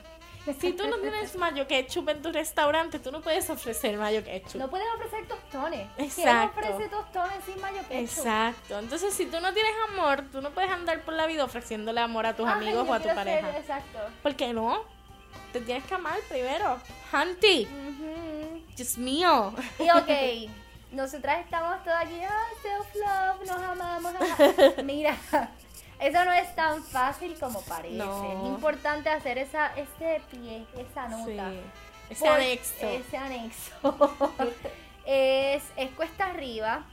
si 0.61 0.73
tú 0.73 0.89
no 0.89 0.97
tienes 0.99 1.37
mayo 1.37 1.67
ketchup 1.69 2.09
en 2.09 2.21
tu 2.23 2.33
restaurante, 2.33 2.99
tú 2.99 3.13
no 3.13 3.21
puedes 3.21 3.49
ofrecer 3.49 3.97
mayo 3.97 4.25
ketchup. 4.25 4.57
No 4.61 4.69
pueden 4.69 4.89
ofrecer 4.97 5.27
tostones. 5.29 5.87
Exacto. 5.99 6.61
¿Quién 6.61 6.73
ofrece 6.75 6.89
tostones 6.91 7.45
sin 7.45 7.61
mayo 7.61 7.79
ketchup? 7.89 7.93
Exacto. 7.93 8.79
Entonces, 8.79 9.15
si 9.15 9.27
tú 9.27 9.41
no 9.41 9.53
tienes 9.53 9.73
amor, 9.93 10.25
tú 10.33 10.41
no 10.43 10.51
puedes 10.51 10.71
andar 10.71 11.01
por 11.03 11.15
la 11.15 11.27
vida 11.27 11.45
ofreciéndole 11.45 12.01
amor 12.01 12.27
a 12.27 12.35
tus 12.35 12.47
Ay, 12.47 12.55
amigos 12.55 12.89
o 12.89 12.93
a 12.93 12.99
tu 12.99 13.05
quiero 13.05 13.23
ser- 13.23 13.41
pareja. 13.41 13.59
exacto. 13.59 13.99
¿Por 14.23 14.35
qué 14.35 14.53
no? 14.53 14.83
Te 15.53 15.61
tienes 15.61 15.85
que 15.85 15.95
amar 15.95 16.19
primero. 16.29 16.79
Hunty, 17.13 17.67
Ujú. 17.67 18.63
Dios 18.77 18.99
mío. 18.99 19.55
Y 19.79 19.91
ok, 19.91 20.51
nosotras 20.93 21.41
estamos 21.45 21.85
todas 21.85 22.05
aquí, 22.05 22.19
ah, 22.29 22.47
self-love, 22.63 23.47
nos 23.47 23.63
amamos. 23.63 24.13
ah". 24.21 24.73
Mira, 24.83 25.17
eso 26.03 26.25
no 26.25 26.33
es 26.33 26.55
tan 26.55 26.83
fácil 26.83 27.35
como 27.39 27.61
parece. 27.63 27.97
No. 27.97 28.25
Es 28.25 28.49
importante 28.49 29.09
hacer 29.09 29.39
esa, 29.39 29.73
ese 29.77 30.21
pie, 30.31 30.67
esa 30.77 31.09
nota. 31.09 31.51
Sí. 31.51 31.61
Ese 32.11 32.29
anexo. 32.29 32.89
Ese 32.89 33.17
anexo. 33.17 34.35
es, 35.07 35.63
es 35.77 35.91
cuesta 35.93 36.27
arriba 36.27 36.85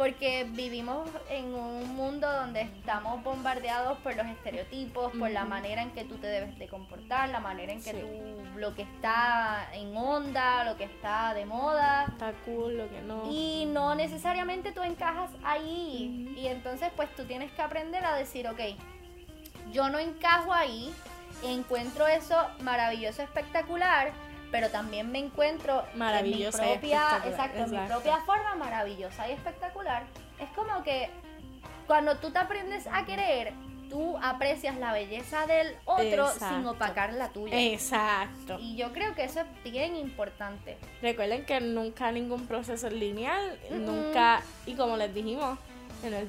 porque 0.00 0.46
vivimos 0.48 1.10
en 1.28 1.52
un 1.52 1.94
mundo 1.94 2.26
donde 2.32 2.62
estamos 2.62 3.22
bombardeados 3.22 3.98
por 3.98 4.16
los 4.16 4.26
estereotipos, 4.28 5.12
por 5.18 5.30
la 5.30 5.44
manera 5.44 5.82
en 5.82 5.90
que 5.90 6.04
tú 6.04 6.16
te 6.16 6.26
debes 6.26 6.58
de 6.58 6.68
comportar, 6.68 7.28
la 7.28 7.38
manera 7.38 7.70
en 7.70 7.82
que 7.82 7.90
Sí. 7.90 8.00
tú, 8.00 8.58
lo 8.58 8.74
que 8.74 8.80
está 8.80 9.68
en 9.74 9.94
onda, 9.94 10.64
lo 10.64 10.78
que 10.78 10.84
está 10.84 11.34
de 11.34 11.44
moda. 11.44 12.06
Está 12.08 12.32
cool, 12.46 12.78
lo 12.78 12.88
que 12.88 13.02
no. 13.02 13.30
Y 13.30 13.66
no 13.66 13.94
necesariamente 13.94 14.72
tú 14.72 14.82
encajas 14.82 15.32
ahí. 15.44 16.32
Y 16.34 16.46
entonces 16.46 16.90
pues 16.96 17.14
tú 17.14 17.26
tienes 17.26 17.52
que 17.52 17.60
aprender 17.60 18.02
a 18.02 18.14
decir, 18.14 18.48
ok, 18.48 18.60
yo 19.70 19.90
no 19.90 19.98
encajo 19.98 20.54
ahí, 20.54 20.94
encuentro 21.44 22.06
eso 22.06 22.36
maravilloso, 22.62 23.20
espectacular, 23.20 24.12
pero 24.50 24.68
también 24.70 25.10
me 25.10 25.18
encuentro 25.18 25.84
Maravillosa 25.94 26.62
en 26.64 26.68
mi 26.68 26.74
propia, 26.78 26.98
espectacular, 26.98 27.28
exacto, 27.30 27.58
en 27.58 27.70
mi 27.70 27.76
exacto. 27.76 28.02
propia 28.02 28.24
forma 28.24 28.54
maravillosa 28.56 29.28
y 29.28 29.32
espectacular. 29.32 30.02
Es 30.38 30.48
como 30.50 30.82
que 30.82 31.10
cuando 31.86 32.16
tú 32.18 32.30
te 32.30 32.38
aprendes 32.38 32.86
a 32.92 33.04
querer, 33.04 33.52
tú 33.88 34.16
aprecias 34.22 34.76
la 34.78 34.92
belleza 34.92 35.46
del 35.46 35.74
otro 35.84 36.28
sin 36.28 36.42
Exacto. 36.42 36.70
opacar 36.70 37.12
la 37.12 37.28
tuya. 37.30 37.60
Exacto. 37.60 38.56
Y 38.60 38.76
yo 38.76 38.92
creo 38.92 39.14
que 39.14 39.24
eso 39.24 39.40
es 39.40 39.72
bien 39.72 39.96
importante. 39.96 40.78
Recuerden 41.02 41.44
que 41.44 41.60
nunca 41.60 42.12
ningún 42.12 42.46
proceso 42.46 42.86
es 42.86 42.92
lineal, 42.92 43.58
Mm-mm. 43.70 43.80
nunca, 43.80 44.42
y 44.66 44.74
como 44.74 44.96
les 44.96 45.12
dijimos 45.12 45.58
en 46.04 46.14
el 46.14 46.28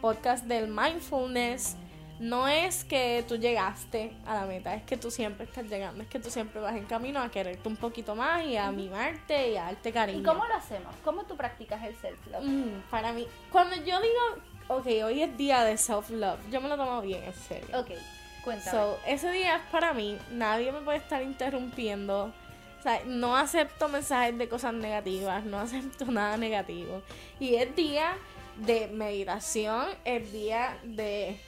podcast 0.00 0.44
del 0.44 0.68
mindfulness, 0.68 1.76
no 2.18 2.48
es 2.48 2.84
que 2.84 3.24
tú 3.28 3.36
llegaste 3.36 4.12
a 4.26 4.34
la 4.34 4.46
meta, 4.46 4.74
es 4.74 4.82
que 4.82 4.96
tú 4.96 5.10
siempre 5.10 5.44
estás 5.44 5.66
llegando, 5.66 6.02
es 6.02 6.08
que 6.08 6.18
tú 6.18 6.30
siempre 6.30 6.60
vas 6.60 6.74
en 6.74 6.84
camino 6.84 7.20
a 7.20 7.30
quererte 7.30 7.68
un 7.68 7.76
poquito 7.76 8.14
más 8.14 8.44
y 8.44 8.56
a 8.56 8.70
mimarte 8.72 9.52
y 9.52 9.56
a 9.56 9.64
darte 9.64 9.92
cariño. 9.92 10.20
¿Y 10.20 10.22
cómo 10.22 10.44
lo 10.44 10.54
hacemos? 10.54 10.94
¿Cómo 11.04 11.24
tú 11.24 11.36
practicas 11.36 11.84
el 11.84 11.94
self-love? 11.96 12.44
Mm, 12.44 12.90
para 12.90 13.12
mí, 13.12 13.26
cuando 13.52 13.76
yo 13.76 14.00
digo, 14.00 14.42
ok, 14.68 14.86
hoy 15.04 15.22
es 15.22 15.36
día 15.36 15.64
de 15.64 15.76
self-love, 15.76 16.40
yo 16.50 16.60
me 16.60 16.68
lo 16.68 16.76
tomo 16.76 17.00
bien 17.00 17.22
en 17.22 17.34
serio. 17.34 17.78
Ok, 17.78 17.90
cuéntame. 18.42 18.70
So, 18.70 18.98
ese 19.06 19.30
día 19.30 19.56
es 19.56 19.62
para 19.70 19.92
mí, 19.92 20.18
nadie 20.32 20.72
me 20.72 20.80
puede 20.80 20.98
estar 20.98 21.22
interrumpiendo. 21.22 22.32
O 22.78 22.82
sea, 22.82 23.00
no 23.06 23.36
acepto 23.36 23.88
mensajes 23.88 24.36
de 24.38 24.48
cosas 24.48 24.74
negativas, 24.74 25.44
no 25.44 25.58
acepto 25.58 26.04
nada 26.10 26.36
negativo. 26.36 27.02
Y 27.38 27.54
es 27.54 27.74
día 27.76 28.16
de 28.56 28.88
meditación, 28.88 29.86
es 30.04 30.32
día 30.32 30.78
de 30.82 31.40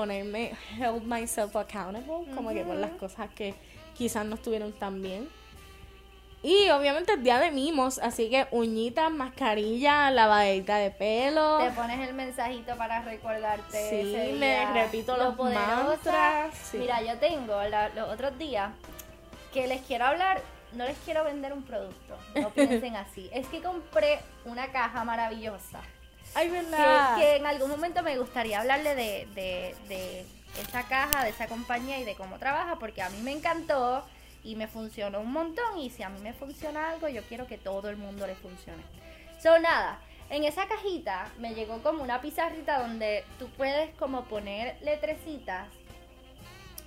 ponerme, 0.00 0.52
hold 0.78 1.04
myself 1.04 1.56
accountable, 1.56 2.02
como 2.34 2.50
que 2.50 2.62
por 2.64 2.76
las 2.76 2.90
cosas 2.92 3.30
que 3.34 3.54
quizás 3.96 4.26
no 4.26 4.34
estuvieron 4.34 4.72
tan 4.74 5.00
bien. 5.00 5.26
Y 6.42 6.68
obviamente 6.68 7.14
es 7.14 7.22
día 7.24 7.38
de 7.38 7.50
mimos, 7.50 7.98
así 7.98 8.28
que 8.28 8.46
uñitas, 8.50 9.10
mascarilla, 9.10 10.10
lavadita 10.10 10.76
de 10.76 10.90
pelo. 10.90 11.58
Te 11.58 11.70
pones 11.70 12.06
el 12.06 12.14
mensajito 12.14 12.76
para 12.76 13.00
recordarte. 13.00 13.72
Sí, 13.90 14.14
ese 14.14 14.32
me 14.38 14.66
repito 14.74 15.16
lo 15.16 15.24
los 15.30 15.36
mantras, 15.38 16.54
sí. 16.54 16.76
Mira, 16.76 17.00
yo 17.02 17.16
tengo 17.18 17.60
la- 17.62 17.88
los 17.88 18.10
otros 18.10 18.36
días 18.38 18.70
que 19.54 19.66
les 19.66 19.80
quiero 19.80 20.04
hablar, 20.04 20.42
no 20.74 20.84
les 20.84 20.98
quiero 20.98 21.24
vender 21.24 21.54
un 21.54 21.62
producto, 21.62 22.16
no 22.34 22.50
piensen 22.50 22.94
así. 23.04 23.30
Es 23.32 23.46
que 23.48 23.62
compré 23.62 24.20
una 24.44 24.66
caja 24.70 25.02
maravillosa. 25.04 25.80
Ay, 26.36 26.48
Que, 26.50 26.52
verdad. 26.62 27.16
que 27.16 27.36
en 27.36 27.46
algún 27.46 27.70
momento 27.70 28.02
me 28.02 28.18
gustaría 28.18 28.60
hablarle 28.60 28.94
de, 28.94 29.26
de, 29.34 29.74
de 29.88 30.26
esa 30.60 30.82
caja, 30.84 31.24
de 31.24 31.30
esa 31.30 31.46
compañía 31.48 31.98
y 31.98 32.04
de 32.04 32.14
cómo 32.14 32.38
trabaja, 32.38 32.76
porque 32.78 33.02
a 33.02 33.08
mí 33.08 33.18
me 33.22 33.32
encantó 33.32 34.04
y 34.44 34.54
me 34.54 34.68
funcionó 34.68 35.20
un 35.20 35.32
montón. 35.32 35.78
Y 35.78 35.90
si 35.90 36.02
a 36.02 36.08
mí 36.08 36.20
me 36.20 36.32
funciona 36.34 36.90
algo, 36.90 37.08
yo 37.08 37.22
quiero 37.22 37.46
que 37.46 37.58
todo 37.58 37.88
el 37.88 37.96
mundo 37.96 38.26
le 38.26 38.34
funcione. 38.34 38.82
So, 39.42 39.58
nada, 39.58 39.98
en 40.30 40.44
esa 40.44 40.66
cajita 40.66 41.30
me 41.38 41.54
llegó 41.54 41.82
como 41.82 42.02
una 42.02 42.20
pizarrita 42.20 42.80
donde 42.80 43.24
tú 43.38 43.48
puedes 43.50 43.94
como 43.96 44.24
poner 44.24 44.76
letrecitas. 44.82 45.68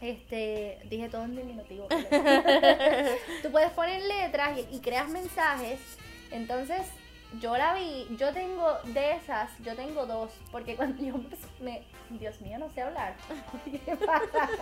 Este, 0.02 0.80
dije 0.86 1.10
todo 1.10 1.24
en 1.24 1.36
diminutivo. 1.36 1.88
tú 3.44 3.52
puedes 3.52 3.72
poner 3.72 4.02
letras 4.04 4.58
y, 4.58 4.76
y 4.76 4.80
creas 4.80 5.10
mensajes. 5.10 5.80
Entonces, 6.32 6.82
yo 7.40 7.56
la 7.58 7.74
vi, 7.76 8.08
yo 8.18 8.34
tengo 8.34 8.80
de 8.86 9.14
esas, 9.14 9.52
yo 9.60 9.76
tengo 9.76 10.06
dos, 10.06 10.32
porque 10.52 10.76
cuando 10.78 11.04
yo 11.04 11.16
me, 11.60 11.84
Dios 12.10 12.42
mío, 12.42 12.58
no 12.58 12.70
sé 12.70 12.82
hablar. 12.82 13.16
¿Qué 13.86 13.96
pasa? 13.96 14.50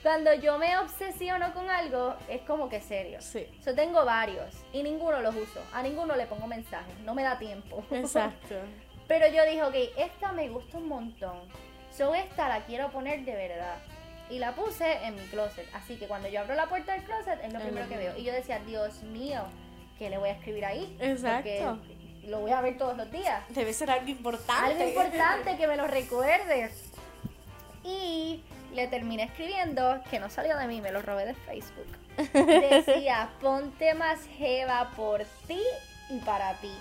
Cuando 0.00 0.32
yo 0.32 0.58
me 0.58 0.78
obsesiono 0.78 1.52
con 1.52 1.68
algo, 1.68 2.14
es 2.28 2.40
como 2.42 2.68
que 2.68 2.80
serio. 2.80 3.20
Sí, 3.20 3.48
Yo 3.66 3.74
tengo 3.74 4.04
varios 4.04 4.54
y 4.72 4.84
ninguno 4.84 5.20
los 5.20 5.34
uso. 5.34 5.60
A 5.72 5.82
ninguno 5.82 6.14
le 6.14 6.26
pongo 6.26 6.46
mensajes. 6.46 6.96
No 7.00 7.16
me 7.16 7.24
da 7.24 7.36
tiempo. 7.36 7.84
exacto. 7.90 8.54
Pero 9.08 9.26
yo 9.26 9.44
dije, 9.44 9.62
ok, 9.64 9.74
esta 9.98 10.30
me 10.32 10.48
gusta 10.50 10.78
un 10.78 10.86
montón. 10.86 11.40
So 11.90 12.14
esta 12.14 12.48
la 12.48 12.64
quiero 12.64 12.90
poner 12.90 13.24
de 13.24 13.34
verdad. 13.34 13.78
Y 14.30 14.38
la 14.38 14.54
puse 14.54 15.04
en 15.04 15.16
mi 15.16 15.22
closet. 15.22 15.66
Así 15.74 15.96
que 15.96 16.06
cuando 16.06 16.28
yo 16.28 16.40
abro 16.40 16.54
la 16.54 16.68
puerta 16.68 16.92
del 16.92 17.02
closet 17.02 17.42
es 17.42 17.52
lo 17.52 17.58
primero 17.58 17.88
que 17.88 17.96
veo. 17.96 18.16
Y 18.16 18.22
yo 18.22 18.32
decía, 18.32 18.60
Dios 18.60 19.02
mío, 19.02 19.42
¿qué 19.98 20.10
le 20.10 20.18
voy 20.18 20.28
a 20.30 20.32
escribir 20.32 20.64
ahí? 20.64 20.96
Exacto. 21.00 21.50
Porque 21.78 22.28
lo 22.28 22.40
voy 22.40 22.52
a 22.52 22.60
ver 22.60 22.78
todos 22.78 22.96
los 22.96 23.10
días. 23.10 23.42
Debe 23.50 23.72
ser 23.72 23.90
algo 23.90 24.08
importante. 24.08 24.72
Algo 24.72 24.84
importante 24.88 25.56
que 25.56 25.66
me 25.66 25.76
lo 25.76 25.86
recuerdes. 25.86 26.72
Y 27.84 28.42
le 28.74 28.86
terminé 28.88 29.24
escribiendo, 29.24 30.00
que 30.10 30.18
no 30.18 30.28
salió 30.30 30.56
de 30.56 30.66
mí, 30.66 30.80
me 30.80 30.92
lo 30.92 31.02
robé 31.02 31.26
de 31.26 31.34
Facebook. 31.34 31.86
Decía, 32.32 33.30
ponte 33.40 33.94
más 33.94 34.20
jeva 34.36 34.90
por 34.96 35.24
ti 35.46 35.60
y 36.10 36.18
para 36.20 36.54
ti. 36.54 36.72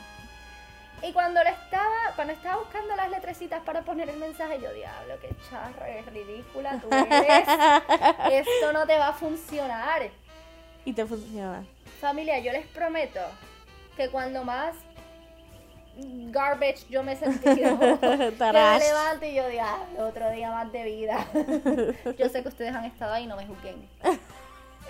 Y 1.03 1.13
cuando 1.13 1.43
le 1.43 1.51
estaba, 1.51 2.11
cuando 2.15 2.33
estaba 2.33 2.57
buscando 2.57 2.95
las 2.95 3.09
letrecitas 3.11 3.61
para 3.61 3.83
poner 3.83 4.09
el 4.09 4.17
mensaje, 4.17 4.59
yo 4.59 4.73
diablo, 4.73 5.13
qué 5.21 5.29
charra, 5.49 5.89
es 5.89 6.05
ridícula 6.07 6.81
tú 6.81 6.89
eres. 6.91 7.47
Esto 8.47 8.73
no 8.73 8.85
te 8.87 8.97
va 8.97 9.09
a 9.09 9.13
funcionar. 9.13 10.09
Y 10.85 10.93
te 10.93 11.05
funciona. 11.05 11.63
Familia, 11.99 12.39
yo 12.39 12.51
les 12.51 12.65
prometo 12.67 13.19
que 13.95 14.09
cuando 14.09 14.43
más 14.43 14.75
garbage 15.99 16.85
yo 16.89 17.01
me 17.03 17.13
he 17.13 17.15
sentido, 17.15 17.75
me 18.01 18.31
levanto 18.79 19.25
y 19.25 19.33
yo 19.33 19.47
digo, 19.49 19.63
"Ah, 19.63 19.79
otro 19.99 20.29
día 20.31 20.51
más 20.51 20.71
de 20.71 20.83
vida. 20.83 21.25
yo 22.17 22.29
sé 22.29 22.43
que 22.43 22.49
ustedes 22.49 22.73
han 22.75 22.85
estado 22.85 23.13
ahí, 23.13 23.25
no 23.25 23.35
me 23.35 23.47
juzguen. 23.47 23.87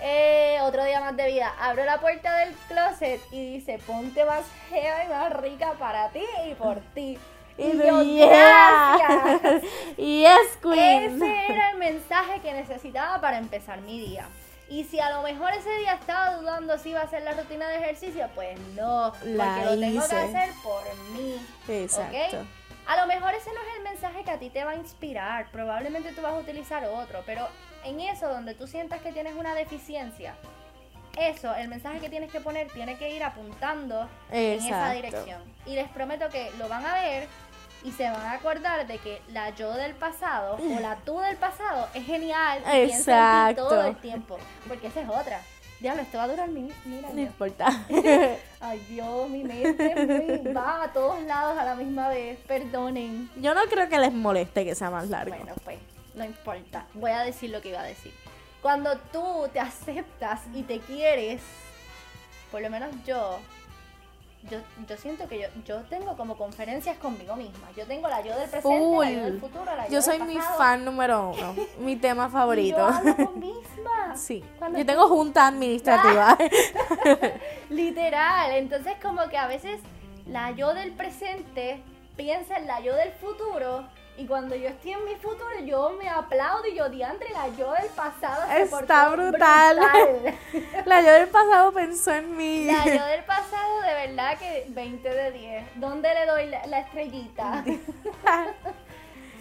Eh, 0.02 0.58
otro 0.62 0.84
día 0.84 1.00
más 1.00 1.16
de 1.16 1.26
vida. 1.26 1.52
Abro 1.60 1.84
la 1.84 1.98
puerta 1.98 2.36
del 2.38 2.54
closet 2.68 3.20
y 3.32 3.54
dice, 3.54 3.78
ponte 3.86 4.24
más 4.24 4.44
jeva 4.68 5.04
y 5.04 5.08
más 5.08 5.32
rica 5.40 5.72
para 5.78 6.10
ti 6.10 6.22
y 6.48 6.54
por 6.54 6.78
ti. 6.94 7.18
Y, 7.56 7.62
Y 7.62 7.78
yo, 7.78 8.02
yeah. 8.04 8.96
gracias. 8.98 9.62
Yes, 9.96 10.56
queen. 10.62 11.16
Ese 11.22 11.52
era 11.52 11.70
el 11.72 11.78
mensaje 11.78 12.40
que 12.40 12.52
necesitaba 12.52 13.20
para 13.20 13.38
empezar 13.38 13.80
mi 13.80 13.98
día. 13.98 14.28
Y 14.68 14.84
si 14.84 15.00
a 15.00 15.10
lo 15.10 15.22
mejor 15.22 15.52
ese 15.54 15.74
día 15.78 15.94
estaba 15.94 16.36
dudando 16.36 16.76
si 16.78 16.90
iba 16.90 17.00
a 17.00 17.04
hacer 17.04 17.22
la 17.22 17.32
rutina 17.32 17.68
de 17.68 17.76
ejercicio, 17.76 18.28
pues 18.34 18.58
no, 18.74 19.12
La 19.24 19.44
porque 19.44 19.64
lo 19.64 19.80
tengo 19.80 20.08
que 20.08 20.16
hacer 20.16 20.50
por 20.62 20.82
mí. 21.12 21.46
Exacto. 21.68 22.46
A 22.86 22.96
lo 22.96 23.06
mejor 23.06 23.34
ese 23.34 23.50
no 23.52 23.60
es 23.60 23.76
el 23.76 23.82
mensaje 23.82 24.24
que 24.24 24.30
a 24.30 24.38
ti 24.38 24.50
te 24.50 24.64
va 24.64 24.70
a 24.72 24.76
inspirar, 24.76 25.50
probablemente 25.50 26.12
tú 26.12 26.22
vas 26.22 26.32
a 26.32 26.38
utilizar 26.38 26.84
otro, 26.86 27.22
pero 27.26 27.46
en 27.84 28.00
eso 28.00 28.28
donde 28.28 28.54
tú 28.54 28.66
sientas 28.66 29.02
que 29.02 29.12
tienes 29.12 29.34
una 29.36 29.54
deficiencia, 29.54 30.34
eso, 31.18 31.54
el 31.54 31.68
mensaje 31.68 32.00
que 32.00 32.08
tienes 32.08 32.30
que 32.30 32.40
poner 32.40 32.68
tiene 32.68 32.96
que 32.96 33.10
ir 33.10 33.24
apuntando 33.24 34.08
en 34.30 34.58
esa 34.58 34.66
Exacto. 34.66 34.94
dirección. 34.94 35.54
Y 35.66 35.74
les 35.74 35.88
prometo 35.88 36.28
que 36.28 36.50
lo 36.58 36.68
van 36.68 36.86
a 36.86 36.94
ver 36.94 37.28
y 37.84 37.92
se 37.92 38.04
van 38.04 38.20
a 38.22 38.32
acordar 38.32 38.86
de 38.86 38.98
que 38.98 39.22
la 39.28 39.50
yo 39.50 39.72
del 39.74 39.94
pasado 39.94 40.56
o 40.56 40.80
la 40.80 40.96
tú 40.96 41.18
del 41.20 41.36
pasado 41.36 41.88
es 41.94 42.04
genial 42.04 42.60
y 42.60 42.86
piensa 42.86 43.50
en 43.50 43.54
ti 43.56 43.60
Exacto. 43.60 43.68
todo 43.68 43.86
el 43.86 43.96
tiempo, 43.96 44.38
porque 44.66 44.88
esa 44.88 45.00
es 45.02 45.08
otra. 45.08 45.40
Diablo, 45.80 46.02
esto 46.02 46.18
va 46.18 46.24
a 46.24 46.28
durar 46.28 46.48
mil, 46.48 46.74
mil 46.86 47.02
No 47.02 47.08
años. 47.08 47.18
importa. 47.28 47.66
Ay 48.60 48.80
Dios, 48.88 49.30
mi 49.30 49.44
mente 49.44 50.52
va 50.52 50.82
a 50.82 50.92
todos 50.92 51.22
lados 51.22 51.56
a 51.56 51.64
la 51.64 51.76
misma 51.76 52.08
vez. 52.08 52.36
Perdonen. 52.48 53.30
Yo 53.36 53.54
no 53.54 53.60
creo 53.70 53.88
que 53.88 53.98
les 53.98 54.12
moleste 54.12 54.64
que 54.64 54.74
sea 54.74 54.90
más 54.90 55.08
largo. 55.08 55.36
Bueno, 55.36 55.52
pues, 55.64 55.78
no 56.16 56.24
importa. 56.24 56.84
Voy 56.94 57.12
a 57.12 57.20
decir 57.20 57.50
lo 57.50 57.60
que 57.60 57.68
iba 57.68 57.80
a 57.80 57.84
decir. 57.84 58.12
Cuando 58.60 58.98
tú 59.12 59.48
te 59.52 59.60
aceptas 59.60 60.40
y 60.52 60.64
te 60.64 60.80
quieres, 60.80 61.40
por 62.50 62.60
lo 62.60 62.70
menos 62.70 62.90
yo, 63.06 63.38
yo, 64.44 64.58
yo 64.88 64.96
siento 64.96 65.28
que 65.28 65.40
yo, 65.40 65.48
yo 65.64 65.82
tengo 65.88 66.16
como 66.16 66.36
conferencias 66.36 66.96
conmigo 66.98 67.34
misma. 67.36 67.68
Yo 67.76 67.86
tengo 67.86 68.08
la 68.08 68.20
yo 68.22 68.36
del 68.38 68.48
presente, 68.48 68.68
la 68.96 69.10
yo 69.10 69.24
del 69.24 69.40
Full. 69.40 69.50
futuro, 69.50 69.76
la 69.76 69.86
yo, 69.86 69.92
Yo 69.94 70.02
soy 70.02 70.18
del 70.18 70.28
mi 70.28 70.36
fan 70.36 70.84
número 70.84 71.30
uno. 71.30 71.54
Mi 71.80 71.96
tema 71.96 72.28
favorito. 72.28 72.78
yo 72.78 72.86
hablo 72.86 73.16
con 73.16 73.40
misma. 73.40 74.16
Sí. 74.16 74.44
Cuando 74.58 74.78
Yo 74.78 74.86
tengo 74.86 75.08
junta 75.08 75.48
administrativa. 75.48 76.36
Literal, 77.70 78.52
entonces 78.52 78.94
como 79.02 79.28
que 79.28 79.36
a 79.36 79.46
veces 79.46 79.80
la 80.26 80.50
yo 80.52 80.74
del 80.74 80.92
presente 80.92 81.82
piensa 82.16 82.56
en 82.56 82.66
la 82.66 82.80
yo 82.80 82.94
del 82.94 83.12
futuro 83.12 83.84
y 84.18 84.26
cuando 84.26 84.54
yo 84.56 84.68
estoy 84.68 84.92
en 84.92 85.04
mi 85.04 85.14
futuro 85.16 85.48
yo 85.64 85.90
me 85.98 86.08
aplaudo 86.08 86.66
y 86.66 86.74
yo 86.74 86.88
diantre 86.90 87.28
la 87.30 87.48
yo 87.56 87.72
del 87.72 87.86
pasado 87.96 88.42
Está 88.52 89.08
brutal. 89.10 89.76
brutal". 89.76 90.34
La 90.84 91.00
yo 91.00 91.12
del 91.12 91.28
pasado 91.28 91.72
pensó 91.72 92.12
en 92.12 92.36
mí. 92.36 92.64
La 92.64 92.84
yo 92.84 93.06
del 93.06 93.24
pasado 93.24 93.80
de 93.82 93.94
verdad 94.06 94.36
que 94.38 94.66
20 94.68 95.08
de 95.08 95.30
10. 95.32 95.64
¿Dónde 95.76 96.12
le 96.14 96.26
doy 96.26 96.46
la, 96.46 96.66
la 96.66 96.80
estrellita? 96.80 97.64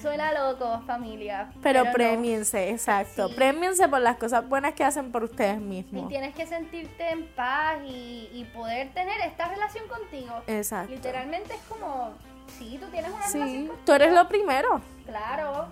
Suena 0.02 0.32
loco, 0.32 0.80
familia. 0.86 1.50
Pero 1.64 1.84
no. 1.84 1.92
premiense, 1.92 2.70
exacto. 2.70 3.30
Sí. 3.30 3.34
Premiense 3.34 3.88
por 3.90 4.00
las 4.00 4.18
cosas 4.18 4.48
buenas 4.48 4.74
que 4.76 4.84
hacen 4.84 5.12
por 5.12 5.24
ustedes 5.24 5.58
Y 5.58 5.62
mismos. 5.62 6.08
tienes 6.08 6.36
que 6.36 6.46
sentirte 6.46 7.10
en 7.10 7.28
paz 7.30 7.80
y, 7.84 8.30
y 8.32 8.44
poder 8.54 8.94
tener 8.94 9.20
esta 9.22 9.48
relación 9.48 9.88
contigo. 9.88 10.34
Exacto. 10.46 10.92
Literalmente 10.94 11.56
es 11.56 11.62
como, 11.68 12.14
sí, 12.48 12.78
tú 12.82 12.88
tienes 12.88 13.12
una 13.12 13.28
Sí, 13.28 13.70
tú 13.86 13.92
eres 13.94 14.14
lo 14.14 14.28
primero. 14.28 14.82
Claro, 15.06 15.68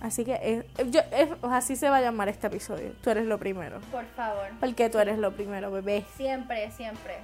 Así 0.00 0.26
que 0.26 0.64
es- 0.78 0.90
yo, 0.90 1.00
es- 1.10 1.30
así 1.42 1.74
se 1.74 1.88
va 1.88 1.96
a 1.96 2.00
llamar 2.02 2.28
este 2.28 2.46
episodio. 2.48 2.92
Tú 3.02 3.08
eres 3.10 3.24
lo 3.24 3.38
primero. 3.38 3.80
por 3.90 4.04
favor. 4.08 4.48
Porque 4.60 4.90
tú 4.90 4.98
eres 4.98 5.18
lo 5.18 5.32
primero, 5.32 5.70
bebé. 5.70 6.04
Siempre, 6.16 6.70
siempre. 6.72 7.16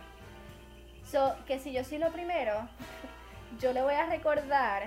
So, 1.10 1.34
que 1.46 1.58
si 1.58 1.72
yo 1.72 1.84
soy 1.84 1.98
lo 1.98 2.10
primero, 2.10 2.54
yo 3.60 3.72
le 3.74 3.82
voy 3.82 3.94
a 3.94 4.06
recordar 4.06 4.84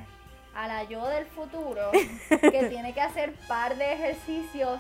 a 0.56 0.68
la 0.68 0.84
yo 0.86 1.06
del 1.08 1.26
futuro 1.28 1.91
que 1.91 2.66
tiene 2.70 2.93
que 2.93 3.01
hacer 3.01 3.34
par 3.47 3.76
de 3.78 3.93
ejercicios 3.93 4.80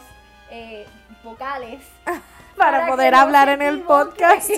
eh, 0.49 0.85
vocales 1.23 1.81
Para, 2.57 2.87
poder 2.87 3.11
no 3.13 3.19
hablar 3.19 3.49
en 3.49 3.61
el 3.61 3.81
podcast. 3.81 4.49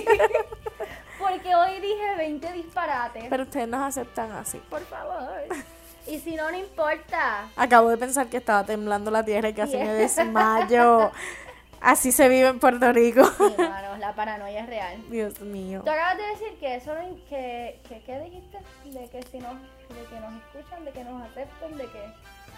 Porque 1.18 1.54
hoy 1.54 1.80
dije 1.80 2.16
20 2.16 2.52
disparates. 2.52 3.24
Pero 3.28 3.42
ustedes 3.42 3.68
nos 3.68 3.82
aceptan 3.82 4.32
así. 4.32 4.58
Por 4.70 4.82
favor. 4.86 5.28
Y 6.06 6.18
si 6.20 6.36
no, 6.36 6.50
no 6.50 6.56
importa. 6.56 7.50
Acabo 7.54 7.90
de 7.90 7.98
pensar 7.98 8.28
que 8.28 8.38
estaba 8.38 8.64
temblando 8.64 9.10
la 9.10 9.22
tierra 9.26 9.50
y 9.50 9.52
casi 9.52 9.76
me 9.76 9.84
Yeah. 9.84 9.92
desmayo. 9.92 11.10
Así 11.82 12.12
se 12.12 12.30
vive 12.30 12.48
en 12.48 12.58
Puerto 12.58 12.90
Rico. 12.94 13.22
Sí, 13.24 13.54
mano, 13.58 13.96
la 13.98 14.14
paranoia 14.14 14.60
es 14.62 14.66
real. 14.68 15.02
Dios 15.10 15.38
mío. 15.42 15.82
Tú 15.84 15.90
acabas 15.90 16.16
de 16.16 16.22
decir 16.28 16.58
que 16.58 16.76
eso 16.76 16.94
no, 16.94 17.00
que, 17.28 17.78
que, 17.88 18.00
¿qué 18.04 18.20
dijiste? 18.20 18.58
De 18.86 19.08
que 19.10 19.22
si 19.30 19.38
nos, 19.38 19.52
de 19.60 20.04
que 20.08 20.18
nos 20.18 20.32
escuchan, 20.42 20.84
de 20.86 20.92
que 20.92 21.04
nos 21.04 21.22
aceptan, 21.24 21.76
de 21.76 21.84
que, 21.84 22.12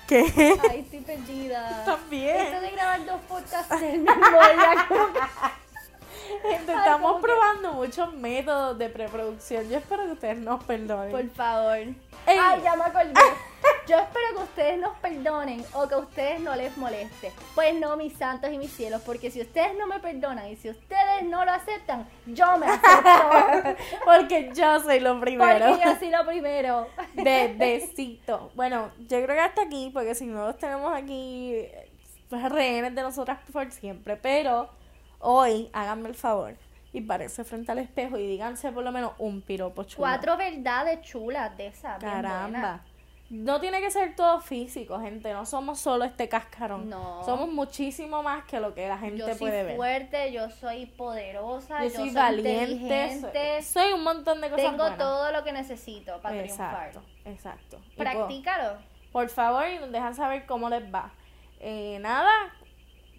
¿Qué? 0.06 0.58
ay, 0.70 0.80
estoy 0.80 1.00
perdida. 1.00 1.70
Esto 1.80 1.96
También. 1.96 2.60
de 2.62 2.70
grabar 2.70 3.04
dos 3.04 3.20
podcasts 3.28 3.80
del 3.80 3.98
mismo 3.98 4.14
día, 4.14 4.86
como 4.88 5.06
que- 5.12 5.20
Gente, 6.42 6.72
Ay, 6.72 6.78
estamos 6.78 7.16
que- 7.16 7.22
probando 7.22 7.72
muchos 7.74 8.12
métodos 8.14 8.78
de 8.78 8.88
preproducción. 8.88 9.68
Yo 9.68 9.78
espero 9.78 10.04
que 10.04 10.12
ustedes 10.12 10.38
nos 10.38 10.62
perdonen. 10.64 11.10
por 11.10 11.28
favor. 11.30 11.76
Ey. 11.76 11.96
Ay, 12.26 12.60
ya 12.62 12.76
me 12.76 12.84
acordé. 12.84 13.12
Yo 13.86 13.98
espero 13.98 14.26
que 14.36 14.42
ustedes 14.44 14.78
nos 14.78 14.96
perdonen 14.98 15.64
o 15.74 15.88
que 15.88 15.94
a 15.94 15.98
ustedes 15.98 16.40
no 16.40 16.54
les 16.54 16.76
moleste. 16.76 17.32
Pues 17.54 17.74
no, 17.74 17.96
mis 17.96 18.12
santos 18.16 18.50
y 18.52 18.58
mis 18.58 18.70
cielos, 18.72 19.02
porque 19.04 19.30
si 19.30 19.40
ustedes 19.40 19.76
no 19.76 19.86
me 19.86 19.98
perdonan 19.98 20.46
y 20.48 20.56
si 20.56 20.70
ustedes 20.70 21.24
no 21.24 21.44
lo 21.44 21.50
aceptan, 21.50 22.08
yo 22.26 22.56
me 22.58 22.66
acepto. 22.66 23.84
Porque 24.04 24.50
yo 24.54 24.80
soy 24.80 25.00
lo 25.00 25.18
primero. 25.18 25.66
Porque 25.70 25.84
yo 25.84 25.96
soy 25.96 26.10
lo 26.10 26.24
primero. 26.24 26.86
Bebecito. 27.14 28.50
Bueno, 28.54 28.90
yo 29.00 29.22
creo 29.22 29.34
que 29.34 29.40
hasta 29.40 29.62
aquí, 29.62 29.90
porque 29.92 30.14
si 30.14 30.26
no 30.26 30.46
los 30.46 30.58
tenemos 30.58 30.94
aquí 30.94 31.66
pues, 32.28 32.48
rehenes 32.50 32.94
de 32.94 33.02
nosotras 33.02 33.38
por 33.52 33.70
siempre. 33.72 34.16
Pero 34.16 34.68
hoy, 35.20 35.70
háganme 35.72 36.08
el 36.08 36.14
favor 36.14 36.54
y 36.92 37.00
párense 37.02 37.44
frente 37.44 37.70
al 37.72 37.78
espejo 37.78 38.18
y 38.18 38.26
díganse 38.26 38.72
por 38.72 38.82
lo 38.84 38.90
menos 38.92 39.12
un 39.18 39.40
piropo 39.42 39.84
chulo. 39.84 39.98
Cuatro 39.98 40.36
verdades 40.36 41.00
chulas 41.02 41.56
de 41.56 41.70
buenas. 41.70 42.00
Caramba. 42.00 42.80
No 43.30 43.60
tiene 43.60 43.80
que 43.80 43.92
ser 43.92 44.16
todo 44.16 44.40
físico, 44.40 44.98
gente. 44.98 45.32
No 45.32 45.46
somos 45.46 45.78
solo 45.78 46.04
este 46.04 46.28
cascarón. 46.28 46.90
No. 46.90 47.22
Somos 47.24 47.48
muchísimo 47.48 48.24
más 48.24 48.42
que 48.46 48.58
lo 48.58 48.74
que 48.74 48.88
la 48.88 48.98
gente 48.98 49.18
Yo 49.18 49.28
soy 49.28 49.36
puede 49.38 49.62
ver. 49.62 49.76
fuerte, 49.76 50.32
yo 50.32 50.50
soy 50.50 50.86
poderosa, 50.86 51.84
Yo 51.84 51.90
soy 51.90 52.10
valiente. 52.10 53.20
Soy, 53.20 53.62
soy 53.62 53.92
un 53.92 54.02
montón 54.02 54.40
de 54.40 54.50
cosas 54.50 54.64
Tengo 54.64 54.78
buenas. 54.78 54.98
todo 54.98 55.30
lo 55.30 55.44
que 55.44 55.52
necesito 55.52 56.20
para 56.20 56.42
triunfar. 56.42 56.86
Exacto, 56.88 57.02
exacto. 57.24 57.76
Y 57.76 57.96
po- 57.98 58.02
Practícalo. 58.02 58.78
Por 59.12 59.28
favor, 59.28 59.64
y 59.68 59.78
nos 59.78 59.92
dejan 59.92 60.16
saber 60.16 60.44
cómo 60.46 60.68
les 60.68 60.92
va. 60.92 61.12
Eh, 61.60 61.98
nada, 62.00 62.32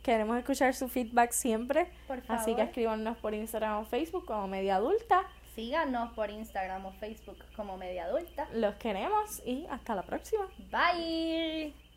queremos 0.01 0.37
escuchar 0.37 0.73
su 0.73 0.87
feedback 0.87 1.31
siempre. 1.31 1.91
Por 2.07 2.17
Así 2.27 2.51
que 2.51 2.57
favor. 2.57 2.59
escríbanos 2.61 3.17
por 3.17 3.33
Instagram 3.33 3.79
o 3.79 3.85
Facebook 3.85 4.25
como 4.25 4.47
Media 4.47 4.75
Adulta. 4.77 5.23
Síganos 5.55 6.13
por 6.13 6.29
Instagram 6.29 6.85
o 6.85 6.91
Facebook 6.93 7.37
como 7.55 7.77
Media 7.77 8.05
Adulta. 8.05 8.47
Los 8.53 8.75
queremos 8.75 9.41
y 9.45 9.65
hasta 9.69 9.95
la 9.95 10.03
próxima. 10.03 10.47
Bye. 10.71 11.90